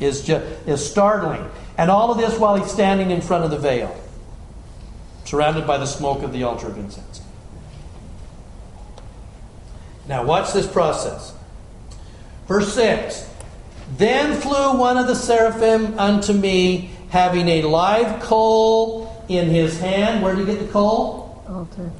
is 0.00 0.22
just 0.22 0.44
is 0.66 0.88
startling. 0.88 1.48
And 1.76 1.90
all 1.90 2.10
of 2.10 2.18
this 2.18 2.38
while 2.38 2.56
he's 2.56 2.70
standing 2.70 3.10
in 3.10 3.20
front 3.20 3.44
of 3.44 3.50
the 3.50 3.58
veil 3.58 3.96
surrounded 5.24 5.66
by 5.66 5.76
the 5.76 5.86
smoke 5.86 6.22
of 6.22 6.32
the 6.32 6.42
altar 6.42 6.68
of 6.68 6.78
incense. 6.78 7.20
Now, 10.08 10.24
watch 10.24 10.54
this 10.54 10.66
process. 10.66 11.34
Verse 12.46 12.72
6 12.74 13.28
Then 13.98 14.40
flew 14.40 14.78
one 14.78 14.96
of 14.96 15.06
the 15.06 15.14
seraphim 15.14 15.98
unto 15.98 16.32
me, 16.32 16.90
having 17.10 17.46
a 17.48 17.62
live 17.62 18.22
coal 18.22 19.24
in 19.28 19.50
his 19.50 19.78
hand. 19.78 20.22
Where 20.22 20.34
did 20.34 20.48
he 20.48 20.54
get 20.54 20.66
the 20.66 20.72
coal? 20.72 21.44
Altar. 21.46 21.90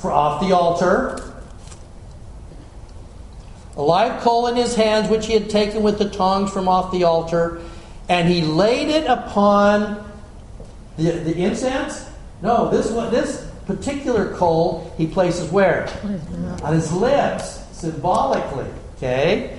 For 0.00 0.12
Off 0.12 0.46
the 0.46 0.54
altar. 0.54 1.31
A 3.76 3.82
live 3.82 4.20
coal 4.20 4.46
in 4.48 4.56
his 4.56 4.74
hands, 4.74 5.08
which 5.08 5.26
he 5.26 5.34
had 5.34 5.48
taken 5.48 5.82
with 5.82 5.98
the 5.98 6.08
tongs 6.08 6.50
from 6.50 6.68
off 6.68 6.92
the 6.92 7.04
altar, 7.04 7.60
and 8.08 8.28
he 8.28 8.42
laid 8.42 8.88
it 8.88 9.06
upon 9.06 10.04
the, 10.96 11.10
the 11.12 11.42
incense 11.42 12.06
no, 12.42 12.68
this 12.70 12.90
one, 12.90 13.10
this 13.12 13.48
particular 13.66 14.34
coal 14.34 14.92
he 14.98 15.06
places 15.06 15.50
where? 15.50 15.88
On 16.62 16.74
his 16.74 16.92
lips, 16.92 17.62
symbolically. 17.72 18.66
Okay? 18.96 19.56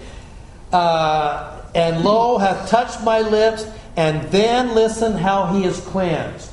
Uh, 0.72 1.62
and 1.74 2.04
lo, 2.04 2.38
hath 2.38 2.70
touched 2.70 3.02
my 3.04 3.22
lips, 3.22 3.66
and 3.96 4.30
then 4.32 4.76
listen 4.76 5.14
how 5.14 5.54
he 5.54 5.64
is 5.64 5.80
cleansed. 5.80 6.52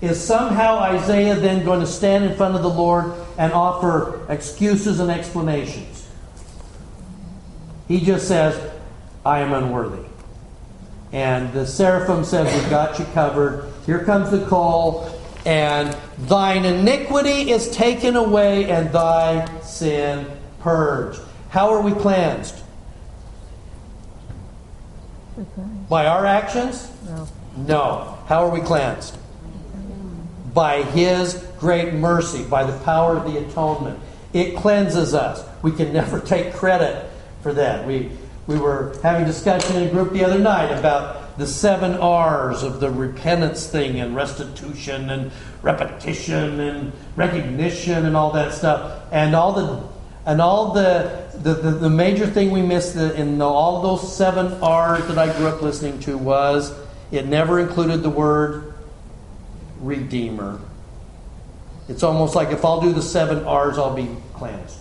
Is 0.00 0.22
somehow 0.22 0.78
Isaiah 0.78 1.34
then 1.34 1.64
going 1.64 1.80
to 1.80 1.86
stand 1.86 2.24
in 2.24 2.36
front 2.36 2.54
of 2.54 2.62
the 2.62 2.70
Lord 2.70 3.12
and 3.38 3.52
offer 3.52 4.20
excuses 4.28 5.00
and 5.00 5.10
explanations? 5.10 6.01
He 7.92 8.00
just 8.00 8.26
says, 8.26 8.58
I 9.22 9.40
am 9.40 9.52
unworthy. 9.52 10.08
And 11.12 11.52
the 11.52 11.66
seraphim 11.66 12.24
says, 12.24 12.50
We've 12.58 12.70
got 12.70 12.98
you 12.98 13.04
covered. 13.12 13.70
Here 13.84 14.02
comes 14.02 14.30
the 14.30 14.46
call. 14.46 15.10
and 15.44 15.94
thine 16.20 16.64
iniquity 16.64 17.50
is 17.50 17.68
taken 17.68 18.16
away, 18.16 18.70
and 18.70 18.90
thy 18.92 19.60
sin 19.60 20.26
purged. 20.60 21.20
How 21.50 21.68
are 21.74 21.82
we 21.82 21.92
cleansed? 21.92 22.62
By 25.90 26.06
our 26.06 26.24
actions? 26.24 26.90
No. 27.04 27.28
No. 27.58 28.18
How 28.26 28.46
are 28.46 28.50
we 28.50 28.62
cleansed? 28.62 29.18
By 30.54 30.82
His 30.82 31.46
great 31.58 31.92
mercy, 31.92 32.42
by 32.42 32.64
the 32.64 32.78
power 32.84 33.18
of 33.18 33.30
the 33.30 33.38
atonement. 33.46 33.98
It 34.32 34.56
cleanses 34.56 35.12
us. 35.12 35.46
We 35.60 35.72
can 35.72 35.92
never 35.92 36.20
take 36.34 36.54
credit 36.54 37.11
for 37.42 37.52
that. 37.54 37.86
We, 37.86 38.10
we 38.46 38.58
were 38.58 38.96
having 39.02 39.26
discussion 39.26 39.76
in 39.76 39.88
a 39.88 39.90
group 39.90 40.12
the 40.12 40.24
other 40.24 40.38
night 40.38 40.76
about 40.76 41.38
the 41.38 41.46
seven 41.46 41.94
R's 41.94 42.62
of 42.62 42.80
the 42.80 42.90
repentance 42.90 43.66
thing 43.66 44.00
and 44.00 44.14
restitution 44.14 45.10
and 45.10 45.32
repetition 45.62 46.60
and 46.60 46.92
recognition 47.16 48.06
and 48.06 48.16
all 48.16 48.32
that 48.32 48.52
stuff. 48.52 49.02
And 49.12 49.34
all 49.34 49.52
the 49.52 49.92
and 50.24 50.40
all 50.40 50.72
the 50.72 51.22
the, 51.42 51.54
the, 51.54 51.70
the 51.70 51.90
major 51.90 52.26
thing 52.26 52.50
we 52.50 52.62
missed 52.62 52.96
in 52.96 53.40
all 53.40 53.82
those 53.82 54.16
seven 54.16 54.52
R's 54.62 55.06
that 55.08 55.18
I 55.18 55.34
grew 55.36 55.48
up 55.48 55.62
listening 55.62 55.98
to 56.00 56.18
was 56.18 56.78
it 57.10 57.26
never 57.26 57.58
included 57.58 58.02
the 58.02 58.10
word 58.10 58.74
redeemer. 59.80 60.60
It's 61.88 62.02
almost 62.02 62.34
like 62.34 62.50
if 62.50 62.64
I'll 62.64 62.80
do 62.80 62.92
the 62.92 63.02
seven 63.02 63.44
R's, 63.44 63.78
I'll 63.78 63.94
be 63.94 64.08
cleansed. 64.34 64.78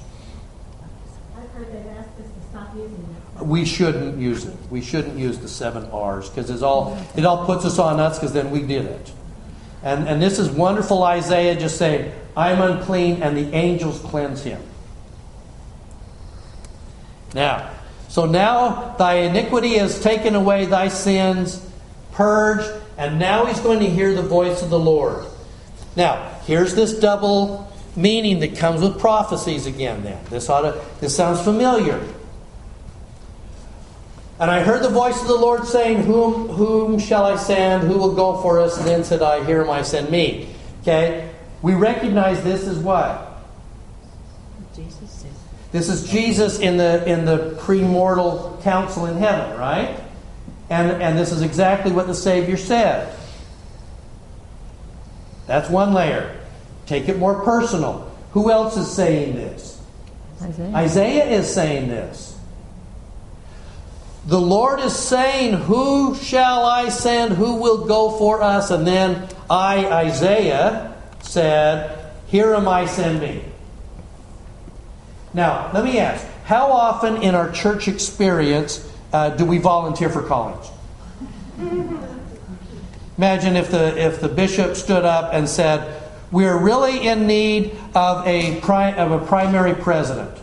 I've 1.36 1.50
heard 1.50 1.68
they've 1.74 1.88
asked 1.88 2.20
us 2.20 2.28
to 2.28 2.50
stop 2.52 2.76
using 2.76 2.98
it. 2.98 3.31
We 3.42 3.66
shouldn't 3.66 4.18
use 4.20 4.46
it. 4.46 4.58
We 4.70 4.82
shouldn't 4.82 5.18
use 5.18 5.40
the 5.40 5.48
seven 5.48 5.86
R's 5.92 6.30
because 6.30 6.50
it's 6.50 6.62
all 6.62 6.98
it 7.16 7.26
all 7.26 7.46
puts 7.46 7.66
us 7.66 7.80
on 7.80 8.00
us 8.00 8.18
because 8.18 8.34
then 8.34 8.52
we 8.52 8.62
did 8.62 8.86
it. 8.86 9.12
And 9.84 10.08
and 10.08 10.22
this 10.22 10.40
is 10.40 10.50
wonderful 10.50 11.04
Isaiah 11.04 11.56
just 11.60 11.78
saying, 11.78 12.12
I'm 12.36 12.62
unclean 12.62 13.24
and 13.24 13.36
the 13.36 13.54
angels 13.56 14.00
cleanse 14.00 14.44
him. 14.44 14.62
Now, 17.34 17.72
so 18.10 18.26
now 18.26 18.96
thy 18.98 19.16
iniquity 19.16 19.76
is 19.76 20.00
taken 20.02 20.36
away, 20.36 20.66
thy 20.66 20.90
sins 20.90 21.66
purged, 22.12 22.70
and 22.98 23.20
now 23.20 23.46
he's 23.46 23.60
going 23.60 23.80
to 23.80 23.90
hear 23.90 24.14
the 24.14 24.22
voice 24.22 24.62
of 24.62 24.70
the 24.70 24.80
Lord. 24.80 25.26
Now, 25.96 26.40
here's 26.46 26.76
this 26.76 26.94
double 26.94 27.72
meaning 27.96 28.40
that 28.40 28.58
comes 28.58 28.82
with 28.82 29.00
prophecies 29.00 29.66
again 29.66 30.04
then. 30.04 30.24
This 30.30 30.50
ought 30.50 30.62
to 30.62 30.82
this 31.00 31.16
sounds 31.16 31.42
familiar. 31.42 32.02
And 34.42 34.50
I 34.50 34.64
heard 34.64 34.82
the 34.82 34.90
voice 34.90 35.22
of 35.22 35.28
the 35.28 35.36
Lord 35.36 35.68
saying, 35.68 36.02
Whom, 36.02 36.48
whom 36.48 36.98
shall 36.98 37.28
I 37.28 37.36
send? 37.36 37.84
Who 37.84 37.96
will 38.00 38.16
go 38.16 38.42
for 38.42 38.60
us? 38.60 38.76
And 38.76 38.88
then 38.88 39.04
said 39.04 39.22
I, 39.22 39.46
Here 39.46 39.62
am 39.62 39.70
I, 39.70 39.84
send 39.84 40.10
me. 40.10 40.50
Okay? 40.82 41.30
We 41.62 41.76
recognize 41.76 42.44
this 42.44 42.66
as 42.66 42.80
what? 42.80 43.40
Jesus. 44.76 45.26
This 45.72 45.90
is 45.90 46.10
Jesus 46.10 46.60
in 46.60 46.78
the 46.78 47.08
in 47.08 47.24
the 47.26 47.56
premortal 47.60 48.60
council 48.64 49.06
in 49.06 49.18
heaven, 49.18 49.60
right? 49.60 50.02
And, 50.72 50.90
and 51.02 51.20
this 51.20 51.32
is 51.32 51.44
exactly 51.44 51.92
what 51.92 52.08
the 52.08 52.16
Savior 52.16 52.58
said. 52.58 53.16
That's 55.46 55.70
one 55.70 55.94
layer. 55.94 56.36
Take 56.88 57.10
it 57.10 57.20
more 57.20 57.44
personal. 57.44 58.12
Who 58.32 58.50
else 58.50 58.76
is 58.76 58.90
saying 58.92 59.36
this? 59.36 59.80
Isaiah. 60.42 60.76
Isaiah 60.76 61.26
is 61.26 61.54
saying 61.54 61.90
this. 61.90 62.31
The 64.26 64.40
Lord 64.40 64.80
is 64.80 64.96
saying, 64.96 65.54
Who 65.54 66.16
shall 66.16 66.66
I 66.66 66.90
send? 66.90 67.34
Who 67.34 67.56
will 67.56 67.86
go 67.86 68.12
for 68.18 68.42
us? 68.42 68.70
And 68.70 68.86
then 68.86 69.28
I, 69.50 69.86
Isaiah, 69.86 70.96
said, 71.22 72.14
Here 72.28 72.54
am 72.54 72.68
I, 72.68 72.86
send 72.86 73.20
me. 73.20 73.44
Now, 75.34 75.72
let 75.74 75.84
me 75.84 75.98
ask 75.98 76.26
how 76.44 76.72
often 76.72 77.24
in 77.24 77.34
our 77.34 77.52
church 77.52 77.88
experience 77.88 78.88
uh, 79.14 79.30
do 79.30 79.46
we 79.46 79.58
volunteer 79.58 80.10
for 80.10 80.22
college? 80.22 80.70
Imagine 83.18 83.56
if 83.56 83.72
the, 83.72 83.98
if 83.98 84.22
the 84.22 84.30
bishop 84.30 84.76
stood 84.76 85.04
up 85.04 85.34
and 85.34 85.50
said, 85.50 86.00
We're 86.32 86.58
really 86.58 87.08
in 87.08 87.26
need 87.26 87.76
of 87.96 88.28
a, 88.28 88.62
pri- 88.62 88.94
of 88.94 89.12
a 89.12 89.26
primary 89.26 89.74
president. 89.74 90.38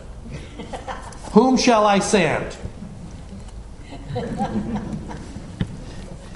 Whom 1.31 1.55
shall 1.55 1.87
I 1.87 1.99
send? 1.99 2.57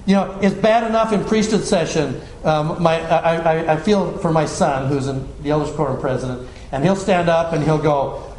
You 0.05 0.15
know, 0.15 0.38
it's 0.41 0.55
bad 0.55 0.86
enough 0.86 1.13
in 1.13 1.24
priesthood 1.24 1.63
session. 1.63 2.19
Um, 2.43 2.84
my, 2.84 2.99
I, 2.99 3.74
I, 3.74 3.78
feel 3.78 4.17
for 4.17 4.34
my 4.34 4.45
son, 4.45 4.89
who's 4.89 5.07
in 5.07 5.26
the 5.43 5.51
elders 5.51 5.74
quorum 5.74 5.97
president, 6.01 6.49
and 6.74 6.84
he'll 6.84 6.97
stand 6.97 7.30
up 7.30 7.53
and 7.53 7.63
he'll 7.63 7.82
go, 7.82 8.34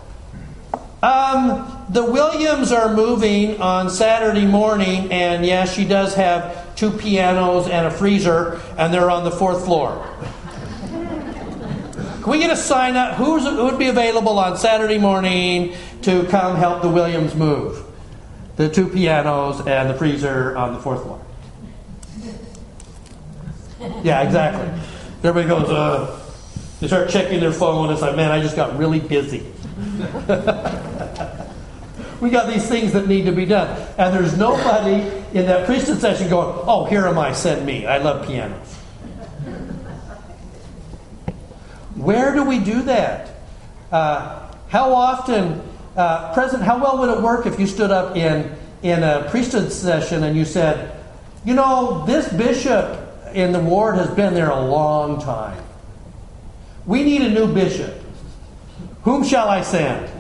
um, 1.03 1.87
the 1.91 2.05
Williams 2.05 2.73
are 2.73 2.95
moving 2.95 3.61
on 3.61 3.91
Saturday 3.91 4.47
morning, 4.47 5.13
and 5.13 5.45
yes, 5.45 5.75
she 5.75 5.87
does 5.87 6.15
have 6.15 6.75
two 6.77 6.91
pianos 6.91 7.69
and 7.69 7.87
a 7.87 7.91
freezer, 7.91 8.61
and 8.79 8.93
they're 8.93 9.11
on 9.11 9.25
the 9.25 9.31
fourth 9.31 9.65
floor. 9.65 10.07
Can 10.89 12.31
we 12.31 12.39
get 12.39 12.51
a 12.51 12.57
sign 12.57 12.97
up? 12.97 13.17
Who's, 13.17 13.43
who 13.43 13.65
would 13.65 13.79
be 13.79 13.89
available 13.89 14.39
on 14.39 14.57
Saturday 14.57 14.97
morning 14.97 15.75
to 16.03 16.25
come 16.29 16.57
help 16.57 16.81
the 16.81 16.89
Williams 16.89 17.35
move? 17.35 17.84
The 18.57 18.69
two 18.69 18.89
pianos 18.89 19.67
and 19.67 19.91
the 19.91 19.95
freezer 19.95 20.57
on 20.57 20.75
the 20.75 20.81
fourth 20.81 21.03
floor. 21.03 21.21
Yeah, 24.03 24.23
exactly. 24.23 24.69
Everybody 25.23 25.49
goes, 25.49 25.71
uh, 25.71 26.21
they 26.81 26.87
start 26.87 27.11
checking 27.11 27.41
their 27.41 27.53
phone. 27.53 27.91
It's 27.91 28.03
like, 28.03 28.15
man, 28.17 28.31
I 28.31 28.41
just 28.41 28.57
got 28.57 28.79
really 28.79 29.01
busy. 29.01 29.41
we 32.21 32.31
got 32.31 32.47
these 32.53 32.67
things 32.69 32.93
that 32.93 33.09
need 33.09 33.25
to 33.25 33.33
be 33.33 33.45
done. 33.45 33.69
And 33.99 34.15
there's 34.15 34.37
nobody 34.37 35.03
in 35.39 35.47
that 35.47 35.67
priesthood 35.67 36.01
session 36.01 36.29
going, 36.29 36.65
oh, 36.67 36.85
here 36.85 37.07
am 37.07 37.19
I, 37.19 37.33
send 37.33 37.67
me. 37.67 37.87
I 37.87 37.99
love 37.99 38.27
pianos. 38.27 38.75
Where 41.97 42.35
do 42.35 42.45
we 42.45 42.59
do 42.59 42.83
that? 42.83 43.31
Uh, 43.91 44.53
how 44.69 44.93
often, 44.95 45.63
uh, 45.97 46.33
President, 46.35 46.65
how 46.65 46.79
well 46.83 46.99
would 46.99 47.11
it 47.11 47.23
work 47.23 47.47
if 47.47 47.59
you 47.59 47.67
stood 47.67 47.91
up 47.91 48.17
in, 48.17 48.55
in 48.83 49.03
a 49.03 49.27
priesthood 49.31 49.73
session 49.73 50.23
and 50.25 50.37
you 50.37 50.45
said, 50.45 51.01
you 51.45 51.55
know, 51.55 52.05
this 52.07 52.33
bishop 52.33 53.01
in 53.35 53.53
the 53.53 53.61
ward 53.61 53.97
has 53.97 54.11
been 54.11 54.35
there 54.35 54.51
a 54.51 54.65
long 54.65 55.21
time. 55.21 55.63
We 56.87 57.03
need 57.03 57.23
a 57.23 57.31
new 57.31 57.53
bishop. 57.53 58.03
Whom 59.03 59.25
shall 59.25 59.49
I 59.49 59.63
send? 59.63 60.11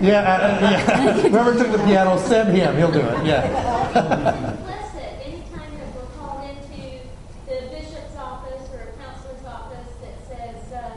yeah, 0.00 0.20
uh, 0.22 0.58
yeah. 0.60 1.12
Whoever 1.28 1.56
took 1.56 1.72
the 1.72 1.78
piano, 1.84 2.18
send 2.18 2.56
him. 2.56 2.76
He'll 2.76 2.90
do 2.92 3.00
it. 3.00 3.26
Yeah. 3.26 3.46
Implicit, 4.52 5.26
anytime 5.26 5.70
that 5.78 5.94
we're 5.94 6.06
called 6.16 6.44
into 6.44 7.04
the 7.46 7.68
bishop's 7.68 8.16
office 8.16 8.68
or 8.72 8.80
a 8.80 8.92
counselor's 9.02 9.44
office 9.44 9.88
that 10.02 10.16
says, 10.28 10.72
uh, 10.72 10.96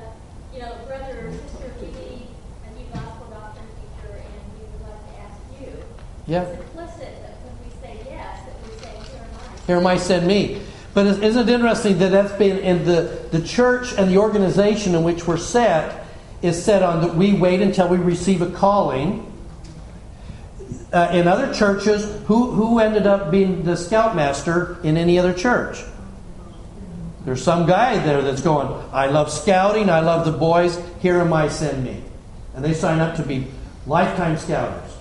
you 0.54 0.60
know, 0.62 0.76
brother 0.88 1.28
or 1.28 1.32
sister, 1.32 1.74
we 1.82 1.88
need 1.88 2.28
a 2.66 2.72
new 2.78 2.86
gospel 2.94 3.28
doctrine 3.30 3.68
teacher 3.76 4.18
and 4.18 4.42
we 4.56 4.66
would 4.72 4.82
like 4.88 5.04
to 5.04 5.14
ask 5.20 5.40
you. 5.60 5.84
Yeah. 6.32 6.44
It's 6.44 6.62
implicit 6.62 7.22
that 7.24 7.36
when 7.44 7.54
we 7.60 7.72
say 7.82 8.10
yes, 8.10 8.40
that 8.82 9.68
here 9.68 9.76
am 9.76 9.86
I. 9.86 9.98
Send 9.98 10.26
me. 10.26 10.62
But 10.94 11.06
isn't 11.08 11.50
it 11.50 11.54
interesting 11.54 11.98
that 11.98 12.12
that's 12.12 12.32
been 12.34 12.58
in 12.60 12.86
the, 12.86 13.28
the 13.32 13.42
church 13.42 13.94
and 13.98 14.10
the 14.10 14.18
organization 14.18 14.96
in 14.96 15.04
which 15.04 15.28
we're 15.28 15.36
set 15.36 16.06
is 16.42 16.64
set 16.64 16.84
on 16.84 17.02
that 17.02 17.16
we 17.16 17.34
wait 17.34 17.62
until 17.62 17.90
we 17.90 17.98
receive 17.98 18.42
a 18.42 18.50
calling. 18.50 19.28
Uh, 20.94 21.10
in 21.12 21.28
other 21.28 21.54
churches, 21.54 22.06
who, 22.28 22.52
who 22.52 22.80
ended 22.80 23.06
up 23.06 23.30
being 23.30 23.64
the 23.64 23.76
scoutmaster 23.76 24.78
in 24.84 24.96
any 24.96 25.20
other 25.20 25.34
church? 25.34 25.84
There's 27.26 27.44
some 27.44 27.68
guy 27.68 27.98
there 28.06 28.22
that's 28.22 28.42
going, 28.42 28.68
I 28.94 29.08
love 29.08 29.30
scouting, 29.32 29.90
I 29.90 30.00
love 30.00 30.26
the 30.26 30.32
boys, 30.32 30.82
here 31.02 31.20
am 31.20 31.34
I, 31.34 31.50
send 31.50 31.84
me. 31.84 32.02
And 32.56 32.64
they 32.64 32.74
sign 32.74 33.00
up 33.00 33.18
to 33.18 33.24
be 33.24 33.48
lifetime 33.86 34.38
scouters. 34.38 34.92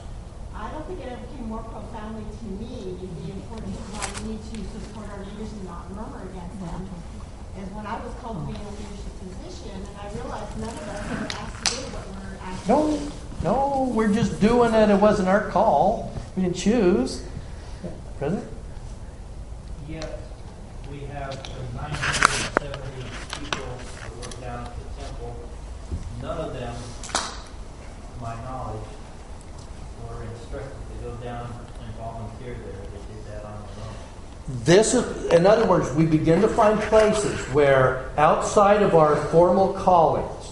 I 0.55 0.71
don't 0.71 0.87
think 0.87 1.01
it 1.01 1.09
ever 1.09 1.27
came 1.35 1.49
more 1.49 1.65
profoundly 1.65 2.23
to 2.23 2.45
me 2.61 2.95
the 3.01 3.33
importance 3.33 3.75
of 3.75 3.89
why 3.97 4.05
we 4.21 4.37
need 4.37 4.43
to 4.45 4.61
support 4.77 5.09
our 5.09 5.25
leaders 5.25 5.49
and 5.49 5.65
not 5.65 5.89
murmur 5.97 6.21
against 6.29 6.61
them. 6.61 6.85
Is 7.57 7.69
when 7.73 7.87
I 7.89 7.97
was 8.05 8.13
called 8.21 8.45
to 8.45 8.53
be 8.53 8.53
in 8.53 8.61
a 8.61 8.71
leadership 8.77 9.17
position, 9.25 9.81
and 9.81 9.97
I 9.97 10.13
realized 10.13 10.53
none 10.61 10.77
of 10.77 10.87
us 10.93 11.01
were 11.09 11.25
asked 11.41 11.57
to 11.65 11.73
do 11.73 11.81
what 11.97 12.05
we're 12.13 12.37
asked 12.45 12.60
to 12.60 12.60
No, 12.71 13.01
no, 13.43 13.91
we're 13.93 14.15
just 14.15 14.41
doing 14.41 14.73
it. 14.75 14.91
It 14.91 15.01
wasn't 15.01 15.27
our 15.27 15.51
call. 15.51 16.13
We 16.37 16.45
didn't 16.45 16.55
choose. 16.55 17.25
President? 18.17 18.47
Yet, 19.89 20.21
we 20.89 21.01
have 21.01 21.35
970 21.75 23.03
people 23.41 23.67
that 23.97 24.17
work 24.19 24.41
down 24.41 24.67
at 24.67 24.73
the 24.77 25.03
temple. 25.03 25.35
None 26.23 26.39
of 26.39 26.53
them, 26.53 26.77
to 27.13 28.21
my 28.21 28.37
knowledge, 28.45 28.87
were 30.09 30.23
instructed 30.23 30.71
to 30.71 31.05
go 31.09 31.17
down 31.17 31.53
and 31.85 31.95
volunteer 31.97 32.55
there. 32.55 32.73
They 32.73 33.15
did 33.15 33.27
that 33.33 33.47
on 33.47 33.65
their 33.75 33.85
own. 33.85 34.63
This 34.63 34.95
is, 34.95 35.27
in 35.33 35.45
other 35.45 35.67
words, 35.67 35.93
we 35.97 36.07
begin 36.07 36.41
to 36.43 36.49
find 36.49 36.79
places 36.83 37.37
where 37.49 38.09
outside 38.17 38.85
of 38.85 38.95
our 38.95 39.17
formal 39.17 39.73
callings, 39.73 40.50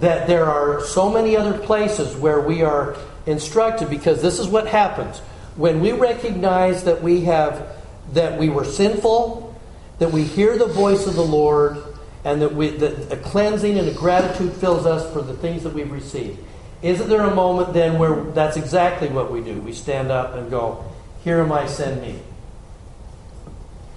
that 0.00 0.26
there 0.26 0.46
are 0.46 0.84
so 0.84 1.10
many 1.10 1.36
other 1.36 1.58
places 1.58 2.16
where 2.16 2.40
we 2.40 2.62
are 2.62 2.96
instructed 3.26 3.90
because 3.90 4.22
this 4.22 4.38
is 4.38 4.48
what 4.48 4.66
happens 4.66 5.18
when 5.56 5.80
we 5.80 5.92
recognize 5.92 6.84
that 6.84 7.02
we 7.02 7.22
have 7.22 7.76
that 8.12 8.38
we 8.38 8.48
were 8.48 8.64
sinful 8.64 9.54
that 9.98 10.10
we 10.10 10.24
hear 10.24 10.58
the 10.58 10.66
voice 10.66 11.06
of 11.06 11.14
the 11.14 11.22
lord 11.22 11.76
and 12.24 12.42
that 12.42 12.52
we 12.52 12.70
that 12.70 13.12
a 13.12 13.16
cleansing 13.16 13.78
and 13.78 13.86
a 13.88 13.92
gratitude 13.92 14.52
fills 14.54 14.86
us 14.86 15.12
for 15.12 15.22
the 15.22 15.34
things 15.34 15.62
that 15.62 15.72
we've 15.72 15.92
received 15.92 16.38
isn't 16.80 17.08
there 17.08 17.20
a 17.20 17.34
moment 17.34 17.72
then 17.72 17.98
where 17.98 18.24
that's 18.32 18.56
exactly 18.56 19.08
what 19.08 19.30
we 19.30 19.40
do 19.40 19.60
we 19.60 19.72
stand 19.72 20.10
up 20.10 20.34
and 20.34 20.50
go 20.50 20.84
here 21.22 21.40
am 21.40 21.52
i 21.52 21.64
send 21.66 22.00
me 22.02 22.18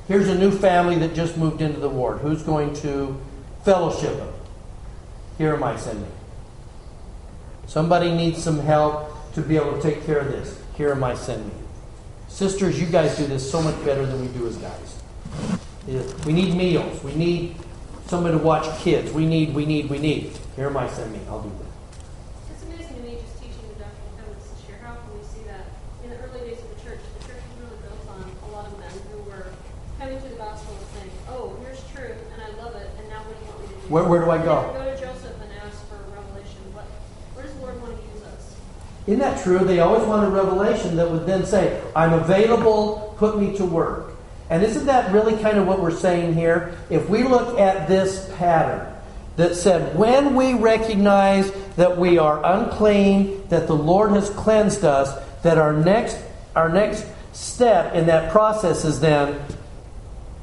Here's 0.08 0.28
a 0.28 0.38
new 0.38 0.52
family 0.52 1.00
that 1.00 1.16
just 1.16 1.36
moved 1.36 1.62
into 1.62 1.80
the 1.80 1.90
ward. 1.90 2.20
Who's 2.20 2.44
going 2.44 2.76
to 2.76 3.20
fellowship 3.64 4.16
them? 4.18 4.32
Here 5.38 5.54
am 5.54 5.64
I 5.64 5.76
sending. 5.76 6.12
Somebody 7.68 8.12
needs 8.14 8.42
some 8.44 8.60
help 8.60 9.12
to 9.34 9.42
be 9.42 9.58
able 9.58 9.74
to 9.76 9.82
take 9.82 10.06
care 10.06 10.20
of 10.20 10.28
this. 10.30 10.62
Here 10.76 10.92
am 10.92 11.04
I 11.04 11.16
sending. 11.16 11.52
Sisters, 12.28 12.80
you 12.80 12.88
guys 12.88 13.18
do 13.18 13.26
this 13.28 13.50
so 13.50 13.62
much 13.62 13.76
better 13.86 14.06
than 14.06 14.22
we 14.22 14.28
do 14.28 14.48
as 14.48 14.58
guys. 14.58 15.02
We 16.26 16.34
need 16.34 16.56
meals. 16.56 17.04
We 17.04 17.14
need 17.16 17.56
somebody 18.08 18.38
to 18.38 18.44
watch 18.44 18.66
kids. 18.80 19.12
We 19.12 19.26
need, 19.26 19.54
we 19.54 19.66
need, 19.66 19.90
we 19.90 20.00
need. 20.00 20.32
Here 20.56 20.68
am 20.68 20.78
I 20.78 20.88
sending. 20.90 21.22
I'll 21.28 21.42
do 21.42 21.50
that. 21.50 22.54
It's 22.54 22.64
amazing 22.64 22.96
to 22.96 23.02
me 23.04 23.18
just 23.22 23.38
teaching 23.42 23.68
the 23.76 23.84
Doctrine 23.84 24.08
and 24.08 24.18
Covenants 24.20 24.48
this 24.50 24.62
year. 24.70 24.78
How 24.84 24.96
can 24.96 25.20
we 25.20 25.24
see 25.26 25.44
that 25.48 25.68
in 26.04 26.10
the 26.12 26.18
early 26.24 26.40
days 26.50 26.60
of 26.64 26.70
the 26.76 26.80
church? 26.82 27.00
The 27.20 27.28
church 27.28 27.44
was 27.44 27.56
really 27.60 27.78
built 27.84 28.02
on 28.10 28.24
a 28.24 28.50
lot 28.56 28.66
of 28.72 28.80
men 28.80 28.94
who 29.12 29.20
were 29.30 29.48
coming 30.00 30.18
to 30.22 30.28
the 30.30 30.36
gospel 30.40 30.74
and 30.80 30.88
saying, 30.96 31.12
"Oh, 31.30 31.56
here's 31.62 31.84
truth, 31.94 32.18
and 32.34 32.40
I 32.42 32.50
love 32.64 32.76
it, 32.76 32.90
and 32.98 33.08
now 33.10 33.22
what 33.28 33.36
do 33.36 33.42
you 33.46 33.52
want 33.52 33.62
to 33.68 33.70
do?" 33.70 33.94
Where- 33.94 34.08
where 34.10 34.22
do 34.26 34.32
I 34.32 34.40
go? 34.42 34.74
never 34.74 34.80
Go 34.80 34.86
to 34.90 34.98
Joseph 34.98 35.38
and 35.44 35.52
ask 35.62 35.78
for 35.92 36.02
revelation. 36.10 36.62
What, 36.74 36.88
where 37.38 37.46
does 37.46 37.54
the 37.54 37.62
Lord 37.62 37.78
want 37.84 37.94
to 37.94 38.02
use 38.10 38.24
us? 38.26 38.58
Isn't 39.08 39.20
that 39.20 39.44
true? 39.44 39.60
They 39.60 39.80
always 39.80 40.06
want 40.08 40.26
a 40.26 40.30
revelation 40.30 40.96
that 40.98 41.10
would 41.10 41.26
then 41.26 41.46
say, 41.46 41.82
I'm 41.96 42.14
available, 42.14 43.16
put 43.18 43.40
me 43.40 43.56
to 43.58 43.66
work. 43.66 44.14
And 44.50 44.64
isn't 44.64 44.86
that 44.86 45.12
really 45.12 45.42
kind 45.42 45.58
of 45.58 45.68
what 45.68 45.80
we're 45.80 45.92
saying 45.92 46.34
here? 46.34 46.78
If 46.90 47.10
we 47.10 47.24
look 47.24 47.60
at 47.60 47.88
this 47.88 48.32
pattern 48.38 48.92
that 49.36 49.56
said, 49.56 49.96
when 49.96 50.36
we 50.36 50.54
recognize 50.54 51.52
that 51.76 51.98
we 51.98 52.18
are 52.18 52.44
unclean, 52.44 53.48
that 53.50 53.68
the 53.68 53.76
Lord 53.76 54.12
has 54.12 54.30
cleansed 54.32 54.84
us, 54.84 55.14
that 55.44 55.58
our 55.58 55.74
next, 55.74 56.18
our 56.56 56.70
next 56.70 57.06
step 57.34 57.94
in 57.94 58.08
that 58.08 58.32
process 58.32 58.86
is 58.86 59.00
then, 59.00 59.40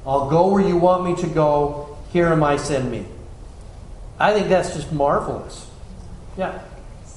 I'll 0.06 0.28
go 0.28 0.48
where 0.48 0.66
you 0.66 0.76
want 0.76 1.04
me 1.04 1.16
to 1.22 1.28
go, 1.28 1.96
here 2.12 2.26
am 2.26 2.42
I, 2.44 2.56
send 2.56 2.90
me. 2.90 3.06
I 4.18 4.32
think 4.32 4.48
that's 4.48 4.74
just 4.74 4.92
marvelous. 4.92 5.68
Yeah 6.36 6.62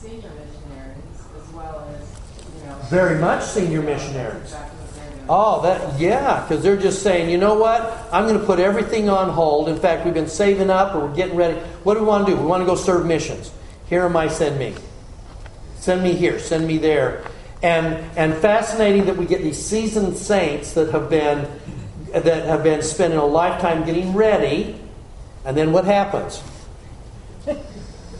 missionaries 0.06 1.20
as 1.36 1.54
well 1.54 1.88
as, 1.96 2.06
you 2.56 2.66
know. 2.66 2.74
Very 2.89 3.19
much 3.19 3.43
senior 3.43 3.81
missionaries. 3.81 4.55
Oh, 5.27 5.61
that 5.63 5.99
yeah, 5.99 6.41
because 6.41 6.63
they're 6.63 6.77
just 6.77 7.01
saying, 7.01 7.31
you 7.31 7.38
know 7.39 7.55
what? 7.55 7.81
I'm 8.11 8.27
going 8.27 8.39
to 8.39 8.45
put 8.45 8.59
everything 8.59 9.09
on 9.09 9.29
hold. 9.29 9.69
In 9.69 9.77
fact, 9.79 10.05
we've 10.05 10.13
been 10.13 10.27
saving 10.27 10.69
up, 10.69 10.93
or 10.93 11.07
we're 11.07 11.15
getting 11.15 11.36
ready. 11.36 11.59
What 11.83 11.95
do 11.95 12.01
we 12.01 12.05
want 12.05 12.27
to 12.27 12.33
do? 12.33 12.39
We 12.39 12.45
want 12.45 12.61
to 12.61 12.65
go 12.67 12.75
serve 12.75 13.07
missions. 13.07 13.51
Here 13.89 14.03
am 14.03 14.15
I. 14.15 14.27
Send 14.27 14.59
me. 14.59 14.75
Send 15.77 16.03
me 16.03 16.13
here. 16.13 16.38
Send 16.39 16.67
me 16.67 16.77
there. 16.77 17.25
And 17.63 17.95
and 18.15 18.36
fascinating 18.36 19.05
that 19.05 19.17
we 19.17 19.25
get 19.25 19.41
these 19.41 19.63
seasoned 19.63 20.15
saints 20.15 20.73
that 20.73 20.91
have 20.91 21.09
been 21.09 21.49
that 22.11 22.45
have 22.45 22.63
been 22.63 22.83
spending 22.83 23.17
a 23.17 23.25
lifetime 23.25 23.83
getting 23.83 24.13
ready, 24.13 24.79
and 25.43 25.57
then 25.57 25.71
what 25.71 25.86
happens? 25.86 26.43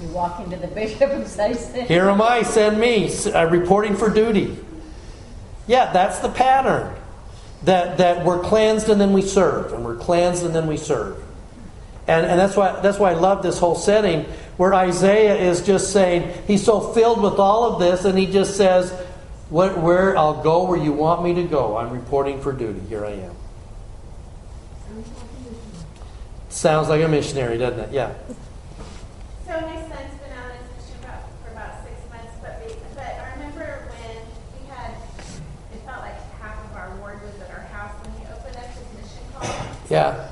You 0.02 0.10
walk 0.10 0.42
into 0.44 0.58
the 0.58 0.68
bishop 0.76 1.10
and 1.12 1.28
say, 1.28 1.54
"Send 1.54 1.88
Here 1.88 2.10
am 2.10 2.22
I, 2.22 2.44
send 2.44 2.80
me, 2.80 3.10
uh, 3.26 3.50
reporting 3.50 3.96
for 3.96 4.10
duty. 4.10 4.58
Yeah, 5.68 5.92
that's 5.92 6.20
the 6.20 6.30
pattern. 6.30 6.96
That, 7.64 7.98
that 7.98 8.24
we're 8.24 8.44
cleansed 8.44 8.90
and 8.90 9.02
then 9.02 9.12
we 9.14 9.24
serve, 9.24 9.74
and 9.74 9.84
we're 9.84 9.96
cleansed 9.96 10.46
and 10.46 10.54
then 10.54 10.68
we 10.68 10.78
serve. 10.78 11.18
And, 12.08 12.26
and 12.26 12.40
that's, 12.40 12.56
why, 12.56 12.80
that's 12.82 13.00
why 13.00 13.12
I 13.12 13.14
love 13.16 13.42
this 13.42 13.58
whole 13.58 13.76
setting 13.76 14.26
where 14.58 14.74
Isaiah 14.74 15.36
is 15.36 15.62
just 15.62 15.92
saying, 15.92 16.32
he's 16.46 16.64
so 16.64 16.94
filled 16.94 17.22
with 17.22 17.40
all 17.40 17.74
of 17.74 17.80
this, 17.80 18.06
and 18.06 18.18
he 18.18 18.28
just 18.28 18.56
says, 18.56 18.92
what, 19.50 19.78
where 19.80 20.16
I'll 20.18 20.44
go 20.44 20.66
where 20.66 20.80
you 20.80 20.94
want 20.94 21.24
me 21.24 21.34
to 21.36 21.44
go. 21.44 21.78
I'm 21.78 21.92
reporting 21.92 22.42
for 22.42 22.52
duty. 22.52 22.80
Here 22.88 23.06
I 23.06 23.12
am. 23.12 23.36
Sounds 26.50 26.88
like 26.88 27.02
a 27.02 27.08
missionary, 27.08 27.58
doesn't 27.58 27.80
it? 27.80 27.92
Yeah. 27.92 28.14
So 29.46 29.60
my 29.60 29.76
son's 29.76 29.92
been 30.22 30.32
out 30.32 30.52
as 30.52 30.64
mission 30.78 31.04
about, 31.04 31.24
for 31.44 31.52
about 31.52 31.84
six 31.84 32.00
months, 32.10 32.34
but, 32.42 32.62
we, 32.66 32.74
but 32.96 33.04
I 33.04 33.34
remember 33.34 33.86
Yeah. 39.90 40.30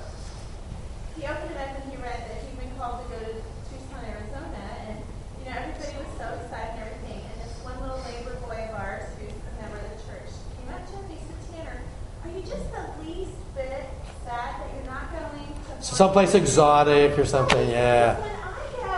He 1.16 1.24
opened 1.24 1.51
it 1.51 1.58
up 1.58 1.78
and 1.78 1.91
he 1.91 1.97
read 1.97 2.20
that 2.26 2.41
he'd 2.41 2.58
been 2.60 2.74
called 2.78 3.06
to 3.06 3.10
go 3.14 3.20
to 3.22 3.34
Tucson, 3.70 4.01
Arizona, 4.01 4.58
and 4.89 4.97
you 5.39 5.45
know 5.45 5.56
everybody 5.58 5.93
was 6.01 6.10
so 6.18 6.26
excited 6.41 6.74
and 6.74 6.80
everything. 6.89 7.22
And 7.22 7.36
this 7.45 7.54
one 7.64 7.78
little 7.82 8.01
labor 8.01 8.34
boy 8.41 8.58
of 8.70 8.76
ours, 8.82 9.06
who's 9.22 9.30
a 9.30 9.54
member 9.62 9.78
of 9.78 9.88
the 9.93 9.99
church, 10.10 10.30
came 10.58 10.70
up 10.74 10.82
to 10.89 10.93
him. 10.97 11.06
He 11.14 11.18
said, 11.22 11.39
"Tanner, 11.54 11.78
are 12.26 12.32
you 12.34 12.41
just 12.41 12.66
the 12.74 12.84
least 13.06 13.38
bit 13.54 13.86
sad 14.26 14.58
that 14.58 14.68
you're 14.74 14.89
not 14.89 15.12
going 15.14 15.54
to 15.78 15.84
someplace 15.84 16.34
exotic 16.34 17.20
or 17.20 17.26
something. 17.26 17.70
Yeah. 17.70 18.18
When 18.18 18.32
I 18.34 18.56
go, 18.74 18.97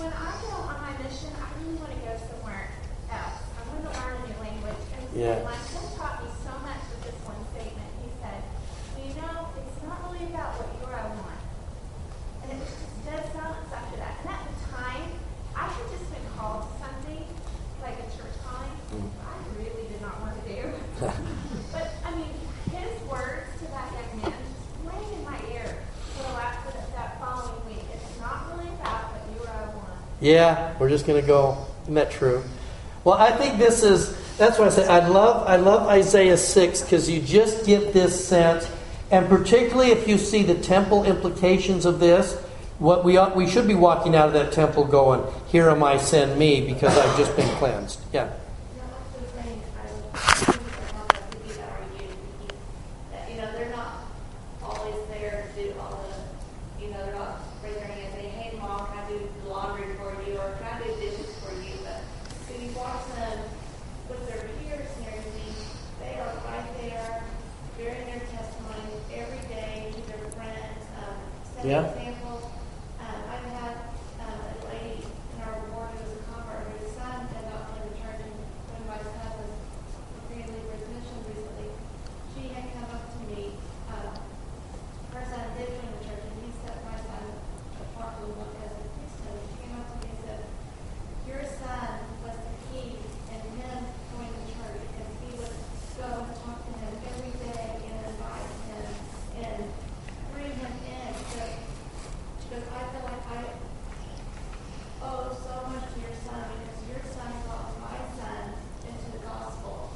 when 0.00 0.10
I 0.10 0.30
go 0.42 0.50
on 0.66 0.76
my 0.82 0.92
mission, 1.04 1.30
I 1.38 1.46
really 1.60 1.76
want 1.78 1.92
to 1.94 2.00
go 2.02 2.12
somewhere 2.18 2.72
else. 3.12 3.38
I 3.54 3.60
want 3.70 3.84
to 3.86 3.92
learn 3.94 4.16
a 4.18 4.22
new 4.26 4.38
language. 4.42 4.82
And 4.96 5.04
Yeah. 5.14 5.44
my 5.46 5.54
son 5.70 5.84
taught 5.94 6.24
me 6.24 6.30
so 6.42 6.52
much 6.66 6.82
with 6.90 7.00
this 7.06 7.18
one 7.28 7.38
statement. 7.54 7.90
He 8.02 8.08
said, 8.18 8.40
"Well, 8.96 9.04
you 9.06 9.14
know, 9.20 9.36
it's 9.60 9.76
not 9.84 9.98
really 10.08 10.24
about 10.32 10.56
what 10.56 10.68
you 10.72 10.82
or 10.88 10.94
I 10.96 11.04
want." 11.14 11.40
And 12.42 12.48
it 12.48 12.58
was 12.64 12.72
just 12.74 12.96
dead 13.04 13.22
silence 13.36 13.68
after 13.70 13.96
that. 14.00 14.24
And 14.24 14.28
at 14.34 14.42
the 14.48 14.56
time, 14.72 15.06
I 15.52 15.68
had 15.68 15.84
just 15.92 16.08
been 16.08 16.26
called 16.34 16.64
to 16.64 16.72
something 16.80 17.22
like 17.84 18.00
a 18.00 18.08
church 18.16 18.34
calling. 18.40 18.72
I 19.20 19.36
really 19.60 19.84
did 19.92 20.00
not 20.00 20.16
want 20.24 20.32
to 20.40 20.44
do. 20.48 20.60
but 21.76 21.86
I 22.08 22.10
mean, 22.16 22.32
his 22.72 22.92
words 23.04 23.52
to 23.60 23.64
that 23.68 23.92
young 23.92 24.10
man 24.24 24.32
just 24.32 24.64
rang 24.84 25.04
in 25.12 25.22
my 25.28 25.36
ear 25.52 25.76
for 26.16 26.22
the 26.24 26.32
last 26.34 26.60
for 26.64 26.72
that 26.96 27.18
following 27.20 27.60
week. 27.66 27.84
It's 27.94 28.18
not 28.20 28.48
really 28.52 28.68
about 28.80 29.12
what 29.12 29.22
you 29.32 29.40
or 29.44 29.50
I 29.50 29.66
want. 29.74 30.00
Yeah, 30.20 30.74
we're 30.78 30.88
just 30.90 31.06
going 31.06 31.20
to 31.20 31.26
go. 31.26 31.66
Isn't 31.84 31.94
that 31.94 32.10
true? 32.10 32.42
Well, 33.04 33.16
I 33.16 33.32
think 33.32 33.58
this 33.58 33.82
is. 33.82 34.16
That's 34.36 34.58
why 34.58 34.66
I 34.66 34.70
say 34.70 34.86
I 34.86 35.06
love. 35.08 35.46
I 35.48 35.56
love 35.56 35.86
Isaiah 35.88 36.36
six 36.36 36.82
because 36.82 37.08
you 37.08 37.20
just 37.20 37.66
get 37.66 37.92
this 37.92 38.26
sense, 38.26 38.70
and 39.10 39.28
particularly 39.28 39.90
if 39.92 40.06
you 40.08 40.18
see 40.18 40.42
the 40.42 40.54
temple 40.54 41.04
implications 41.04 41.86
of 41.86 42.00
this, 42.00 42.34
what 42.78 43.04
we 43.04 43.16
ought, 43.16 43.34
we 43.34 43.48
should 43.48 43.66
be 43.66 43.74
walking 43.74 44.14
out 44.14 44.28
of 44.28 44.34
that 44.34 44.52
temple 44.52 44.84
going, 44.84 45.22
"Here 45.48 45.68
am 45.70 45.82
I, 45.82 45.96
send 45.96 46.38
me," 46.38 46.60
because 46.66 46.96
I've 46.96 47.16
just 47.16 47.34
been 47.36 47.48
cleansed. 47.56 48.00
Yeah. 48.12 48.28
You 53.28 53.36
know, 53.36 53.52
they're 53.52 53.70
not 53.70 54.04
always 54.62 54.94
there 55.08 55.46
to 55.56 55.62
do 55.62 55.74
all 55.80 56.04
the, 56.04 56.84
you 56.84 56.90
know, 56.92 57.04
they're 57.04 57.14
not 57.14 57.40
raising 57.62 57.80
their 57.80 57.88
hand 57.88 58.04
and 58.04 58.14
saying, 58.14 58.32
hey, 58.32 58.56
mom, 58.58 58.86
can 58.88 58.98
I 59.04 59.08
do 59.08 59.28
the 59.44 59.48
laundry 59.48 59.94
for 59.96 60.12
you, 60.26 60.36
or 60.38 60.52
can 60.58 60.66
I 60.66 60.82
do 60.82 60.88
dishes 61.00 61.34
for 61.40 61.52
you? 61.54 61.72
But 61.84 62.02
when 62.48 62.68
you 62.68 62.76
watch 62.76 63.06
them 63.16 63.38
with 64.08 64.26
their 64.28 64.44
peers 64.60 64.88
and 64.98 65.06
everything, 65.06 65.54
they 66.00 66.18
are 66.20 66.34
right 66.44 66.68
there, 66.82 67.22
bearing 67.78 68.06
their 68.06 68.24
testimony 68.28 68.92
every 69.14 69.42
day 69.48 69.92
to 69.94 70.00
their 70.08 70.24
friends, 70.36 70.82
um, 71.00 71.16
setting 71.54 71.70
Yeah. 71.70 71.86
examples. 71.86 72.44
Um, 73.00 73.18
I've 73.30 73.46
had 73.56 73.74
um, 74.20 74.36
a 74.36 74.56
lady 74.68 75.00
in 75.06 75.38
our 75.46 75.56
ward 75.72 75.90
who 75.96 76.02
was 76.04 76.12
a 76.18 76.22
convert, 76.28 76.66
whose 76.76 76.92
son 76.92 77.24
had 77.32 77.44
not 77.48 77.72
been 77.72 77.88
to 77.88 77.94
church, 78.04 78.20
and 78.20 78.36
when 78.74 78.82
my 78.90 79.00
son 79.00 79.30
was 79.38 79.52
preparing 80.28 80.44
to 80.44 80.52
leave 80.52 80.66
for 80.68 80.76
his 80.76 80.86
mission 80.92 81.18
recently, 81.30 81.68
she 82.34 82.42
had 82.54 82.66
come 82.74 82.88
up 82.92 83.04
to 83.14 83.18
me, 83.30 83.54
um, 83.90 84.14
her 85.14 85.24
son 85.26 85.44
did 85.58 85.68
join 85.74 85.90
the 85.90 86.02
church, 86.06 86.22
and 86.22 86.36
he 86.42 86.48
set 86.62 86.78
my 86.86 86.96
son 87.02 87.24
apart 87.82 88.14
from 88.18 88.30
one 88.38 88.54
as 88.62 88.72
a 88.78 88.84
priesthood. 88.94 89.38
She 89.50 89.54
came 89.64 89.74
up 89.78 89.86
to 89.90 89.96
me 90.02 90.06
and 90.14 90.20
said, 90.22 90.42
your 91.26 91.42
son 91.46 91.88
was 92.22 92.36
the 92.38 92.54
key 92.70 92.94
in 93.34 93.40
him 93.58 93.78
going 94.14 94.30
to 94.30 94.44
church, 94.54 94.80
because 94.86 95.10
he 95.24 95.30
would 95.34 95.56
go 95.98 96.08
and 96.30 96.34
talk 96.46 96.58
to 96.62 96.72
him 96.78 96.94
every 97.10 97.34
day 97.42 97.66
and 97.90 97.96
invite 98.06 98.50
him 98.70 98.86
and 99.42 99.58
bring 100.30 100.52
him 100.54 100.74
in. 100.86 101.10
So, 101.34 101.42
she 102.38 102.46
goes, 102.54 102.66
I 102.70 102.80
feel 102.94 103.02
like 103.02 103.24
I 103.34 103.42
owe 105.02 105.34
so 105.34 105.54
much 105.74 105.86
to 105.90 105.98
your 106.00 106.16
son, 106.22 106.42
because 106.54 106.80
your 106.86 107.02
son 107.14 107.30
brought 107.46 107.74
my 107.82 107.98
son 108.14 108.54
into 108.86 109.06
the 109.18 109.22
gospel. 109.26 109.90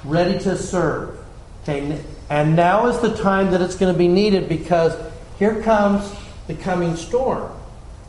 ready 0.05 0.39
to 0.41 0.57
serve. 0.57 1.19
Okay, 1.63 2.03
and 2.31 2.57
now 2.57 2.87
is 2.89 2.99
the 3.01 3.17
time 3.17 3.51
that 3.53 3.61
it's 3.61 3.77
going 3.77 3.93
to 3.93 3.99
be 3.99 4.09
needed 4.09 4.49
because 4.49 4.95
here 5.39 5.63
comes 5.63 6.11
the 6.47 6.55
coming 6.55 6.97
storm. 6.97 7.53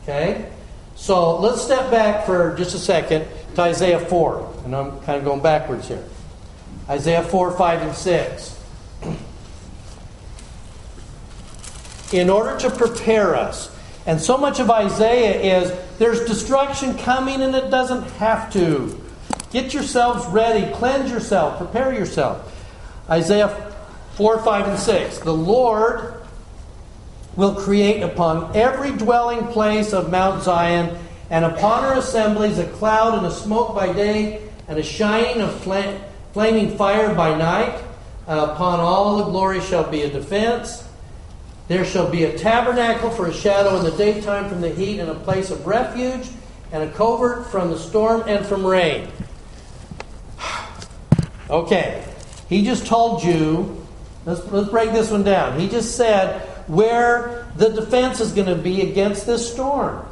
Okay? 0.02 0.50
So 0.96 1.38
let's 1.38 1.62
step 1.62 1.90
back 1.90 2.26
for 2.26 2.54
just 2.56 2.74
a 2.74 2.78
second 2.78 3.26
to 3.54 3.62
Isaiah 3.62 4.00
4. 4.00 4.54
And 4.64 4.76
I'm 4.76 5.00
kind 5.00 5.18
of 5.18 5.24
going 5.24 5.40
backwards 5.40 5.88
here. 5.88 6.04
Isaiah 6.88 7.22
4, 7.22 7.56
5, 7.56 7.82
and 7.82 7.94
6. 7.94 8.64
In 12.12 12.28
order 12.28 12.58
to 12.58 12.70
prepare 12.70 13.36
us, 13.36 13.74
and 14.06 14.20
so 14.20 14.36
much 14.36 14.60
of 14.60 14.70
Isaiah 14.70 15.60
is 15.60 15.72
there's 15.98 16.26
destruction 16.26 16.98
coming 16.98 17.42
and 17.42 17.54
it 17.54 17.70
doesn't 17.70 18.02
have 18.12 18.52
to. 18.54 19.00
Get 19.52 19.72
yourselves 19.74 20.26
ready, 20.26 20.72
cleanse 20.74 21.10
yourself, 21.10 21.58
prepare 21.58 21.92
yourself. 21.92 22.46
Isaiah 23.08 23.69
4, 24.20 24.42
5, 24.42 24.68
and 24.68 24.78
6. 24.78 25.18
The 25.20 25.32
Lord 25.32 26.12
will 27.36 27.54
create 27.54 28.02
upon 28.02 28.54
every 28.54 28.92
dwelling 28.92 29.46
place 29.46 29.94
of 29.94 30.10
Mount 30.10 30.42
Zion 30.42 30.98
and 31.30 31.42
upon 31.42 31.84
her 31.84 31.94
assemblies 31.94 32.58
a 32.58 32.66
cloud 32.66 33.16
and 33.16 33.26
a 33.26 33.30
smoke 33.30 33.74
by 33.74 33.94
day 33.94 34.46
and 34.68 34.78
a 34.78 34.82
shining 34.82 35.40
of 35.40 35.58
flam- 35.62 36.02
flaming 36.34 36.76
fire 36.76 37.14
by 37.14 37.34
night. 37.34 37.82
Uh, 38.28 38.50
upon 38.52 38.78
all 38.78 39.16
the 39.16 39.24
glory 39.24 39.62
shall 39.62 39.90
be 39.90 40.02
a 40.02 40.10
defense. 40.10 40.86
There 41.68 41.86
shall 41.86 42.10
be 42.10 42.24
a 42.24 42.36
tabernacle 42.36 43.08
for 43.08 43.26
a 43.26 43.32
shadow 43.32 43.78
in 43.78 43.84
the 43.84 43.96
daytime 43.96 44.50
from 44.50 44.60
the 44.60 44.68
heat, 44.68 45.00
and 45.00 45.08
a 45.08 45.14
place 45.14 45.50
of 45.50 45.66
refuge, 45.66 46.28
and 46.72 46.82
a 46.82 46.92
covert 46.92 47.46
from 47.46 47.70
the 47.70 47.78
storm 47.78 48.24
and 48.26 48.44
from 48.44 48.66
rain. 48.66 49.08
Okay, 51.48 52.04
he 52.48 52.64
just 52.64 52.86
told 52.86 53.24
you, 53.24 53.79
let's, 54.30 54.52
let's 54.52 54.68
break 54.70 54.92
this 54.92 55.10
one 55.10 55.22
down. 55.24 55.58
He 55.58 55.68
just 55.68 55.96
said 55.96 56.42
where 56.68 57.46
the 57.56 57.70
defense 57.70 58.20
is 58.20 58.32
going 58.32 58.46
to 58.46 58.54
be 58.54 58.82
against 58.82 59.26
this 59.26 59.52
storm. 59.52 60.06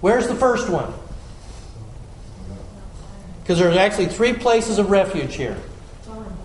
Where's 0.00 0.26
the 0.26 0.34
first 0.34 0.68
one? 0.68 0.92
Because 3.42 3.58
there's 3.58 3.76
actually 3.76 4.06
three 4.06 4.32
places 4.32 4.78
of 4.78 4.90
refuge 4.90 5.34
here. 5.36 5.56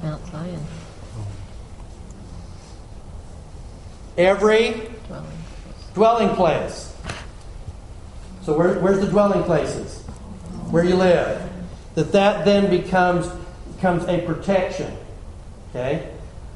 Mount 0.04 0.26
Zion. 0.28 0.60
Every 4.18 4.72
Dwelling. 5.08 5.26
dwelling 5.94 6.36
place. 6.36 6.94
So 8.44 8.58
where, 8.58 8.80
where's 8.80 9.00
the 9.00 9.08
dwelling 9.08 9.44
places? 9.44 10.02
Where 10.72 10.84
you 10.84 10.96
live. 10.96 11.50
That 11.96 12.12
that 12.12 12.46
then 12.46 12.70
becomes 12.70 13.30
becomes 13.76 14.04
a 14.06 14.26
protection. 14.26 14.94
Okay. 15.70 16.10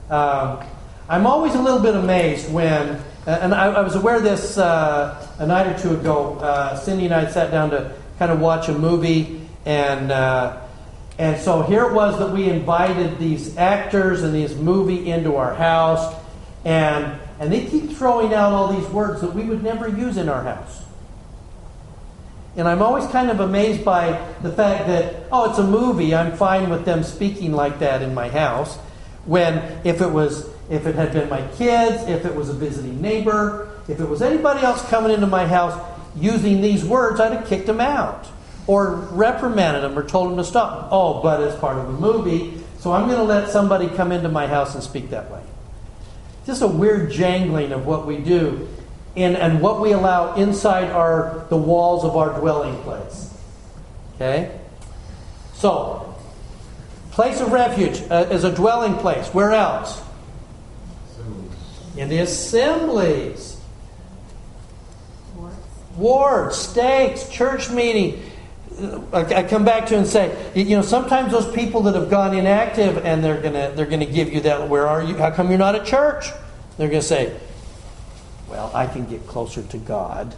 Um, 0.10 0.64
I'm 1.08 1.28
always 1.28 1.54
a 1.54 1.62
little 1.62 1.80
bit 1.80 1.96
amazed 1.96 2.52
when, 2.52 3.00
and 3.28 3.54
I, 3.54 3.68
I 3.68 3.82
was 3.82 3.96
aware 3.96 4.16
of 4.16 4.24
this 4.24 4.58
uh, 4.58 5.28
a 5.38 5.46
night 5.46 5.68
or 5.68 5.78
two 5.80 5.96
ago. 5.96 6.36
Uh, 6.40 6.76
Cindy 6.76 7.06
and 7.06 7.14
I 7.14 7.30
sat 7.30 7.52
down 7.52 7.70
to 7.72 7.94
kind 8.18 8.32
of 8.32 8.40
watch 8.40 8.70
a 8.70 8.74
movie, 8.74 9.42
and 9.66 10.12
uh, 10.12 10.62
and 11.20 11.40
so 11.40 11.62
here 11.62 11.86
it 11.86 11.94
was 11.94 12.18
that 12.18 12.32
we 12.32 12.50
invited 12.50 13.20
these 13.20 13.56
actors 13.58 14.24
and 14.24 14.34
these 14.34 14.56
movie 14.56 15.12
into 15.12 15.36
our 15.36 15.54
house, 15.54 16.16
and 16.66 17.20
and 17.40 17.52
they 17.52 17.66
keep 17.66 17.92
throwing 17.92 18.34
out 18.34 18.52
all 18.54 18.74
these 18.74 18.90
words 18.90 19.22
that 19.22 19.34
we 19.34 19.44
would 19.44 19.64
never 19.64 19.88
use 19.88 20.18
in 20.18 20.30
our 20.30 20.44
house. 20.44 20.82
And 22.56 22.68
I'm 22.68 22.82
always 22.82 23.06
kind 23.08 23.30
of 23.30 23.40
amazed 23.40 23.84
by 23.84 24.12
the 24.42 24.52
fact 24.52 24.88
that, 24.88 25.28
oh, 25.32 25.50
it's 25.50 25.60
a 25.60 25.66
movie, 25.66 26.14
I'm 26.14 26.38
fine 26.38 26.70
with 26.70 26.86
them 26.86 27.04
speaking 27.04 27.52
like 27.52 27.80
that 27.80 28.04
in 28.04 28.14
my 28.14 28.30
house. 28.30 28.78
When 29.26 29.58
if 29.84 30.02
it 30.02 30.12
was 30.12 30.50
if 30.70 30.86
it 30.86 30.96
had 30.96 31.14
been 31.14 31.30
my 31.30 31.46
kids, 31.56 32.04
if 32.10 32.26
it 32.26 32.36
was 32.36 32.50
a 32.50 32.54
visiting 32.54 33.02
neighbor, 33.02 33.70
if 33.88 34.00
it 34.00 34.08
was 34.08 34.22
anybody 34.22 34.62
else 34.62 34.82
coming 34.90 35.12
into 35.12 35.28
my 35.28 35.46
house, 35.46 35.80
using 36.16 36.62
these 36.62 36.86
words, 36.86 37.20
I'd 37.20 37.34
have 37.34 37.48
kicked 37.48 37.68
them 37.68 37.82
out 37.82 38.28
or 38.66 38.96
reprimanded 39.12 39.84
them 39.84 39.98
or 39.98 40.04
told 40.04 40.30
them 40.30 40.38
to 40.38 40.44
stop. 40.44 40.88
Oh, 40.92 41.22
but 41.22 41.42
it's 41.42 41.60
part 41.60 41.78
of 41.78 41.90
a 41.90 41.92
movie, 41.92 42.64
so 42.80 42.94
I'm 42.94 43.08
going 43.08 43.18
to 43.18 43.24
let 43.24 43.50
somebody 43.50 43.90
come 43.90 44.12
into 44.12 44.30
my 44.30 44.48
house 44.48 44.74
and 44.74 44.84
speak 44.84 45.10
that 45.10 45.30
way. 45.30 45.42
Just 46.46 46.62
a 46.62 46.68
weird 46.68 47.12
jangling 47.12 47.72
of 47.72 47.86
what 47.86 48.06
we 48.06 48.18
do 48.18 48.68
in, 49.16 49.36
and 49.36 49.62
what 49.62 49.82
we 49.82 49.92
allow 49.92 50.36
inside 50.36 50.90
our 50.92 51.46
the 51.50 51.58
walls 51.58 52.04
of 52.04 52.16
our 52.16 52.40
dwelling 52.40 52.82
place. 52.84 53.34
Okay? 54.16 54.60
So, 55.54 56.13
place 57.14 57.40
of 57.42 57.52
refuge 57.52 58.02
uh, 58.10 58.28
is 58.32 58.44
a 58.44 58.54
dwelling 58.54 58.96
place. 58.96 59.28
Where 59.28 59.52
else? 59.52 60.02
In 61.96 62.10
the 62.10 62.18
assemblies. 62.20 63.58
Wards, 65.96 66.58
stakes, 66.58 67.30
church 67.30 67.70
meeting. 67.70 68.20
I 69.14 69.44
come 69.44 69.64
back 69.64 69.86
to 69.88 69.98
and 69.98 70.08
say, 70.08 70.52
you 70.56 70.76
know, 70.76 70.82
sometimes 70.82 71.32
those 71.32 71.50
people 71.54 71.84
that 71.84 71.94
have 71.94 72.10
gone 72.10 72.36
inactive 72.36 73.06
and 73.06 73.24
they're 73.24 73.40
gonna 73.40 73.72
they're 73.76 73.86
gonna 73.86 74.08
give 74.08 74.34
you 74.34 74.42
that. 74.42 74.68
Where 74.68 74.88
are 74.88 75.04
you? 75.04 75.16
How 75.16 75.30
come 75.30 75.50
you're 75.50 75.60
not 75.60 75.76
at 75.76 75.86
church? 75.86 76.26
They're 76.80 76.88
gonna 76.88 77.04
say, 77.04 77.40
well, 78.50 78.72
I 78.74 78.88
can 78.88 79.06
get 79.06 79.28
closer 79.28 79.62
to 79.62 79.78
God 79.78 80.36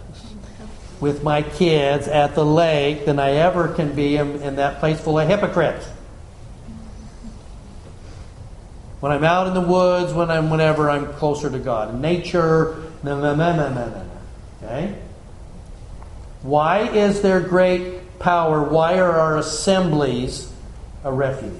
with 0.99 1.23
my 1.23 1.41
kids 1.41 2.09
at 2.09 2.35
the 2.35 2.45
lake 2.45 3.05
than 3.05 3.19
I 3.19 3.31
ever 3.31 3.69
can 3.69 3.95
be 3.95 4.17
in, 4.17 4.41
in 4.41 4.57
that 4.57 4.79
place 4.79 4.99
full 4.99 5.17
of 5.17 5.27
hypocrites. 5.29 5.87
When 9.05 9.11
I'm 9.11 9.23
out 9.23 9.45
in 9.45 9.53
the 9.53 9.61
woods, 9.61 10.13
when 10.13 10.31
I'm 10.31 10.49
whenever 10.49 10.89
I'm 10.89 11.13
closer 11.13 11.47
to 11.47 11.59
God, 11.59 11.93
in 11.93 12.01
nature, 12.01 12.91
no, 13.03 13.21
no, 13.21 13.35
no, 13.35 13.55
no, 13.55 13.69
no, 13.69 13.87
no. 13.87 14.09
Okay. 14.63 14.95
Why 16.41 16.87
is 16.89 17.21
there 17.21 17.39
great 17.39 18.17
power, 18.17 18.63
why 18.63 18.97
are 18.97 19.11
our 19.11 19.37
assemblies 19.37 20.51
a 21.03 21.13
refuge? 21.13 21.51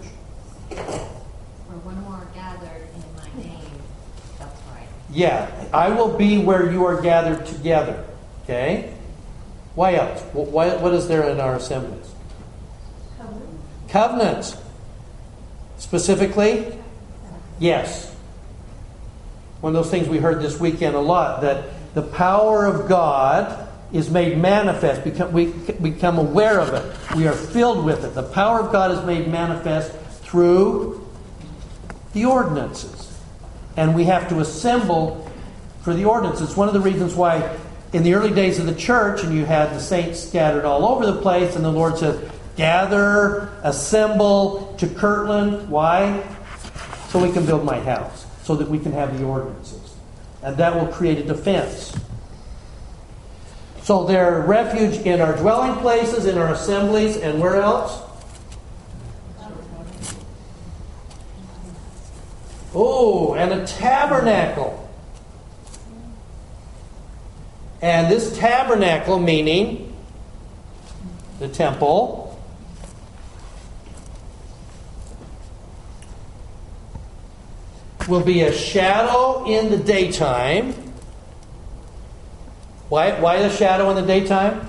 When 0.71 2.03
we 2.03 2.13
are 2.15 2.25
gathered 2.33 2.87
in 2.95 3.15
my 3.15 3.43
name, 3.43 3.61
that's 4.39 4.59
right. 4.71 4.87
Yeah, 5.11 5.51
I 5.71 5.89
will 5.89 6.17
be 6.17 6.39
where 6.39 6.71
you 6.71 6.83
are 6.85 6.99
gathered 6.99 7.45
together. 7.45 8.03
Okay? 8.45 8.91
Why 9.75 9.93
else? 9.93 10.19
What, 10.33 10.81
what 10.81 10.95
is 10.95 11.07
there 11.07 11.29
in 11.29 11.39
our 11.39 11.57
assemblies? 11.57 12.09
Covenant. 13.19 13.49
Covenants. 13.89 14.57
Specifically? 15.77 16.79
Yes. 17.60 18.14
One 19.62 19.76
of 19.76 19.84
those 19.84 19.91
things 19.91 20.08
we 20.08 20.18
heard 20.18 20.41
this 20.41 20.60
weekend 20.60 20.95
a 20.95 20.99
lot 20.99 21.41
that 21.41 21.93
the 21.93 22.01
power 22.01 22.66
of 22.66 22.88
God 22.89 23.68
is 23.93 24.10
made 24.10 24.38
manifest. 24.38 25.03
Become, 25.03 25.32
we 25.32 25.47
become 25.82 26.18
aware 26.18 26.60
of 26.60 26.74
it. 26.74 27.16
We 27.16 27.28
are 27.28 27.34
filled 27.34 27.86
with 27.86 28.03
it. 28.03 28.14
The 28.14 28.24
power 28.24 28.60
of 28.60 28.72
God 28.72 28.91
is 28.91 29.03
made 29.06 29.28
manifest 29.28 29.93
through 30.22 31.08
the 32.14 32.26
ordinances. 32.26 33.18
And 33.78 33.95
we 33.95 34.06
have 34.06 34.28
to 34.30 34.39
assemble 34.39 35.32
for 35.82 35.93
the 35.93 36.06
ordinances. 36.06 36.56
One 36.56 36.68
of 36.68 36.74
the 36.74 36.82
reasons 36.82 37.16
why 37.16 37.58
in 37.93 38.03
the 38.03 38.14
early 38.14 38.32
days 38.32 38.60
of 38.60 38.66
the 38.66 38.76
church, 38.76 39.24
and 39.24 39.34
you 39.34 39.45
had 39.45 39.70
the 39.70 39.80
saints 39.80 40.20
scattered 40.20 40.66
all 40.66 40.86
over 40.86 41.06
the 41.06 41.22
place, 41.22 41.56
and 41.56 41.64
the 41.64 41.72
Lord 41.72 41.97
said, 41.97 42.30
Gather, 42.58 43.49
assemble 43.64 44.76
to 44.80 44.88
Kirtland. 44.88 45.70
Why? 45.70 46.24
So 47.16 47.22
we 47.22 47.32
can 47.32 47.45
build 47.45 47.63
my 47.63 47.80
house, 47.80 48.26
so 48.43 48.55
that 48.57 48.70
we 48.70 48.78
can 48.78 48.91
have 48.91 49.18
the 49.18 49.24
ordinances. 49.24 49.95
And 50.43 50.57
that 50.57 50.76
will 50.76 50.91
create 50.91 51.18
a 51.18 51.24
defense. 51.24 51.97
So 53.84 54.03
they're 54.03 54.41
refuge 54.41 54.97
in 55.05 55.22
our 55.22 55.34
dwelling 55.38 55.80
places, 55.80 56.26
in 56.26 56.38
our 56.38 56.51
assemblies, 56.51 57.16
and 57.16 57.39
where 57.39 57.61
else? 57.61 58.01
Oh, 62.74 63.34
and 63.36 63.53
a 63.53 63.66
tabernacle. 63.66 64.91
And 67.82 68.11
this 68.11 68.38
tabernacle, 68.38 69.20
meaning 69.20 69.95
the 71.39 71.47
temple, 71.47 72.24
will 78.08 78.24
be 78.24 78.41
a 78.41 78.53
shadow 78.53 79.45
in 79.45 79.70
the 79.70 79.78
daytime 79.78 80.74
why, 82.89 83.20
why 83.20 83.41
the 83.41 83.49
shadow 83.49 83.89
in 83.89 83.95
the 83.95 84.06
daytime? 84.06 84.68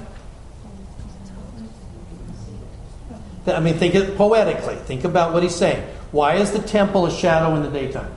I 3.47 3.61
mean, 3.61 3.74
think 3.74 3.95
it 3.95 4.16
poetically. 4.16 4.76
Think 4.76 5.05
about 5.05 5.32
what 5.32 5.43
he's 5.43 5.55
saying. 5.55 5.87
Why 6.12 6.37
is 6.37 6.51
the 6.51 6.61
temple 6.61 7.07
a 7.07 7.11
shadow 7.11 7.55
in 7.55 7.62
the 7.62 7.70
daytime? 7.70 8.11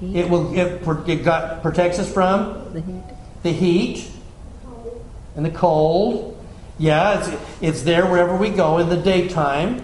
The 0.00 0.18
it 0.18 0.30
will 0.30 0.56
it, 0.56 1.08
it 1.08 1.24
got, 1.24 1.62
protects 1.62 1.98
us 1.98 2.12
from 2.12 2.72
the 2.72 2.80
heat, 2.80 3.02
the 3.42 3.52
heat 3.52 4.10
and 5.34 5.44
the 5.44 5.50
cold. 5.50 6.36
Yeah, 6.78 7.18
it's, 7.18 7.42
it's 7.60 7.82
there 7.82 8.06
wherever 8.06 8.36
we 8.36 8.50
go 8.50 8.78
in 8.78 8.88
the 8.88 8.96
daytime. 8.96 9.82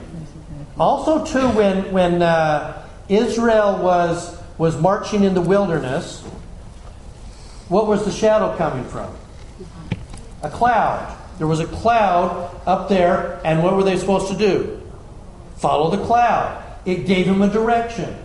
Also, 0.78 1.24
too, 1.24 1.48
when 1.56 1.90
when 1.90 2.22
uh, 2.22 2.75
Israel 3.08 3.78
was 3.82 4.36
was 4.58 4.80
marching 4.80 5.24
in 5.24 5.34
the 5.34 5.40
wilderness, 5.40 6.22
what 7.68 7.86
was 7.86 8.04
the 8.04 8.12
shadow 8.12 8.56
coming 8.56 8.84
from? 8.84 9.14
A 10.42 10.50
cloud. 10.50 11.16
There 11.38 11.46
was 11.46 11.60
a 11.60 11.66
cloud 11.66 12.50
up 12.66 12.88
there, 12.88 13.40
and 13.44 13.62
what 13.62 13.76
were 13.76 13.82
they 13.82 13.96
supposed 13.96 14.28
to 14.28 14.38
do? 14.38 14.80
Follow 15.56 15.94
the 15.94 16.02
cloud. 16.04 16.62
It 16.84 17.06
gave 17.06 17.26
them 17.26 17.42
a 17.42 17.48
direction. 17.48 18.16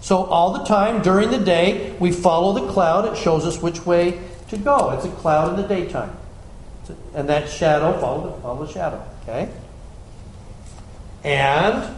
So, 0.00 0.24
all 0.24 0.52
the 0.52 0.64
time 0.64 1.02
during 1.02 1.30
the 1.30 1.38
day, 1.38 1.96
we 1.98 2.12
follow 2.12 2.52
the 2.52 2.72
cloud. 2.72 3.12
It 3.12 3.16
shows 3.16 3.44
us 3.44 3.60
which 3.60 3.84
way 3.84 4.20
to 4.48 4.56
go. 4.56 4.92
It's 4.92 5.04
a 5.04 5.10
cloud 5.10 5.50
in 5.50 5.62
the 5.62 5.68
daytime. 5.68 6.16
And 7.14 7.28
that 7.28 7.48
shadow, 7.48 7.98
follow 8.00 8.30
the, 8.30 8.42
follow 8.42 8.66
the 8.66 8.72
shadow. 8.72 9.04
Okay? 9.22 9.50
And 11.24 11.96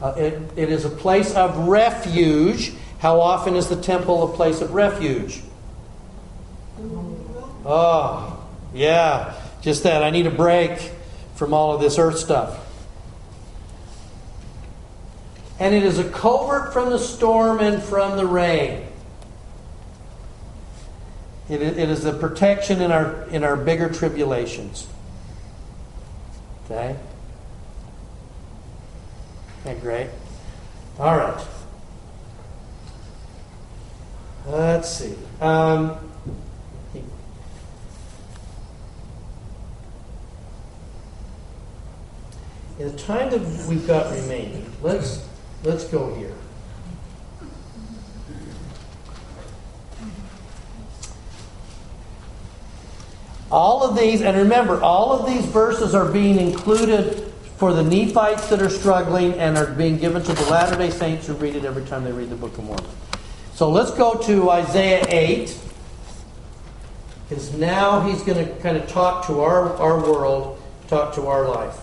uh, 0.00 0.14
it, 0.16 0.40
it 0.56 0.70
is 0.70 0.84
a 0.84 0.90
place 0.90 1.34
of 1.34 1.68
refuge 1.68 2.72
how 2.98 3.20
often 3.20 3.54
is 3.54 3.68
the 3.68 3.80
temple 3.80 4.32
a 4.32 4.36
place 4.36 4.60
of 4.60 4.74
refuge? 4.74 5.40
Oh, 7.64 8.46
yeah, 8.74 9.34
just 9.60 9.84
that. 9.84 10.02
I 10.02 10.10
need 10.10 10.26
a 10.26 10.32
break 10.32 10.92
from 11.36 11.54
all 11.54 11.74
of 11.74 11.80
this 11.80 11.98
earth 11.98 12.18
stuff. 12.18 12.64
And 15.60 15.74
it 15.74 15.84
is 15.84 15.98
a 15.98 16.08
covert 16.08 16.72
from 16.72 16.90
the 16.90 16.98
storm 16.98 17.60
and 17.60 17.82
from 17.82 18.16
the 18.16 18.26
rain. 18.26 18.86
It, 21.48 21.62
it 21.62 21.88
is 21.88 22.04
a 22.04 22.12
protection 22.12 22.80
in 22.80 22.92
our, 22.92 23.24
in 23.30 23.42
our 23.42 23.56
bigger 23.56 23.88
tribulations. 23.88 24.86
Okay? 26.64 26.96
Okay, 29.64 29.78
great. 29.80 30.08
All 30.98 31.16
right. 31.16 31.46
Let's 34.46 34.88
see. 34.88 35.14
Um, 35.40 35.98
in 42.78 42.92
the 42.92 42.96
time 42.96 43.30
that 43.30 43.40
we've 43.68 43.86
got 43.86 44.10
remaining, 44.12 44.72
let's 44.80 45.26
let's 45.64 45.84
go 45.84 46.14
here. 46.14 46.34
All 53.50 53.82
of 53.82 53.96
these, 53.96 54.20
and 54.20 54.36
remember, 54.36 54.80
all 54.82 55.12
of 55.12 55.26
these 55.26 55.44
verses 55.46 55.94
are 55.94 56.10
being 56.10 56.38
included 56.38 57.27
for 57.58 57.72
the 57.72 57.82
Nephites 57.82 58.48
that 58.50 58.62
are 58.62 58.70
struggling 58.70 59.34
and 59.34 59.58
are 59.58 59.66
being 59.66 59.98
given 59.98 60.22
to 60.22 60.32
the 60.32 60.44
Latter 60.44 60.76
day 60.76 60.90
Saints 60.90 61.26
who 61.26 61.34
read 61.34 61.56
it 61.56 61.64
every 61.64 61.84
time 61.84 62.04
they 62.04 62.12
read 62.12 62.30
the 62.30 62.36
Book 62.36 62.56
of 62.56 62.64
Mormon. 62.64 62.86
So 63.54 63.68
let's 63.68 63.90
go 63.90 64.14
to 64.14 64.50
Isaiah 64.50 65.04
8. 65.08 65.58
Because 67.28 67.52
now 67.54 68.00
he's 68.00 68.22
going 68.22 68.46
to 68.46 68.54
kind 68.62 68.76
of 68.76 68.88
talk 68.88 69.26
to 69.26 69.40
our, 69.40 69.74
our 69.76 70.00
world, 70.00 70.62
talk 70.86 71.14
to 71.16 71.26
our 71.26 71.48
life. 71.48 71.76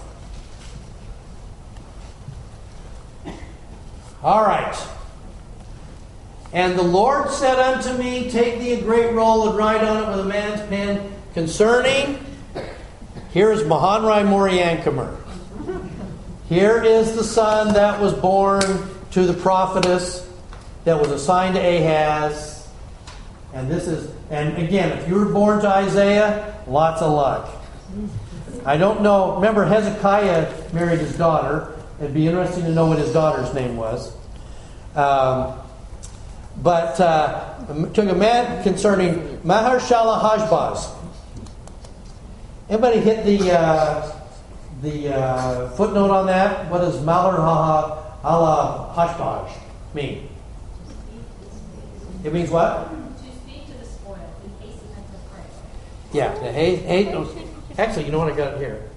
All 4.23 4.45
right. 4.45 4.75
And 6.53 6.79
the 6.79 6.83
Lord 6.83 7.29
said 7.31 7.59
unto 7.59 8.01
me, 8.01 8.31
Take 8.31 8.59
thee 8.59 8.73
a 8.73 8.81
great 8.81 9.13
roll 9.13 9.49
and 9.49 9.57
write 9.57 9.83
on 9.83 10.03
it 10.03 10.09
with 10.09 10.25
a 10.25 10.29
man's 10.29 10.61
pen 10.69 11.11
concerning. 11.33 12.25
Here 13.31 13.51
is 13.51 13.63
Mahonri 13.63 14.25
Moriancumer. 14.25 15.24
Here 16.49 16.83
is 16.83 17.15
the 17.15 17.23
son 17.23 17.73
that 17.73 17.99
was 17.99 18.13
born 18.13 18.61
to 19.11 19.25
the 19.25 19.33
prophetess 19.33 20.29
that 20.83 20.99
was 20.99 21.09
assigned 21.09 21.55
to 21.55 21.61
Ahaz. 21.61 22.67
And 23.53 23.69
this 23.69 23.87
is, 23.87 24.11
and 24.29 24.55
again, 24.57 24.95
if 24.97 25.07
you 25.07 25.15
were 25.15 25.25
born 25.25 25.61
to 25.61 25.67
Isaiah, 25.67 26.55
lots 26.67 27.01
of 27.01 27.11
luck. 27.11 27.49
I 28.65 28.77
don't 28.77 29.01
know. 29.01 29.35
Remember, 29.35 29.65
Hezekiah 29.65 30.73
married 30.73 30.99
his 30.99 31.17
daughter. 31.17 31.73
It'd 31.99 32.13
be 32.13 32.27
interesting 32.27 32.65
to 32.65 32.71
know 32.71 32.87
what 32.87 32.99
his 32.99 33.11
daughter's 33.11 33.53
name 33.53 33.77
was. 33.77 34.15
Um, 34.95 35.59
but 36.61 36.99
uh, 36.99 37.55
took 37.93 38.09
a 38.09 38.15
man 38.15 38.61
concerning 38.63 39.39
Maher-shalal-hash-baz. 39.43 40.91
Anybody 42.69 42.99
hit 42.99 43.25
the 43.25 43.51
uh, 43.51 44.14
the 44.85 45.13
uh, 45.13 45.69
footnote 45.71 46.11
on 46.11 46.27
that? 46.27 46.71
What 46.71 46.79
does 46.79 47.03
Maher-shalal-hash-baz 47.03 49.51
mean? 49.93 50.29
It 52.23 52.31
means 52.31 52.49
what? 52.49 52.89
To 52.89 52.95
speak 53.43 53.67
to 53.67 53.73
the 53.73 53.85
spoil, 53.85 54.15
and 54.15 54.53
hasten 54.61 54.87
it 54.91 55.11
to 55.11 55.17
pray. 55.31 55.43
Yeah, 56.13 56.33
the 56.35 56.51
hay, 56.51 56.77
hay, 56.77 57.13
actually, 57.77 58.05
you 58.05 58.11
know 58.11 58.19
what? 58.19 58.31
I 58.31 58.35
got 58.35 58.53
it 58.53 58.59
here. 58.59 58.89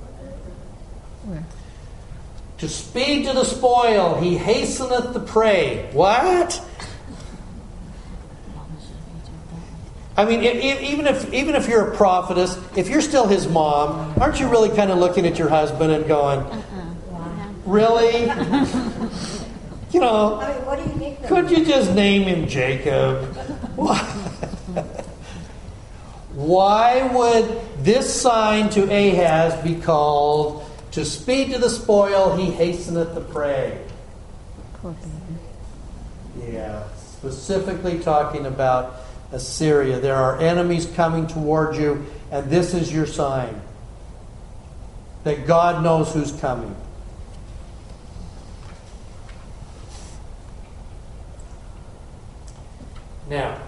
To 2.59 2.69
speed 2.69 3.27
to 3.27 3.33
the 3.35 3.45
spoil, 3.45 4.21
he 4.21 4.37
hasteneth 4.37 5.13
the 5.13 5.21
prey. 5.21 5.89
What? 5.93 6.61
I 10.19 10.25
mean, 10.25 10.41
i 10.41 10.49
i 10.49 10.81
even 10.83 11.07
if 11.07 11.33
even 11.33 11.55
if 11.55 11.69
you're 11.69 11.93
a 11.93 11.97
prophetess, 11.97 12.59
if 12.77 12.89
you're 12.89 13.01
still 13.01 13.29
his 13.29 13.47
mom, 13.47 14.13
aren't 14.21 14.41
you 14.41 14.49
really 14.49 14.75
kind 14.75 14.91
of 14.91 14.99
looking 14.99 15.25
at 15.27 15.39
your 15.39 15.49
husband 15.49 15.93
and 15.93 16.09
going, 16.09 16.41
uh-uh. 16.41 17.53
"Really? 17.65 18.23
you 19.93 20.01
know, 20.01 20.41
I 20.41 20.53
mean, 20.53 20.67
what 20.67 20.83
do 20.83 20.91
you 20.91 20.99
think? 20.99 21.25
could 21.25 21.53
you 21.53 21.65
just 21.65 21.95
name 21.95 22.23
him 22.23 22.49
Jacob? 22.49 23.33
Why? 23.77 23.97
Why 26.35 27.07
would 27.15 27.61
this 27.85 28.13
sign 28.13 28.71
to 28.71 28.83
Ahaz 28.91 29.55
be 29.63 29.77
called 29.77 30.69
to 30.93 31.05
speed 31.05 31.53
to 31.53 31.59
the 31.59 31.71
spoil, 31.71 32.37
he 32.37 32.51
hasteneth 32.51 33.15
the 33.15 33.21
prey? 33.21 33.81
Yeah, 36.45 36.83
specifically 36.97 38.01
talking 38.01 38.47
about 38.47 39.08
Assyria. 39.33 40.01
There 40.01 40.17
are 40.17 40.39
enemies 40.41 40.87
coming 40.87 41.27
toward 41.27 41.77
you, 41.77 42.07
and 42.31 42.51
this 42.51 42.75
is 42.75 42.93
your 42.93 43.07
sign 43.07 43.61
that 45.25 45.47
God 45.47 45.83
knows 45.83 46.13
who's 46.13 46.33
coming. 46.33 46.75
Now, 53.29 53.61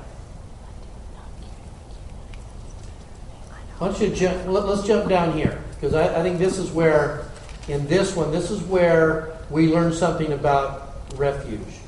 you 3.81 4.15
jump, 4.15 4.47
let, 4.47 4.65
us 4.65 4.87
jump 4.87 5.09
down 5.09 5.33
here 5.33 5.63
because 5.75 5.95
I, 5.95 6.21
I 6.21 6.23
think 6.23 6.39
this 6.39 6.59
is 6.59 6.71
where, 6.71 7.27
in 7.69 7.87
this 7.87 8.17
one, 8.17 8.31
this 8.31 8.51
is 8.51 8.63
where 8.63 9.37
we 9.51 9.69
learn 9.69 9.93
something 9.93 10.33
about 10.33 10.95
refuge. 11.17 11.80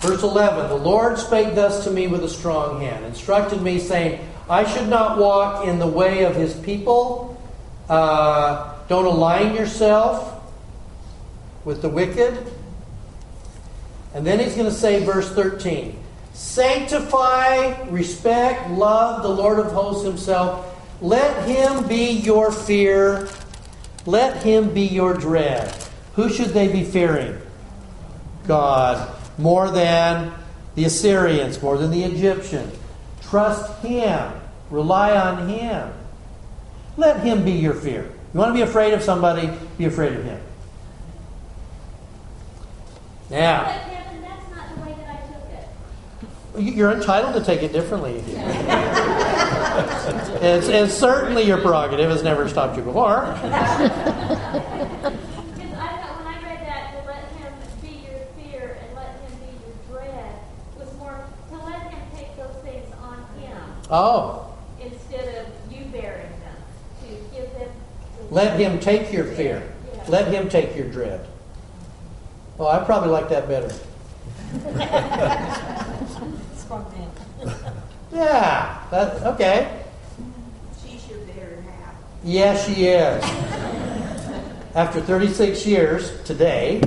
Verse 0.00 0.22
11 0.22 0.68
The 0.68 0.76
Lord 0.76 1.18
spake 1.18 1.54
thus 1.54 1.84
to 1.84 1.90
me 1.90 2.06
with 2.06 2.22
a 2.24 2.28
strong 2.28 2.80
hand, 2.80 3.04
instructed 3.04 3.62
me, 3.62 3.78
saying, 3.78 4.20
I 4.48 4.64
should 4.64 4.88
not 4.88 5.18
walk 5.18 5.66
in 5.66 5.78
the 5.78 5.86
way 5.86 6.24
of 6.24 6.36
his 6.36 6.54
people. 6.54 7.40
Uh, 7.88 8.74
don't 8.88 9.06
align 9.06 9.54
yourself 9.54 10.42
with 11.64 11.82
the 11.82 11.88
wicked. 11.88 12.52
And 14.14 14.26
then 14.26 14.38
he's 14.38 14.54
going 14.54 14.68
to 14.68 14.74
say, 14.74 15.04
verse 15.04 15.30
13 15.30 15.98
Sanctify, 16.32 17.88
respect, 17.88 18.70
love 18.70 19.22
the 19.22 19.28
Lord 19.28 19.58
of 19.58 19.72
hosts 19.72 20.04
himself. 20.04 20.74
Let 21.00 21.46
him 21.46 21.86
be 21.88 22.12
your 22.12 22.52
fear. 22.52 23.28
Let 24.06 24.42
him 24.42 24.72
be 24.72 24.82
your 24.82 25.14
dread. 25.14 25.74
Who 26.14 26.30
should 26.30 26.48
they 26.48 26.68
be 26.68 26.84
fearing? 26.84 27.40
God. 28.46 29.14
More 29.38 29.70
than 29.70 30.32
the 30.74 30.84
Assyrians, 30.84 31.60
more 31.62 31.76
than 31.78 31.90
the 31.90 32.04
Egyptians. 32.04 32.74
Trust 33.22 33.82
him. 33.84 34.32
Rely 34.70 35.16
on 35.16 35.48
him. 35.48 35.92
Let 36.96 37.20
him 37.20 37.44
be 37.44 37.52
your 37.52 37.74
fear. 37.74 38.10
You 38.32 38.40
want 38.40 38.50
to 38.50 38.54
be 38.54 38.62
afraid 38.62 38.94
of 38.94 39.02
somebody, 39.02 39.50
be 39.78 39.84
afraid 39.84 40.12
of 40.14 40.24
him. 40.24 40.40
Now. 43.30 43.64
But 43.64 43.72
Kevin, 43.92 44.22
that's 44.22 44.50
not 44.54 44.74
the 44.74 44.80
way 44.82 44.94
that 44.98 45.08
I 45.08 45.16
took 45.26 45.44
it. 45.52 46.62
You- 46.64 46.72
You're 46.72 46.92
entitled 46.92 47.34
to 47.34 47.42
take 47.44 47.62
it 47.62 47.72
differently. 47.72 48.22
it's, 50.40 50.68
it's 50.68 50.94
certainly 50.94 51.42
your 51.42 51.58
prerogative. 51.58 52.10
Has 52.10 52.22
never 52.22 52.48
stopped 52.48 52.76
you 52.76 52.82
before. 52.82 53.26
Because 55.56 55.72
I 55.74 55.88
thought 56.00 56.16
when 56.24 56.28
I 56.34 56.36
read 56.42 56.60
that, 56.66 56.82
to 56.94 56.98
let 57.10 57.24
him 57.36 57.52
be 57.82 58.08
your 58.08 58.20
fear 58.38 58.78
and 58.80 58.94
let 58.96 59.10
him 59.20 59.32
be 59.40 59.52
your 59.66 59.76
dread 60.00 60.34
was 60.78 60.90
more 60.96 61.26
to 61.50 61.56
let 61.58 61.82
him 61.92 62.00
take 62.16 62.34
those 62.38 62.56
things 62.62 62.88
on 63.02 63.18
him 63.38 63.58
Oh, 63.90 64.52
instead 64.80 65.46
of 65.46 65.72
you 65.72 65.84
bearing 65.86 66.30
them. 66.40 66.56
To 67.02 67.36
give 67.36 67.52
them. 67.54 67.68
to- 68.28 68.34
let 68.34 68.58
him 68.58 68.80
take 68.80 69.12
your 69.12 69.24
fear. 69.24 69.62
Let 70.08 70.28
him 70.32 70.48
take 70.48 70.76
your 70.76 70.88
dread. 70.88 71.26
Well, 72.58 72.68
I 72.68 72.82
probably 72.84 73.10
like 73.10 73.28
that 73.28 73.48
better. 73.48 73.68
Strong 76.56 76.86
man. 77.44 77.54
Yeah, 78.12 78.82
that, 78.90 79.22
okay. 79.34 79.82
She's 80.82 81.08
your 81.08 81.18
better 81.20 81.60
half. 81.62 81.94
Yeah, 82.24 82.56
she 82.56 82.86
is. 82.86 83.22
After 84.74 85.00
36 85.00 85.66
years 85.66 86.22
today, 86.24 86.80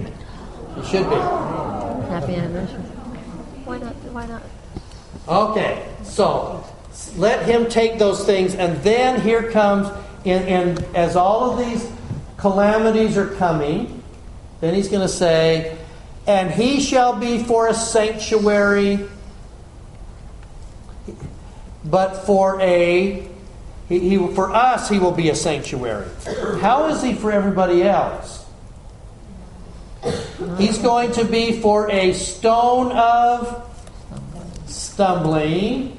it 0.77 0.85
should 0.85 1.09
be. 1.09 1.15
Happy 1.15 2.35
anniversary. 2.35 2.79
Why 3.65 3.77
not? 3.77 3.93
Why 3.95 4.25
not? 4.25 4.41
Okay, 5.27 5.87
so 6.03 6.63
let 7.15 7.45
him 7.45 7.67
take 7.67 7.99
those 7.99 8.25
things, 8.25 8.55
and 8.55 8.81
then 8.83 9.21
here 9.21 9.51
comes, 9.51 9.87
and, 10.25 10.47
and 10.47 10.95
as 10.95 11.15
all 11.15 11.51
of 11.51 11.59
these 11.59 11.89
calamities 12.37 13.17
are 13.17 13.29
coming, 13.35 14.03
then 14.61 14.73
he's 14.73 14.87
going 14.89 15.01
to 15.01 15.13
say, 15.13 15.77
and 16.27 16.51
he 16.51 16.79
shall 16.79 17.15
be 17.15 17.43
for 17.43 17.67
a 17.67 17.73
sanctuary, 17.73 18.99
but 21.83 22.25
for 22.25 22.59
a 22.61 23.27
he, 23.87 23.99
he, 24.09 24.17
for 24.35 24.51
us 24.51 24.87
he 24.87 24.99
will 24.99 25.11
be 25.11 25.29
a 25.29 25.35
sanctuary. 25.35 26.07
How 26.61 26.87
is 26.87 27.01
he 27.01 27.15
for 27.15 27.31
everybody 27.31 27.81
else? 27.81 28.45
He's 30.59 30.77
going 30.77 31.11
to 31.13 31.25
be 31.25 31.59
for 31.59 31.89
a 31.89 32.13
stone 32.13 32.91
of 32.91 33.65
stumbling 34.67 35.98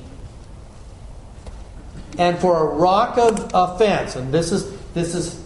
and 2.20 2.38
for 2.38 2.58
a 2.58 2.74
rock 2.74 3.16
of 3.16 3.50
offense. 3.54 4.14
And 4.14 4.32
this 4.32 4.52
is 4.52 4.70
this 4.92 5.14
is 5.14 5.42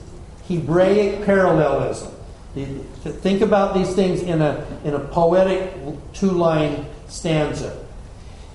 Hebraic 0.48 1.24
parallelism. 1.24 2.12
Think 2.54 3.40
about 3.40 3.74
these 3.74 3.94
things 3.94 4.22
in 4.22 4.42
a 4.42 4.66
in 4.84 4.92
a 4.94 5.00
poetic 5.00 5.72
two 6.12 6.32
line 6.32 6.84
stanza. 7.08 7.80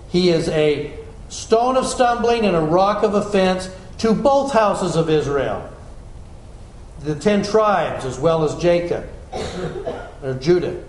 He 0.09 0.29
is 0.29 0.49
a 0.49 0.93
stone 1.29 1.77
of 1.77 1.87
stumbling 1.87 2.45
and 2.45 2.55
a 2.55 2.61
rock 2.61 3.03
of 3.03 3.13
offense 3.13 3.69
to 3.99 4.13
both 4.13 4.51
houses 4.51 4.95
of 4.95 5.09
Israel, 5.09 5.69
the 6.99 7.15
ten 7.15 7.41
tribes 7.41 8.03
as 8.03 8.19
well 8.19 8.43
as 8.43 8.55
Jacob 8.55 9.07
or 10.21 10.33
Judah 10.33 10.83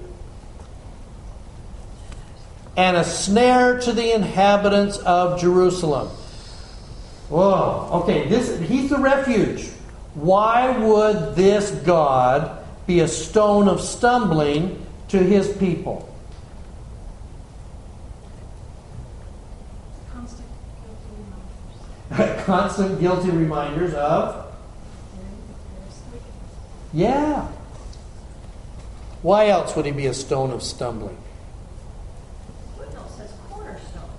and 2.76 2.96
a 2.96 3.04
snare 3.04 3.78
to 3.80 3.92
the 3.92 4.14
inhabitants 4.14 4.96
of 4.98 5.38
Jerusalem. 5.40 6.08
Whoa, 7.30 7.88
okay, 8.02 8.26
this 8.26 8.58
he's 8.68 8.90
the 8.90 8.98
refuge. 8.98 9.68
Why 10.14 10.76
would 10.76 11.36
this 11.36 11.70
God 11.70 12.58
be 12.88 13.00
a 13.00 13.08
stone 13.08 13.68
of 13.68 13.80
stumbling 13.80 14.84
to 15.08 15.18
his 15.18 15.56
people? 15.56 16.12
Constant 20.12 20.48
guilty 20.90 21.20
reminders. 22.10 22.44
Constant 22.44 23.00
guilty 23.00 23.30
reminders 23.30 23.94
of 23.94 24.52
Yeah. 26.92 27.46
Why 29.22 29.48
else 29.48 29.76
would 29.76 29.86
he 29.86 29.92
be 29.92 30.06
a 30.06 30.14
stone 30.14 30.50
of 30.50 30.64
stumbling? 30.64 31.16
Footnote 32.76 33.10
says 33.16 33.30
cornerstone. 33.48 34.10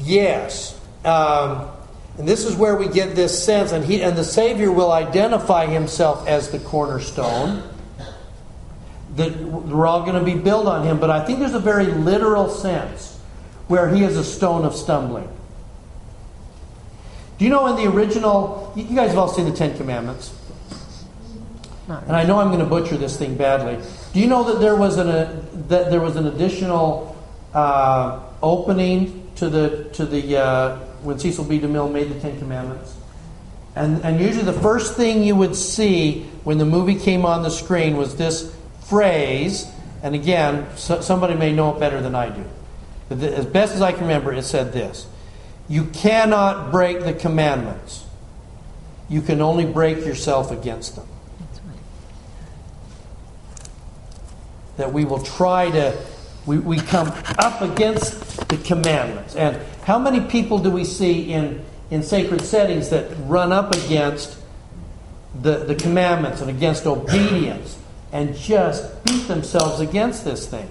Yes. 0.00 0.79
Um, 1.04 1.68
and 2.18 2.28
this 2.28 2.44
is 2.44 2.56
where 2.56 2.76
we 2.76 2.88
get 2.88 3.16
this 3.16 3.44
sense, 3.44 3.72
and 3.72 3.84
he 3.84 4.02
and 4.02 4.16
the 4.16 4.24
Savior 4.24 4.70
will 4.70 4.92
identify 4.92 5.66
himself 5.66 6.26
as 6.28 6.50
the 6.50 6.58
cornerstone. 6.58 7.62
that 9.16 9.36
we're 9.38 9.86
all 9.86 10.02
going 10.02 10.14
to 10.14 10.24
be 10.24 10.38
built 10.38 10.66
on 10.66 10.86
him, 10.86 11.00
but 11.00 11.10
I 11.10 11.24
think 11.24 11.40
there's 11.40 11.54
a 11.54 11.60
very 11.60 11.86
literal 11.86 12.48
sense 12.48 13.18
where 13.66 13.88
he 13.88 14.04
is 14.04 14.16
a 14.16 14.24
stone 14.24 14.64
of 14.64 14.74
stumbling. 14.74 15.28
Do 17.38 17.44
you 17.44 17.50
know 17.50 17.66
in 17.66 17.76
the 17.76 17.90
original, 17.90 18.72
you 18.76 18.84
guys 18.94 19.10
have 19.10 19.18
all 19.18 19.28
seen 19.28 19.46
the 19.46 19.56
Ten 19.56 19.76
Commandments? 19.76 20.36
And 21.88 22.12
I 22.14 22.24
know 22.24 22.38
I'm 22.38 22.48
going 22.48 22.60
to 22.60 22.66
butcher 22.66 22.96
this 22.96 23.16
thing 23.16 23.34
badly. 23.34 23.84
Do 24.12 24.20
you 24.20 24.28
know 24.28 24.44
that 24.44 24.60
there 24.60 24.76
was 24.76 24.96
an, 24.96 25.08
a, 25.08 25.42
that 25.68 25.90
there 25.90 26.00
was 26.00 26.14
an 26.14 26.26
additional 26.26 27.09
uh, 27.54 28.20
opening 28.42 29.30
to 29.36 29.48
the, 29.48 29.84
to 29.94 30.06
the 30.06 30.36
uh, 30.36 30.76
when 31.02 31.18
Cecil 31.18 31.44
B. 31.44 31.58
DeMille 31.58 31.90
made 31.90 32.10
the 32.10 32.20
Ten 32.20 32.38
Commandments? 32.38 32.94
And, 33.74 34.04
and 34.04 34.20
usually 34.20 34.44
the 34.44 34.60
first 34.60 34.96
thing 34.96 35.22
you 35.22 35.36
would 35.36 35.56
see 35.56 36.24
when 36.44 36.58
the 36.58 36.64
movie 36.64 36.96
came 36.96 37.24
on 37.24 37.42
the 37.42 37.50
screen 37.50 37.96
was 37.96 38.16
this 38.16 38.54
phrase, 38.82 39.66
and 40.02 40.14
again, 40.14 40.66
so, 40.76 41.00
somebody 41.00 41.34
may 41.34 41.52
know 41.52 41.74
it 41.74 41.80
better 41.80 42.00
than 42.00 42.14
I 42.14 42.28
do. 42.30 42.44
But 43.08 43.20
the, 43.20 43.36
as 43.36 43.46
best 43.46 43.74
as 43.74 43.82
I 43.82 43.92
can 43.92 44.02
remember, 44.02 44.32
it 44.32 44.42
said 44.42 44.72
this 44.72 45.06
You 45.68 45.84
cannot 45.86 46.70
break 46.70 47.00
the 47.00 47.12
commandments, 47.12 48.04
you 49.08 49.22
can 49.22 49.40
only 49.40 49.64
break 49.64 49.98
yourself 49.98 50.50
against 50.50 50.96
them. 50.96 51.06
That 54.76 54.92
we 54.92 55.04
will 55.04 55.22
try 55.22 55.70
to, 55.70 55.96
we, 56.46 56.58
we 56.58 56.78
come 56.78 57.08
up 57.38 57.60
against 57.60 58.48
the 58.48 58.56
commandments. 58.58 59.36
And 59.36 59.60
how 59.84 59.98
many 59.98 60.20
people 60.20 60.58
do 60.58 60.70
we 60.70 60.84
see 60.84 61.32
in, 61.32 61.64
in 61.90 62.02
sacred 62.02 62.42
settings 62.42 62.90
that 62.90 63.10
run 63.26 63.52
up 63.52 63.74
against 63.74 64.38
the, 65.40 65.64
the 65.64 65.74
commandments 65.74 66.40
and 66.40 66.50
against 66.50 66.86
obedience 66.86 67.78
and 68.12 68.34
just 68.36 69.04
beat 69.04 69.28
themselves 69.28 69.80
against 69.80 70.24
this 70.24 70.46
thing 70.46 70.70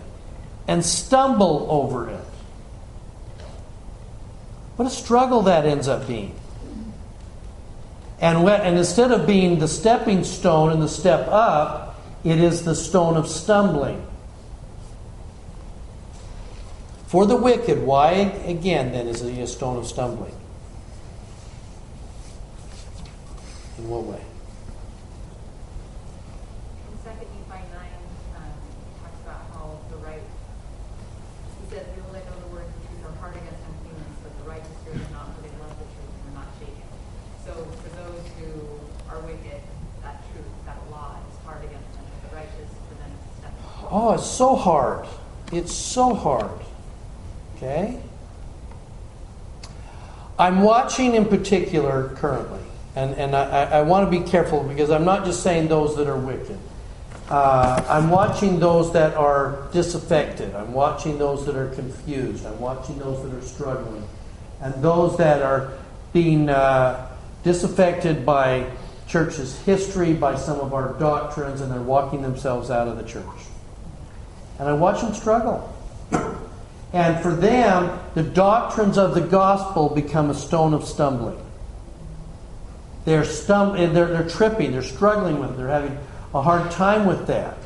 and 0.68 0.84
stumble 0.84 1.68
over 1.70 2.10
it? 2.10 2.26
What 4.76 4.88
a 4.88 4.92
struggle 4.92 5.44
that 5.44 5.66
ends 5.66 5.88
up 5.88 6.08
being. 6.08 6.36
And, 8.22 8.44
when, 8.44 8.62
and 8.62 8.78
instead 8.78 9.12
of 9.12 9.28
being 9.28 9.60
the 9.60 9.68
stepping 9.68 10.24
stone 10.24 10.72
and 10.72 10.82
the 10.82 10.90
step 10.90 11.28
up, 11.30 12.02
it 12.24 12.40
is 12.40 12.64
the 12.64 12.76
stone 12.76 13.16
of 13.16 13.28
stumbling. 13.28 14.06
For 17.10 17.26
the 17.26 17.36
wicked, 17.36 17.82
why 17.82 18.30
again 18.46 18.92
then 18.92 19.08
is 19.08 19.24
it 19.24 19.36
a 19.40 19.48
stone 19.48 19.78
of 19.78 19.88
stumbling? 19.88 20.36
In 23.80 23.90
what 23.90 24.06
way? 24.06 24.22
In 26.86 26.98
Second 27.02 27.26
Nephi 27.34 27.66
nine, 27.74 27.98
um, 28.38 28.54
talks 29.02 29.18
about 29.26 29.42
how 29.58 29.82
the 29.90 29.98
right, 30.06 30.22
he 30.22 31.66
says, 31.74 31.82
people 31.98 32.14
that 32.14 32.30
know 32.30 32.38
the 32.46 32.54
words 32.54 32.70
of 32.70 32.78
truth 32.78 33.02
are 33.02 33.18
hard 33.18 33.34
against 33.42 33.58
uncleanness, 33.58 34.18
but 34.22 34.30
the 34.38 34.46
righteous 34.46 34.78
fear 34.86 34.94
them 34.94 35.10
not, 35.10 35.34
for 35.34 35.42
they 35.42 35.54
love 35.58 35.74
the 35.82 35.90
truth 35.90 36.14
and 36.14 36.38
are 36.38 36.46
not 36.46 36.54
shaken. 36.62 36.86
So 37.42 37.58
for 37.58 37.90
those 38.06 38.22
who 38.38 38.54
are 39.10 39.18
wicked, 39.26 39.66
that 40.06 40.22
truth, 40.30 40.46
that 40.70 40.78
law 40.94 41.18
is 41.26 41.42
hard 41.42 41.66
against 41.66 41.90
them, 41.98 42.06
but 42.06 42.22
the 42.30 42.38
righteous, 42.38 42.70
for 42.86 43.02
them, 43.02 43.10
it's 43.18 43.42
step. 43.42 43.54
Oh, 43.90 44.14
it's 44.14 44.30
so 44.30 44.54
hard. 44.54 45.10
It's 45.50 45.74
so 45.74 46.14
hard. 46.14 46.69
Okay? 47.62 48.00
I'm 50.38 50.62
watching 50.62 51.16
in 51.16 51.26
particular 51.26 52.16
currently, 52.16 52.62
and, 52.96 53.14
and 53.16 53.36
I, 53.36 53.66
I 53.66 53.82
want 53.82 54.10
to 54.10 54.20
be 54.20 54.26
careful 54.26 54.64
because 54.64 54.90
I'm 54.90 55.04
not 55.04 55.26
just 55.26 55.44
saying 55.44 55.68
those 55.68 55.98
that 55.98 56.08
are 56.08 56.18
wicked. 56.18 56.58
Uh, 57.30 57.84
I'm 57.90 58.10
watching 58.10 58.60
those 58.60 58.94
that 58.94 59.16
are 59.16 59.68
disaffected. 59.74 60.56
I'm 60.56 60.72
watching 60.72 61.18
those 61.18 61.46
that 61.46 61.58
are 61.58 61.68
confused. 61.76 62.46
I'm 62.46 62.60
watching 62.62 62.98
those 62.98 63.22
that 63.24 63.38
are 63.38 63.42
struggling. 63.42 64.08
And 64.62 64.74
those 64.82 65.18
that 65.18 65.42
are 65.42 65.74
being 66.14 66.50
uh, 66.50 67.16
disaffected 67.44 68.26
by 68.26 68.72
church's 69.08 69.60
history, 69.64 70.14
by 70.14 70.38
some 70.38 70.62
of 70.62 70.74
our 70.74 70.94
doctrines, 70.94 71.60
and 71.60 71.70
they're 71.72 71.82
walking 71.82 72.22
themselves 72.22 72.72
out 72.72 72.88
of 72.88 72.96
the 72.96 73.04
church. 73.04 73.26
And 74.58 74.70
I 74.70 74.74
watch 74.74 75.02
them 75.02 75.14
struggle. 75.14 75.76
And 76.92 77.22
for 77.22 77.34
them, 77.34 78.00
the 78.16 78.24
doctrines 78.24 78.98
of 78.98 79.14
the 79.14 79.22
gospel 79.22 79.90
become 79.90 80.30
a 80.30 80.34
stone 80.34 80.74
of 80.74 80.86
stumbling. 80.86 81.40
They're, 83.06 83.22
stum- 83.22 83.94
they're, 83.94 84.08
they're 84.08 84.30
tripping, 84.30 84.72
they're 84.72 84.82
struggling 84.82 85.40
with 85.40 85.52
it, 85.52 85.58
they're 85.58 85.68
having 85.68 85.98
a 86.34 86.42
hard 86.42 86.72
time 86.72 87.06
with 87.06 87.28
that. 87.28 87.58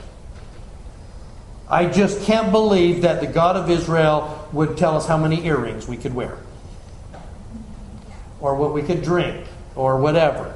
I 1.70 1.86
just 1.86 2.22
can't 2.24 2.52
believe 2.52 3.02
that 3.02 3.22
the 3.22 3.28
God 3.28 3.56
of 3.56 3.70
Israel 3.70 4.48
would 4.52 4.78
tell 4.78 4.96
us 4.96 5.08
how 5.08 5.18
many 5.18 5.46
earrings 5.46 5.88
we 5.88 5.98
could 5.98 6.14
wear, 6.14 6.38
or 8.40 8.56
what 8.56 8.74
we 8.74 8.84
could 8.84 9.02
drink, 9.02 9.48
or 9.76 10.00
whatever. 10.00 10.54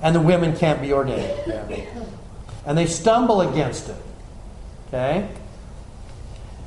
And 0.00 0.14
the 0.14 0.20
women 0.20 0.56
can't 0.56 0.80
be 0.80 0.92
ordained. 0.92 1.38
And 2.64 2.78
they 2.78 2.86
stumble 2.86 3.40
against 3.40 3.88
it. 3.88 3.96
Okay? 4.88 5.28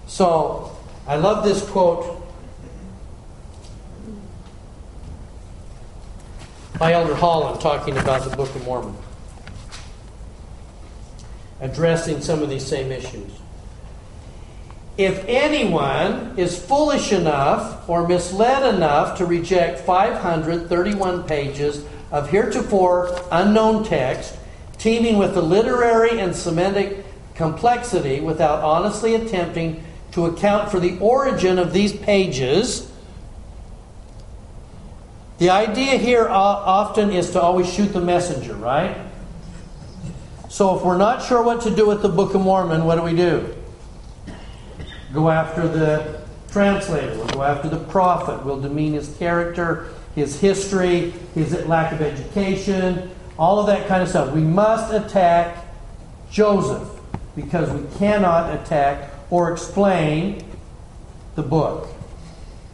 So, 0.08 0.76
I 1.08 1.16
love 1.16 1.44
this 1.44 1.68
quote 1.70 2.22
by 6.78 6.94
Elder 6.94 7.16
Holland 7.16 7.62
talking 7.62 7.98
about 7.98 8.30
the 8.30 8.36
Book 8.36 8.54
of 8.56 8.64
Mormon, 8.66 8.96
addressing 11.62 12.22
some 12.22 12.44
of 12.44 12.50
these 12.50 12.66
same 12.66 12.92
issues. 12.92 13.32
If 14.98 15.26
anyone 15.28 16.36
is 16.38 16.58
foolish 16.58 17.12
enough 17.12 17.90
or 17.90 18.08
misled 18.08 18.76
enough 18.76 19.18
to 19.18 19.26
reject 19.26 19.80
531 19.80 21.24
pages 21.24 21.84
of 22.12 22.30
heretofore 22.30 23.20
unknown 23.32 23.84
text, 23.84 24.38
teeming 24.78 25.18
with 25.18 25.34
the 25.34 25.42
literary 25.42 26.20
and 26.20 26.34
semantic 26.36 27.06
complexity, 27.36 28.22
without 28.22 28.64
honestly 28.64 29.16
attempting 29.16 29.84
to 30.16 30.28
account 30.28 30.72
for 30.72 30.80
the 30.80 30.98
origin 31.00 31.60
of 31.60 31.74
these 31.74 31.92
pages. 31.92 32.90
The 35.40 35.50
idea 35.50 35.98
here 35.98 36.30
often 36.30 37.12
is 37.12 37.32
to 37.32 37.42
always 37.42 37.72
shoot 37.72 37.88
the 37.88 38.00
messenger, 38.00 38.54
right? 38.54 38.96
So 40.48 40.78
if 40.78 40.86
we're 40.86 40.98
not 40.98 41.22
sure 41.22 41.44
what 41.44 41.64
to 41.64 41.76
do 41.76 41.86
with 41.86 42.02
the 42.02 42.08
Book 42.08 42.34
of 42.34 42.40
Mormon, 42.40 42.86
what 42.86 42.96
do 42.96 43.02
we 43.02 43.14
do? 43.14 43.54
Go 45.14 45.30
after 45.30 45.68
the 45.68 46.22
translator, 46.50 47.14
we'll 47.18 47.28
go 47.28 47.44
after 47.44 47.68
the 47.68 47.80
prophet, 47.80 48.46
we'll 48.46 48.62
demean 48.62 48.94
his 48.94 49.14
character, 49.18 49.90
his 50.16 50.40
history, 50.40 51.12
his 51.34 51.52
lack 51.66 51.92
of 51.92 52.02
education, 52.02 53.12
all 53.38 53.60
of 53.60 53.68
that 53.68 53.86
kind 53.90 54.02
of 54.02 54.08
stuff. 54.08 54.34
We 54.34 54.40
must 54.40 54.94
attack 54.94 55.58
Joseph 56.32 56.88
because 57.36 57.70
we 57.70 57.86
cannot 57.98 58.58
attack 58.58 59.12
or 59.30 59.52
explain 59.52 60.44
the 61.36 61.44
book. 61.44 61.90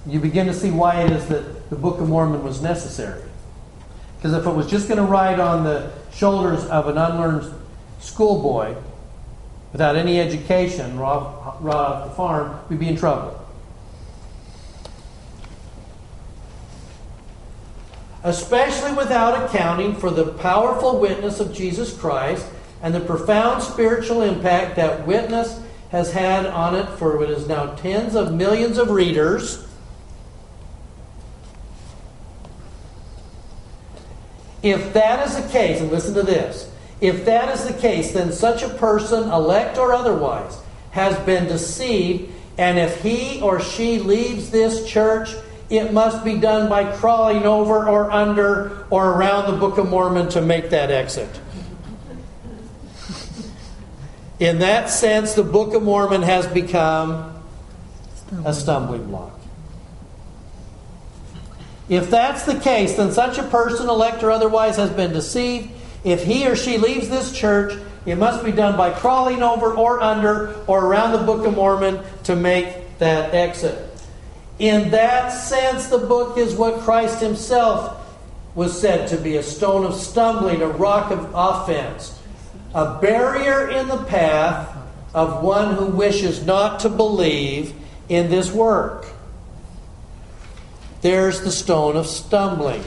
You 0.05 0.19
begin 0.19 0.47
to 0.47 0.53
see 0.53 0.71
why 0.71 1.03
it 1.03 1.11
is 1.11 1.27
that 1.27 1.69
the 1.69 1.75
Book 1.75 1.99
of 1.99 2.09
Mormon 2.09 2.43
was 2.43 2.61
necessary. 2.61 3.21
Because 4.17 4.33
if 4.33 4.45
it 4.45 4.51
was 4.51 4.67
just 4.67 4.87
going 4.87 4.97
to 4.97 5.03
ride 5.03 5.39
on 5.39 5.63
the 5.63 5.91
shoulders 6.13 6.63
of 6.65 6.87
an 6.87 6.97
unlearned 6.97 7.53
schoolboy 7.99 8.75
without 9.71 9.95
any 9.95 10.19
education, 10.19 10.99
right 10.99 11.07
off 11.07 12.09
the 12.09 12.15
farm, 12.15 12.59
we'd 12.69 12.79
be 12.79 12.87
in 12.87 12.97
trouble. 12.97 13.37
Especially 18.23 18.93
without 18.93 19.45
accounting 19.45 19.95
for 19.95 20.11
the 20.11 20.33
powerful 20.33 20.99
witness 20.99 21.39
of 21.39 21.53
Jesus 21.53 21.97
Christ 21.97 22.45
and 22.83 22.93
the 22.93 22.99
profound 22.99 23.63
spiritual 23.63 24.21
impact 24.21 24.75
that 24.75 25.07
witness 25.07 25.59
has 25.91 26.13
had 26.13 26.45
on 26.45 26.73
it 26.73 26.87
for 26.97 27.17
what 27.17 27.29
is 27.29 27.47
now 27.47 27.75
tens 27.75 28.15
of 28.15 28.33
millions 28.33 28.77
of 28.77 28.89
readers. 28.89 29.67
If 34.63 34.93
that 34.93 35.27
is 35.27 35.41
the 35.41 35.49
case, 35.49 35.81
and 35.81 35.91
listen 35.91 36.13
to 36.13 36.23
this, 36.23 36.71
if 37.01 37.25
that 37.25 37.53
is 37.53 37.65
the 37.65 37.73
case, 37.73 38.13
then 38.13 38.31
such 38.31 38.63
a 38.63 38.69
person, 38.69 39.29
elect 39.29 39.77
or 39.77 39.91
otherwise, 39.91 40.57
has 40.91 41.17
been 41.25 41.47
deceived, 41.47 42.31
and 42.57 42.79
if 42.79 43.01
he 43.01 43.41
or 43.41 43.59
she 43.59 43.99
leaves 43.99 44.49
this 44.49 44.87
church, 44.87 45.35
it 45.69 45.91
must 45.91 46.23
be 46.23 46.37
done 46.37 46.69
by 46.69 46.95
crawling 46.97 47.43
over 47.43 47.89
or 47.89 48.11
under 48.11 48.85
or 48.89 49.11
around 49.11 49.51
the 49.51 49.57
Book 49.57 49.77
of 49.77 49.89
Mormon 49.89 50.29
to 50.29 50.41
make 50.41 50.69
that 50.69 50.91
exit. 50.91 51.29
In 54.41 54.57
that 54.59 54.89
sense, 54.89 55.35
the 55.35 55.43
Book 55.43 55.75
of 55.75 55.83
Mormon 55.83 56.23
has 56.23 56.47
become 56.47 57.43
a 58.43 58.55
stumbling 58.55 59.05
block. 59.05 59.39
If 61.87 62.09
that's 62.09 62.43
the 62.45 62.59
case, 62.59 62.95
then 62.97 63.11
such 63.11 63.37
a 63.37 63.43
person, 63.43 63.87
elect 63.87 64.23
or 64.23 64.31
otherwise, 64.31 64.77
has 64.77 64.89
been 64.89 65.13
deceived. 65.13 65.69
If 66.03 66.23
he 66.23 66.47
or 66.47 66.55
she 66.55 66.79
leaves 66.79 67.07
this 67.07 67.31
church, 67.31 67.77
It 68.05 68.15
must 68.15 68.43
be 68.43 68.51
done 68.51 68.77
by 68.77 68.91
crawling 68.91 69.43
over 69.43 69.73
or 69.75 70.01
under 70.01 70.55
or 70.65 70.85
around 70.85 71.11
the 71.11 71.19
Book 71.19 71.45
of 71.45 71.55
Mormon 71.55 71.99
to 72.23 72.35
make 72.35 72.97
that 72.97 73.33
exit. 73.33 73.87
In 74.57 74.91
that 74.91 75.29
sense, 75.29 75.87
the 75.87 75.99
book 75.99 76.37
is 76.37 76.55
what 76.55 76.81
Christ 76.81 77.21
Himself 77.21 77.97
was 78.55 78.79
said 78.79 79.07
to 79.09 79.17
be 79.17 79.37
a 79.37 79.43
stone 79.43 79.85
of 79.85 79.93
stumbling, 79.95 80.61
a 80.61 80.67
rock 80.67 81.11
of 81.11 81.31
offense, 81.33 82.19
a 82.73 82.99
barrier 82.99 83.69
in 83.69 83.87
the 83.87 84.03
path 84.05 84.77
of 85.13 85.43
one 85.43 85.75
who 85.75 85.87
wishes 85.87 86.45
not 86.45 86.81
to 86.81 86.89
believe 86.89 87.73
in 88.07 88.29
this 88.29 88.51
work. 88.51 89.07
There's 91.01 91.41
the 91.41 91.51
stone 91.51 91.97
of 91.97 92.07
stumbling. 92.07 92.83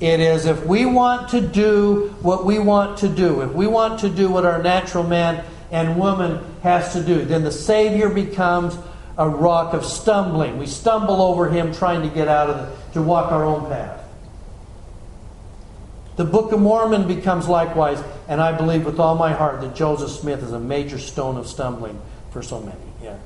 It 0.00 0.18
is 0.18 0.46
if 0.46 0.66
we 0.66 0.84
want 0.84 1.30
to 1.30 1.40
do 1.40 2.14
what 2.20 2.44
we 2.44 2.58
want 2.58 2.98
to 2.98 3.08
do, 3.08 3.42
if 3.42 3.52
we 3.52 3.66
want 3.66 4.00
to 4.00 4.08
do 4.08 4.28
what 4.28 4.44
our 4.44 4.60
natural 4.60 5.04
man 5.04 5.44
and 5.70 5.96
woman 5.96 6.44
has 6.62 6.92
to 6.94 7.02
do, 7.02 7.24
then 7.24 7.44
the 7.44 7.52
Savior 7.52 8.08
becomes 8.08 8.76
a 9.16 9.28
rock 9.28 9.74
of 9.74 9.84
stumbling. 9.84 10.58
We 10.58 10.66
stumble 10.66 11.22
over 11.22 11.48
him 11.48 11.72
trying 11.72 12.02
to 12.02 12.12
get 12.12 12.28
out 12.28 12.50
of 12.50 12.56
the, 12.56 12.94
to 12.94 13.02
walk 13.02 13.30
our 13.30 13.44
own 13.44 13.68
path. 13.68 14.02
The 16.16 16.24
Book 16.24 16.52
of 16.52 16.60
Mormon 16.60 17.06
becomes 17.06 17.48
likewise, 17.48 18.02
and 18.28 18.40
I 18.40 18.52
believe 18.56 18.84
with 18.84 18.98
all 19.00 19.14
my 19.16 19.32
heart 19.32 19.60
that 19.60 19.74
Joseph 19.74 20.10
Smith 20.10 20.42
is 20.42 20.52
a 20.52 20.60
major 20.60 20.98
stone 20.98 21.36
of 21.36 21.46
stumbling 21.46 22.00
for 22.30 22.42
so 22.42 22.60
many. 22.60 22.78
Yeah. 23.02 23.16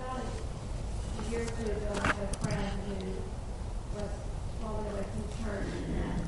About 0.00 0.22
a 0.22 1.30
year 1.30 1.42
or 1.42 1.44
two 1.44 1.70
ago, 1.70 1.90
I 1.94 2.06
had 2.06 2.16
a 2.16 2.38
friend 2.38 2.72
who 2.88 2.96
was 3.94 4.10
all 4.64 4.82
the 4.88 4.94
way 4.96 5.04
from 5.04 5.24
church, 5.44 5.68
and 5.68 6.26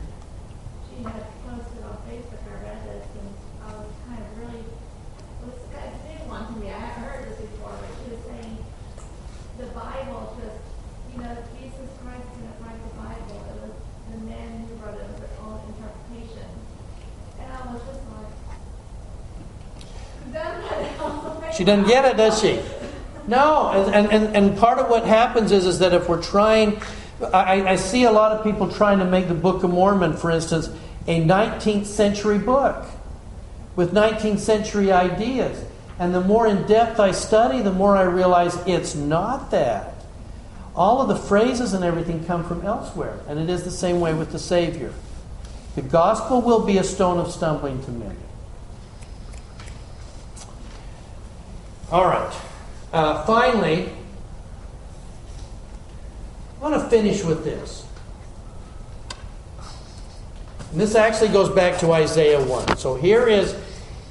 she 0.87 1.03
had 1.03 1.25
posted 1.49 1.83
on 1.85 1.97
Facebook, 2.07 2.43
I 2.45 2.55
read 2.63 2.81
this, 2.87 3.07
and 3.19 3.29
I 3.67 3.73
was 3.81 3.91
kind 4.07 4.21
of 4.21 4.29
really, 4.39 4.63
it 4.63 5.45
was 5.49 5.59
kind 5.75 5.89
of 5.89 5.95
a 5.97 6.03
big 6.07 6.23
one 6.29 6.45
to 6.47 6.55
me, 6.61 6.69
I 6.69 6.79
hadn't 6.79 7.03
heard 7.03 7.25
this 7.27 7.41
before, 7.41 7.73
but 7.73 7.91
she 7.99 8.15
was 8.15 8.23
saying, 8.31 8.55
the 9.59 9.67
Bible 9.75 10.37
just, 10.39 10.61
you 11.11 11.19
know, 11.25 11.35
Jesus 11.59 11.91
Christ 12.05 12.27
didn't 12.37 12.55
write 12.63 12.79
the 12.79 12.95
Bible, 12.95 13.43
it 13.49 13.57
was 13.65 13.75
the 14.13 14.19
men 14.29 14.69
who 14.69 14.79
wrote 14.79 14.95
it 14.95 15.09
with 15.09 15.21
their 15.25 15.37
own 15.43 15.59
interpretation. 15.67 16.47
And 17.41 17.49
I 17.51 17.73
was 17.73 17.81
just 17.83 18.05
like, 18.13 18.29
that 20.33 20.61
She 20.71 21.59
doesn't 21.71 21.89
get 21.89 22.05
it, 22.05 22.17
does 22.17 22.41
she? 22.41 22.61
No, 23.27 23.71
and, 23.71 24.11
and, 24.11 24.37
and 24.37 24.59
part 24.59 24.79
of 24.79 24.89
what 24.89 25.05
happens 25.05 25.53
is, 25.53 25.67
is 25.67 25.79
that 25.79 25.95
if 25.95 26.09
we're 26.09 26.23
trying, 26.23 26.81
I, 27.33 27.63
I 27.73 27.77
see 27.77 28.05
a 28.05 28.13
lot 28.13 28.33
of 28.33 28.43
people 28.45 28.69
trying 28.69 28.99
to 28.99 29.05
make 29.05 29.29
the 29.29 29.35
Book 29.35 29.63
of 29.63 29.71
Mormon, 29.71 30.17
for 30.17 30.31
instance, 30.31 30.69
a 31.07 31.21
19th 31.21 31.87
century 31.87 32.39
book 32.39 32.87
with 33.77 33.93
19th 33.93 34.41
century 34.41 34.91
ideas. 34.91 35.65
And 35.99 36.15
the 36.15 36.21
more 36.21 36.47
in 36.47 36.67
depth 36.67 36.99
I 36.99 37.13
study, 37.13 37.61
the 37.63 37.73
more 37.73 37.97
I 37.97 38.03
realize 38.03 38.57
it's 38.67 38.95
not 38.95 39.51
that. 39.51 39.95
All 40.75 41.03
of 41.03 41.09
the 41.09 41.17
phrases 41.17 41.75
and 41.75 41.85
everything 41.85 42.25
come 42.25 42.45
from 42.45 42.65
elsewhere, 42.65 43.19
and 43.29 43.39
it 43.39 43.51
is 43.51 43.65
the 43.65 43.71
same 43.71 44.01
way 44.01 44.15
with 44.15 44.33
the 44.33 44.39
Savior. 44.39 44.93
The 45.75 45.83
gospel 45.83 46.41
will 46.41 46.65
be 46.65 46.79
a 46.79 46.85
stone 46.85 47.19
of 47.19 47.31
stumbling 47.31 47.83
to 47.85 47.91
many. 47.91 48.17
All 51.93 52.05
right. 52.05 52.33
Uh, 52.93 53.25
finally, 53.25 53.89
I 56.57 56.63
want 56.63 56.75
to 56.75 56.89
finish 56.89 57.25
with 57.25 57.43
this. 57.43 57.85
And 60.71 60.81
this 60.81 60.95
actually 60.95 61.31
goes 61.31 61.49
back 61.49 61.81
to 61.81 61.91
Isaiah 61.91 62.41
1. 62.41 62.77
So 62.77 62.95
here 62.95 63.27
is, 63.27 63.57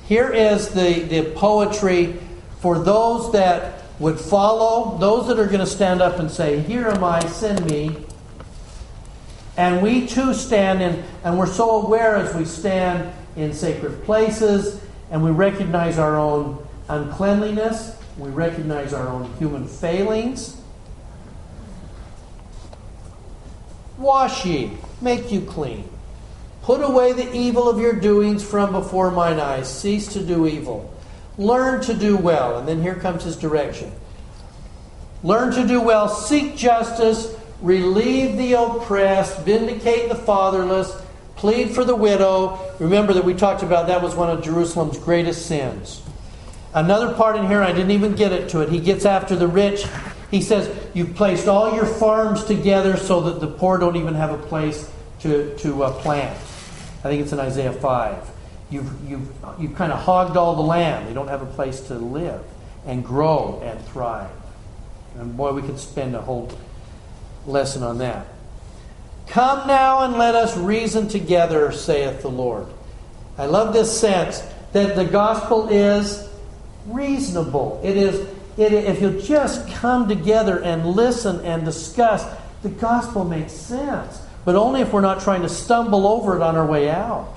here 0.07 0.30
is 0.30 0.68
the, 0.69 1.03
the 1.03 1.31
poetry 1.31 2.19
for 2.60 2.80
those 2.80 3.31
that 3.31 3.84
would 3.97 4.19
follow, 4.19 4.97
those 4.97 5.27
that 5.27 5.39
are 5.39 5.47
going 5.47 5.60
to 5.60 5.65
stand 5.65 6.01
up 6.01 6.19
and 6.19 6.30
say, 6.30 6.60
Here 6.60 6.89
am 6.89 7.01
I, 7.01 7.22
send 7.27 7.65
me. 7.65 7.95
And 9.56 9.81
we 9.81 10.06
too 10.06 10.34
stand 10.34 10.81
in, 10.81 11.01
and 11.23 11.39
we're 11.39 11.47
so 11.47 11.81
aware 11.81 12.18
as 12.18 12.35
we 12.35 12.43
stand 12.43 13.14
in 13.38 13.53
sacred 13.53 14.03
places 14.03 14.81
and 15.11 15.23
we 15.23 15.31
recognize 15.31 15.97
our 15.97 16.18
own 16.18 16.65
uncleanliness, 16.90 17.95
we 18.18 18.30
recognize 18.30 18.94
our 18.94 19.07
own 19.07 19.32
human 19.38 19.68
failings. 19.68 20.60
Wash 23.98 24.45
ye, 24.45 24.72
make 25.02 25.32
you 25.32 25.41
clean. 25.41 25.90
Put 26.64 26.82
away 26.82 27.14
the 27.14 27.34
evil 27.34 27.70
of 27.70 27.80
your 27.80 27.94
doings 27.94 28.44
from 28.44 28.72
before 28.72 29.11
mine 29.11 29.40
eyes. 29.40 29.68
Cease 29.74 30.07
to 30.14 30.24
do 30.24 30.48
evil. 30.48 30.94
Learn 31.38 31.82
to 31.82 31.94
do 31.94 32.16
well. 32.18 32.60
And 32.60 32.68
then 32.68 32.82
here 32.82 32.95
comes 32.95 33.24
his 33.24 33.36
direction. 33.36 33.91
Learn 35.24 35.52
to 35.53 35.66
do 35.66 35.82
well. 35.82 36.07
Seek 36.07 36.56
justice. 36.56 37.36
Relieve 37.61 38.38
the 38.38 38.53
oppressed. 38.53 39.40
Vindicate 39.40 40.10
the 40.10 40.16
fatherless. 40.16 40.95
Plead 41.36 41.72
for 41.72 41.84
the 41.84 41.95
widow. 41.95 42.60
Remember 42.80 43.14
that 43.14 43.26
we 43.26 43.34
talked 43.34 43.64
about 43.64 43.88
that 43.88 44.02
was 44.02 44.14
one 44.14 44.30
of 44.30 44.44
Jerusalem's 44.44 44.99
greatest 44.99 45.45
sins. 45.45 46.02
Another 46.74 47.14
part 47.14 47.36
in 47.36 47.48
here, 47.48 47.64
I 47.64 47.72
didn't 47.72 47.91
even 47.91 48.16
get 48.16 48.32
it 48.32 48.50
to 48.50 48.62
it. 48.62 48.70
He 48.70 48.80
gets 48.80 49.06
after 49.06 49.36
the 49.36 49.48
rich. 49.48 49.86
He 50.30 50.41
says, 50.41 50.70
You've 50.94 51.16
placed 51.16 51.48
all 51.48 51.76
your 51.76 51.86
farms 51.86 52.44
together 52.44 52.98
so 52.98 53.22
that 53.22 53.40
the 53.40 53.48
poor 53.48 53.78
don't 53.78 53.96
even 53.96 54.14
have 54.16 54.32
a 54.32 54.38
place 54.38 54.90
to, 55.22 55.58
to 55.60 55.84
uh, 55.84 55.94
plant. 56.02 56.38
I 57.00 57.04
think 57.04 57.24
it's 57.24 57.32
in 57.32 57.40
Isaiah 57.40 57.74
5. 57.74 58.30
You've, 58.70 59.10
you've, 59.10 59.32
you've 59.60 59.76
kind 59.76 59.91
of 59.91 60.00
hogged 60.00 60.38
all 60.38 60.56
the 60.56 60.62
land. 60.62 61.08
They 61.08 61.14
don't 61.14 61.28
have 61.28 61.41
a 61.41 61.48
place 61.48 61.82
to 61.82 61.96
live 61.96 62.44
and 62.86 63.04
grow 63.04 63.62
and 63.64 63.84
thrive. 63.88 64.30
And 65.18 65.36
boy, 65.36 65.54
we 65.54 65.62
could 65.62 65.80
spend 65.80 66.16
a 66.16 66.22
whole 66.22 66.52
lesson 67.48 67.82
on 67.82 67.98
that. 67.98 68.28
Come 69.28 69.68
now 69.68 70.04
and 70.04 70.18
let 70.18 70.36
us 70.36 70.56
reason 70.58 71.08
together, 71.08 71.72
saith 71.72 72.22
the 72.22 72.30
Lord. 72.30 72.68
I 73.38 73.46
love 73.46 73.74
this 73.74 74.00
sense 74.00 74.44
that 74.74 74.96
the 74.96 75.06
gospel 75.06 75.70
is 75.70 76.28
reasonable. 76.94 77.80
It 77.84 77.98
is, 77.98 78.28
it, 78.57 78.74
if 78.74 79.02
you'll 79.02 79.22
just 79.22 79.68
come 79.70 80.07
together 80.07 80.61
and 80.61 80.86
listen 80.86 81.45
and 81.45 81.66
discuss, 81.66 82.26
the 82.64 82.70
gospel 82.70 83.24
makes 83.24 83.53
sense. 83.53 84.22
But 84.45 84.56
only 84.56 84.82
if 84.82 84.91
we're 84.91 85.02
not 85.02 85.22
trying 85.22 85.41
to 85.44 85.49
stumble 85.49 86.07
over 86.07 86.36
it 86.36 86.41
on 86.41 86.56
our 86.56 86.66
way 86.66 86.90
out. 86.90 87.36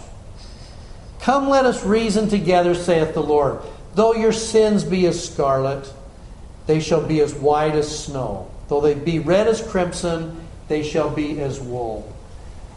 Come, 1.20 1.48
let 1.48 1.64
us 1.64 1.84
reason 1.84 2.28
together, 2.28 2.74
saith 2.74 3.14
the 3.14 3.22
Lord. 3.22 3.60
Though 3.94 4.14
your 4.14 4.32
sins 4.32 4.82
be 4.82 5.06
as 5.06 5.28
scarlet, 5.28 5.92
they 6.66 6.80
shall 6.80 7.06
be 7.06 7.20
as 7.20 7.34
white 7.34 7.74
as 7.74 8.04
snow. 8.04 8.50
Though 8.68 8.80
they 8.80 8.94
be 8.94 9.18
red 9.18 9.46
as 9.46 9.62
crimson, 9.62 10.44
they 10.68 10.82
shall 10.82 11.10
be 11.10 11.40
as 11.40 11.60
wool. 11.60 12.10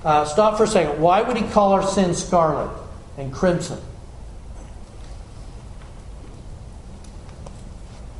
Uh, 0.03 0.25
stop 0.25 0.57
for 0.57 0.65
a 0.65 0.67
second. 0.67 1.01
Why 1.01 1.21
would 1.21 1.37
he 1.37 1.47
call 1.47 1.73
our 1.73 1.81
sins 1.81 2.23
scarlet 2.23 2.69
and 3.17 3.33
crimson? 3.33 3.79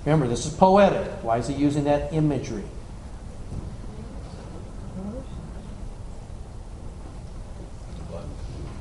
Remember, 0.06 0.28
this 0.28 0.46
is 0.46 0.54
poetic. 0.54 1.08
Why 1.24 1.40
is 1.40 1.48
he 1.48 1.56
using 1.56 1.86
that 1.86 2.14
imagery? 2.14 2.64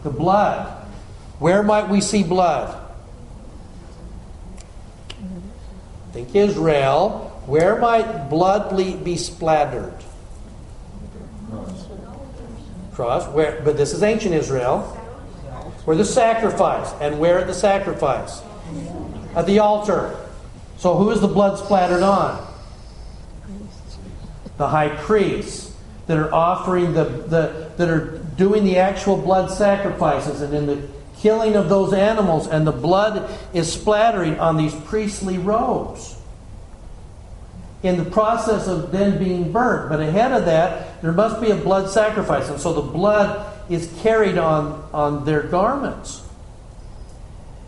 The 0.02 0.10
blood. 0.10 0.66
Where 1.38 1.62
might 1.62 1.88
we 1.88 2.02
see 2.02 2.22
blood? 2.22 2.78
Think 6.12 6.34
Israel. 6.34 7.42
Where 7.46 7.76
might 7.80 8.28
blood 8.28 8.76
be 9.02 9.16
splattered? 9.16 9.94
Cross. 12.92 13.28
Where? 13.28 13.62
But 13.64 13.78
this 13.78 13.94
is 13.94 14.02
ancient 14.02 14.34
Israel. 14.34 14.82
Where 15.86 15.96
the 15.96 16.04
sacrifice. 16.04 16.92
And 17.00 17.18
where 17.18 17.38
at 17.38 17.46
the 17.46 17.54
sacrifice? 17.54 18.42
At 19.34 19.46
the 19.46 19.60
altar. 19.60 20.23
So 20.78 20.96
who 20.96 21.10
is 21.10 21.20
the 21.20 21.28
blood 21.28 21.58
splattered 21.58 22.02
on? 22.02 22.46
The 24.56 24.68
high 24.68 24.90
priests 24.90 25.74
that 26.06 26.18
are 26.18 26.32
offering 26.32 26.92
the, 26.92 27.04
the 27.04 27.70
that 27.76 27.88
are 27.88 28.18
doing 28.36 28.64
the 28.64 28.78
actual 28.78 29.16
blood 29.16 29.50
sacrifices 29.50 30.40
and 30.42 30.54
in 30.54 30.66
the 30.66 30.88
killing 31.18 31.56
of 31.56 31.68
those 31.68 31.92
animals 31.92 32.46
and 32.46 32.66
the 32.66 32.72
blood 32.72 33.30
is 33.54 33.72
splattering 33.72 34.38
on 34.38 34.56
these 34.56 34.74
priestly 34.74 35.38
robes. 35.38 36.16
In 37.82 37.96
the 37.96 38.04
process 38.04 38.66
of 38.66 38.92
then 38.92 39.18
being 39.18 39.52
burnt. 39.52 39.90
But 39.90 40.00
ahead 40.00 40.32
of 40.32 40.44
that 40.46 41.00
there 41.02 41.12
must 41.12 41.40
be 41.40 41.50
a 41.50 41.56
blood 41.56 41.90
sacrifice 41.90 42.48
and 42.48 42.60
so 42.60 42.72
the 42.74 42.82
blood 42.82 43.52
is 43.70 43.92
carried 44.02 44.38
on 44.38 44.86
on 44.92 45.24
their 45.24 45.42
garments. 45.42 46.20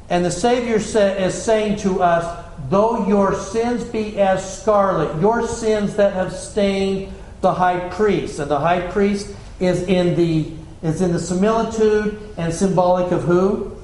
And 0.08 0.24
the 0.24 0.30
savior 0.30 0.78
sa- 0.78 0.98
is 0.98 1.40
saying 1.40 1.78
to 1.78 2.02
us 2.02 2.45
though 2.68 3.06
your 3.06 3.34
sins 3.34 3.84
be 3.84 4.18
as 4.18 4.60
scarlet 4.60 5.20
your 5.20 5.46
sins 5.46 5.96
that 5.96 6.12
have 6.12 6.32
stained 6.32 7.12
the 7.40 7.52
high 7.52 7.88
priest 7.90 8.38
and 8.38 8.50
the 8.50 8.58
high 8.58 8.86
priest 8.90 9.34
is 9.60 9.82
in 9.82 10.16
the 10.16 10.52
is 10.82 11.00
in 11.00 11.12
the 11.12 11.18
similitude 11.18 12.18
and 12.36 12.52
symbolic 12.52 13.10
of 13.12 13.22
who? 13.24 13.76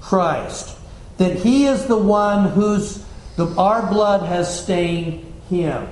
Christ. 0.00 0.76
That 1.18 1.36
he 1.36 1.66
is 1.66 1.86
the 1.86 1.98
one 1.98 2.50
whose 2.50 3.04
the, 3.36 3.46
our 3.56 3.86
blood 3.86 4.26
has 4.26 4.62
stained 4.62 5.24
him. 5.48 5.88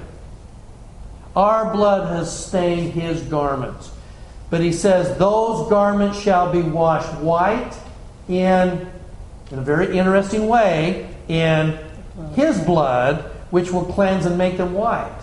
Our 1.35 1.73
blood 1.73 2.09
has 2.09 2.47
stained 2.47 2.93
his 2.93 3.23
garments. 3.23 3.91
But 4.51 4.61
he 4.61 4.73
says, 4.73 5.17
Those 5.19 5.69
garments 5.69 6.21
shall 6.21 6.53
be 6.53 6.63
washed 6.63 7.13
white 7.21 7.73
in, 8.29 8.87
in 9.51 9.59
a 9.59 9.63
very 9.63 9.97
interesting 9.97 10.47
way, 10.47 11.12
in 11.29 11.79
his 12.35 12.61
blood, 12.61 13.31
which 13.51 13.71
will 13.71 13.85
cleanse 13.85 14.27
and 14.27 14.37
make 14.39 14.57
them 14.57 14.73
white. 14.73 15.19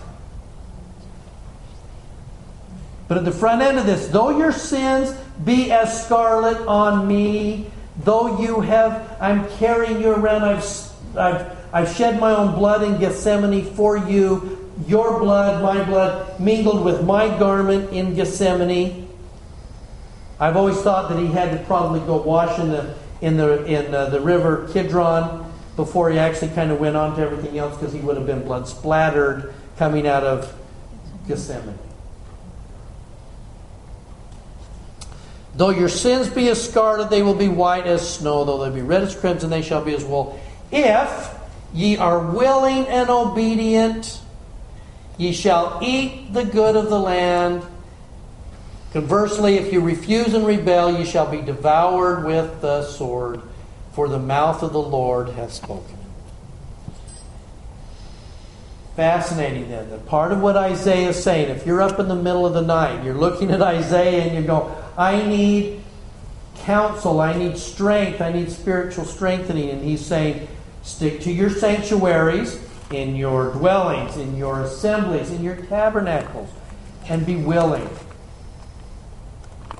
But 3.07 3.17
at 3.17 3.25
the 3.25 3.31
front 3.31 3.61
end 3.61 3.79
of 3.79 3.85
this, 3.85 4.07
though 4.07 4.37
your 4.37 4.51
sins 4.51 5.17
be 5.43 5.71
as 5.71 6.05
scarlet 6.05 6.59
on 6.67 7.07
me, 7.07 7.71
though 8.03 8.39
you 8.39 8.61
have, 8.61 9.17
I'm 9.19 9.49
carrying 9.57 9.99
you 9.99 10.11
around, 10.11 10.43
I've, 10.43 11.17
I've, 11.17 11.57
I've 11.73 11.95
shed 11.95 12.19
my 12.19 12.35
own 12.35 12.53
blood 12.53 12.83
in 12.83 12.99
Gethsemane 12.99 13.65
for 13.73 13.97
you, 13.97 14.69
your 14.87 15.19
blood, 15.19 15.61
my 15.63 15.83
blood, 15.83 16.39
mingled 16.39 16.85
with 16.85 17.03
my 17.03 17.27
garment 17.39 17.91
in 17.91 18.13
Gethsemane. 18.13 19.07
I've 20.39 20.55
always 20.55 20.79
thought 20.81 21.09
that 21.09 21.19
he 21.19 21.27
had 21.27 21.51
to 21.57 21.63
probably 21.65 21.99
go 22.01 22.17
wash 22.17 22.59
in 22.59 22.69
the 22.69 22.95
in 23.21 23.35
the 23.35 23.65
in 23.65 23.93
uh, 23.93 24.05
the 24.09 24.21
river 24.21 24.69
Kidron 24.71 25.51
before 25.79 26.11
he 26.11 26.19
actually 26.19 26.49
kind 26.49 26.71
of 26.71 26.79
went 26.81 26.97
on 26.97 27.15
to 27.15 27.21
everything 27.21 27.57
else 27.57 27.77
because 27.77 27.93
he 27.93 28.01
would 28.01 28.17
have 28.17 28.25
been 28.25 28.43
blood 28.43 28.67
splattered 28.67 29.53
coming 29.77 30.05
out 30.05 30.25
of 30.25 30.53
Gethsemane. 31.25 31.79
Though 35.55 35.69
your 35.69 35.87
sins 35.87 36.27
be 36.27 36.49
as 36.49 36.61
scarlet, 36.61 37.09
they 37.09 37.21
will 37.21 37.33
be 37.33 37.47
white 37.47 37.87
as 37.87 38.15
snow. 38.15 38.43
Though 38.43 38.69
they 38.69 38.75
be 38.75 38.81
red 38.81 39.03
as 39.03 39.15
crimson, 39.15 39.49
they 39.49 39.61
shall 39.61 39.81
be 39.81 39.95
as 39.95 40.03
wool. 40.03 40.37
If 40.69 41.33
ye 41.73 41.95
are 41.95 42.19
willing 42.19 42.85
and 42.87 43.09
obedient, 43.09 44.19
ye 45.17 45.31
shall 45.31 45.79
eat 45.81 46.33
the 46.33 46.43
good 46.43 46.75
of 46.75 46.89
the 46.89 46.99
land. 46.99 47.63
Conversely, 48.91 49.55
if 49.55 49.71
you 49.71 49.79
refuse 49.79 50.33
and 50.33 50.45
rebel, 50.45 50.99
ye 50.99 51.05
shall 51.05 51.31
be 51.31 51.39
devoured 51.39 52.25
with 52.25 52.59
the 52.59 52.83
sword, 52.83 53.41
for 53.99 54.07
the 54.07 54.17
mouth 54.17 54.63
of 54.63 54.71
the 54.71 54.81
Lord 54.81 55.27
hath 55.27 55.51
spoken. 55.51 55.97
Fascinating, 58.95 59.67
then. 59.67 59.89
That 59.89 60.05
part 60.05 60.31
of 60.31 60.39
what 60.39 60.55
Isaiah 60.55 61.09
is 61.09 61.21
saying, 61.21 61.49
if 61.49 61.65
you're 61.65 61.81
up 61.81 61.99
in 61.99 62.07
the 62.07 62.15
middle 62.15 62.45
of 62.45 62.53
the 62.53 62.61
night, 62.61 63.03
you're 63.03 63.13
looking 63.13 63.51
at 63.51 63.61
Isaiah 63.61 64.23
and 64.23 64.37
you 64.37 64.43
go, 64.43 64.73
I 64.97 65.21
need 65.27 65.81
counsel, 66.59 67.19
I 67.19 67.37
need 67.37 67.57
strength, 67.57 68.21
I 68.21 68.31
need 68.31 68.49
spiritual 68.53 69.03
strengthening. 69.03 69.69
And 69.69 69.83
he's 69.83 70.05
saying, 70.05 70.47
stick 70.81 71.19
to 71.23 71.31
your 71.33 71.49
sanctuaries, 71.49 72.57
in 72.91 73.17
your 73.17 73.51
dwellings, 73.51 74.15
in 74.15 74.37
your 74.37 74.61
assemblies, 74.61 75.29
in 75.29 75.43
your 75.43 75.57
tabernacles, 75.57 76.49
and 77.09 77.25
be 77.25 77.35
willing 77.35 77.89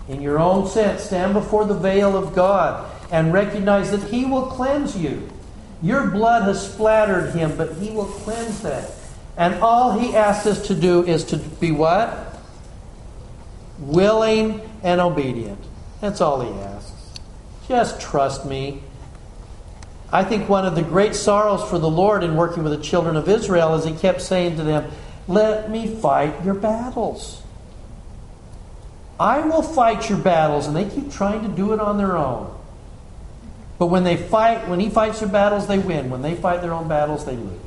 in 0.10 0.22
your 0.22 0.40
own 0.40 0.68
sense, 0.68 1.04
stand 1.04 1.34
before 1.34 1.66
the 1.66 1.76
veil 1.76 2.18
of 2.18 2.34
God 2.34 2.99
and 3.12 3.34
recognize 3.34 3.92
that 3.92 4.04
He 4.04 4.26
will 4.26 4.48
cleanse 4.48 4.98
you. 4.98 5.30
Your 5.82 6.10
blood 6.10 6.44
has 6.44 6.74
splattered 6.74 7.34
Him, 7.34 7.56
but 7.56 7.74
He 7.76 7.90
will 7.92 8.06
cleanse 8.06 8.62
that. 8.62 8.92
And 9.38 9.56
all 9.56 9.98
He 9.98 10.16
asks 10.16 10.46
us 10.46 10.68
to 10.68 10.76
do 10.76 11.04
is 11.04 11.24
to 11.26 11.38
be 11.38 11.72
what? 11.72 12.38
Willing 13.80 14.62
and 14.84 15.00
obedient. 15.00 15.64
That's 16.02 16.22
all 16.22 16.42
He 16.42 16.60
asks. 16.62 16.92
Just 17.68 18.02
trust 18.02 18.46
me. 18.46 18.84
I 20.12 20.24
think 20.24 20.50
one 20.50 20.66
of 20.66 20.76
the 20.76 20.82
great 20.82 21.16
sorrows 21.16 21.64
for 21.70 21.78
the 21.78 21.90
Lord 21.90 22.24
in 22.24 22.36
working 22.36 22.64
with 22.64 22.74
the 22.74 22.84
children 22.84 23.16
of 23.16 23.30
Israel 23.30 23.76
is 23.76 23.86
He 23.86 23.94
kept 23.94 24.22
saying 24.22 24.58
to 24.58 24.64
them, 24.64 24.92
Let 25.28 25.70
me 25.70 25.88
fight 25.88 26.44
your 26.44 26.56
battles. 26.56 27.42
I 29.20 29.42
will 29.42 29.62
fight 29.62 30.10
your 30.10 30.18
battles, 30.18 30.68
and 30.68 30.76
they 30.76 30.86
keep 30.86 31.12
trying 31.12 31.44
to 31.44 31.50
do 31.50 31.74
it 31.74 31.80
on 31.80 31.98
their 31.98 32.18
own. 32.18 32.59
But 33.80 33.88
when 33.88 34.04
they 34.04 34.18
fight, 34.18 34.68
when 34.68 34.82
he 34.82 34.90
fights 34.90 35.22
their 35.22 35.30
battles, 35.30 35.66
they 35.68 35.80
win. 35.80 36.10
When 36.10 36.22
they 36.22 36.36
fight 36.36 36.62
their 36.62 36.74
own 36.74 36.90
battles, 36.90 37.26
they 37.26 37.38
lose. 37.38 37.60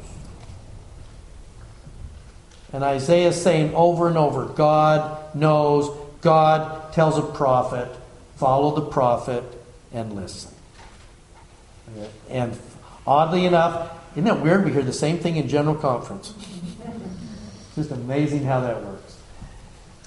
And 2.72 2.84
Isaiah 2.84 3.28
is 3.28 3.42
saying 3.42 3.74
over 3.74 4.08
and 4.08 4.18
over 4.18 4.46
God 4.46 5.34
knows, 5.34 5.90
God 6.20 6.92
tells 6.92 7.18
a 7.18 7.22
prophet, 7.22 7.88
follow 8.36 8.74
the 8.74 8.82
prophet 8.82 9.42
and 9.92 10.14
listen. 10.14 10.54
And 12.28 12.58
oddly 13.06 13.46
enough, 13.46 13.90
isn't 14.12 14.24
that 14.24 14.40
weird? 14.40 14.64
We 14.64 14.72
hear 14.72 14.82
the 14.82 14.92
same 14.92 15.18
thing 15.18 15.36
in 15.36 15.48
General 15.48 15.74
Conference. 15.74 16.34
It's 17.66 17.76
just 17.76 17.90
amazing 17.90 18.44
how 18.44 18.60
that 18.60 18.84
works. 18.84 19.18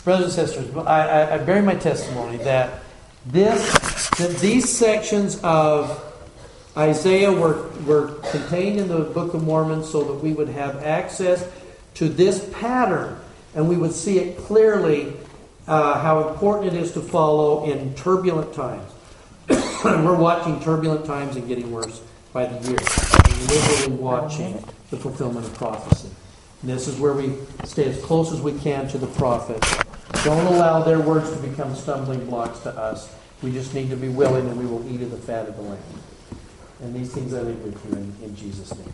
Brothers 0.04 0.38
and 0.38 0.48
sisters, 0.48 0.76
I, 0.78 1.08
I, 1.08 1.34
I 1.36 1.38
bear 1.40 1.64
my 1.64 1.76
testimony 1.76 2.38
that 2.38 2.82
this, 3.26 4.10
that 4.18 4.38
these 4.38 4.70
sections 4.70 5.40
of 5.44 6.02
Isaiah 6.78 7.32
were, 7.32 7.70
were 7.86 8.16
contained 8.32 8.80
in 8.80 8.88
the 8.88 9.00
Book 9.00 9.34
of 9.34 9.44
Mormon 9.44 9.84
so 9.84 10.04
that 10.04 10.24
we 10.24 10.34
would 10.34 10.50
have 10.50 10.84
access 10.84 11.48
to 11.96 12.10
this 12.10 12.48
pattern 12.54 13.20
and 13.56 13.70
we 13.70 13.78
would 13.78 13.94
see 13.94 14.20
it 14.20 14.38
clearly 14.38 15.14
uh, 15.68 16.00
how 16.00 16.28
important 16.30 16.74
it 16.74 16.80
is 16.80 16.92
to 16.92 17.02
follow 17.02 17.64
in 17.66 17.94
turbulent 17.96 18.54
times. 18.54 18.92
We're 19.84 20.16
watching 20.16 20.60
turbulent 20.60 21.06
times 21.06 21.36
and 21.36 21.48
getting 21.48 21.72
worse 21.72 22.02
by 22.34 22.46
the 22.46 22.68
year. 22.68 22.78
We're 23.24 23.48
literally 23.48 23.96
watching 23.96 24.64
the 24.90 24.98
fulfillment 24.98 25.48
of 25.48 25.54
prophecy. 25.54 26.10
And 26.62 26.70
this 26.70 26.88
is 26.88 27.00
where 27.00 27.14
we 27.14 27.36
stay 27.64 27.86
as 27.86 28.04
close 28.04 28.34
as 28.34 28.42
we 28.42 28.58
can 28.60 28.88
to 28.90 28.98
the 28.98 29.08
prophet. 29.08 29.64
Don't 30.24 30.46
allow 30.48 30.82
their 30.84 31.00
words 31.00 31.32
to 31.32 31.38
become 31.38 31.76
stumbling 31.76 32.26
blocks 32.26 32.60
to 32.60 32.70
us. 32.72 33.14
We 33.44 33.52
just 33.52 33.74
need 33.74 33.90
to 33.90 33.96
be 33.96 34.10
willing 34.10 34.48
and 34.48 34.58
we 34.58 34.66
will 34.66 34.88
eat 34.92 35.02
of 35.02 35.12
the 35.12 35.18
fat 35.18 35.48
of 35.48 35.56
the 35.56 35.62
land. 35.62 35.84
And 36.82 36.96
these 36.96 37.14
things 37.14 37.34
I 37.34 37.42
leave 37.42 37.60
with 37.60 37.86
you 37.86 37.98
in, 37.98 38.16
in 38.24 38.36
Jesus' 38.36 38.74
name. 38.78 38.94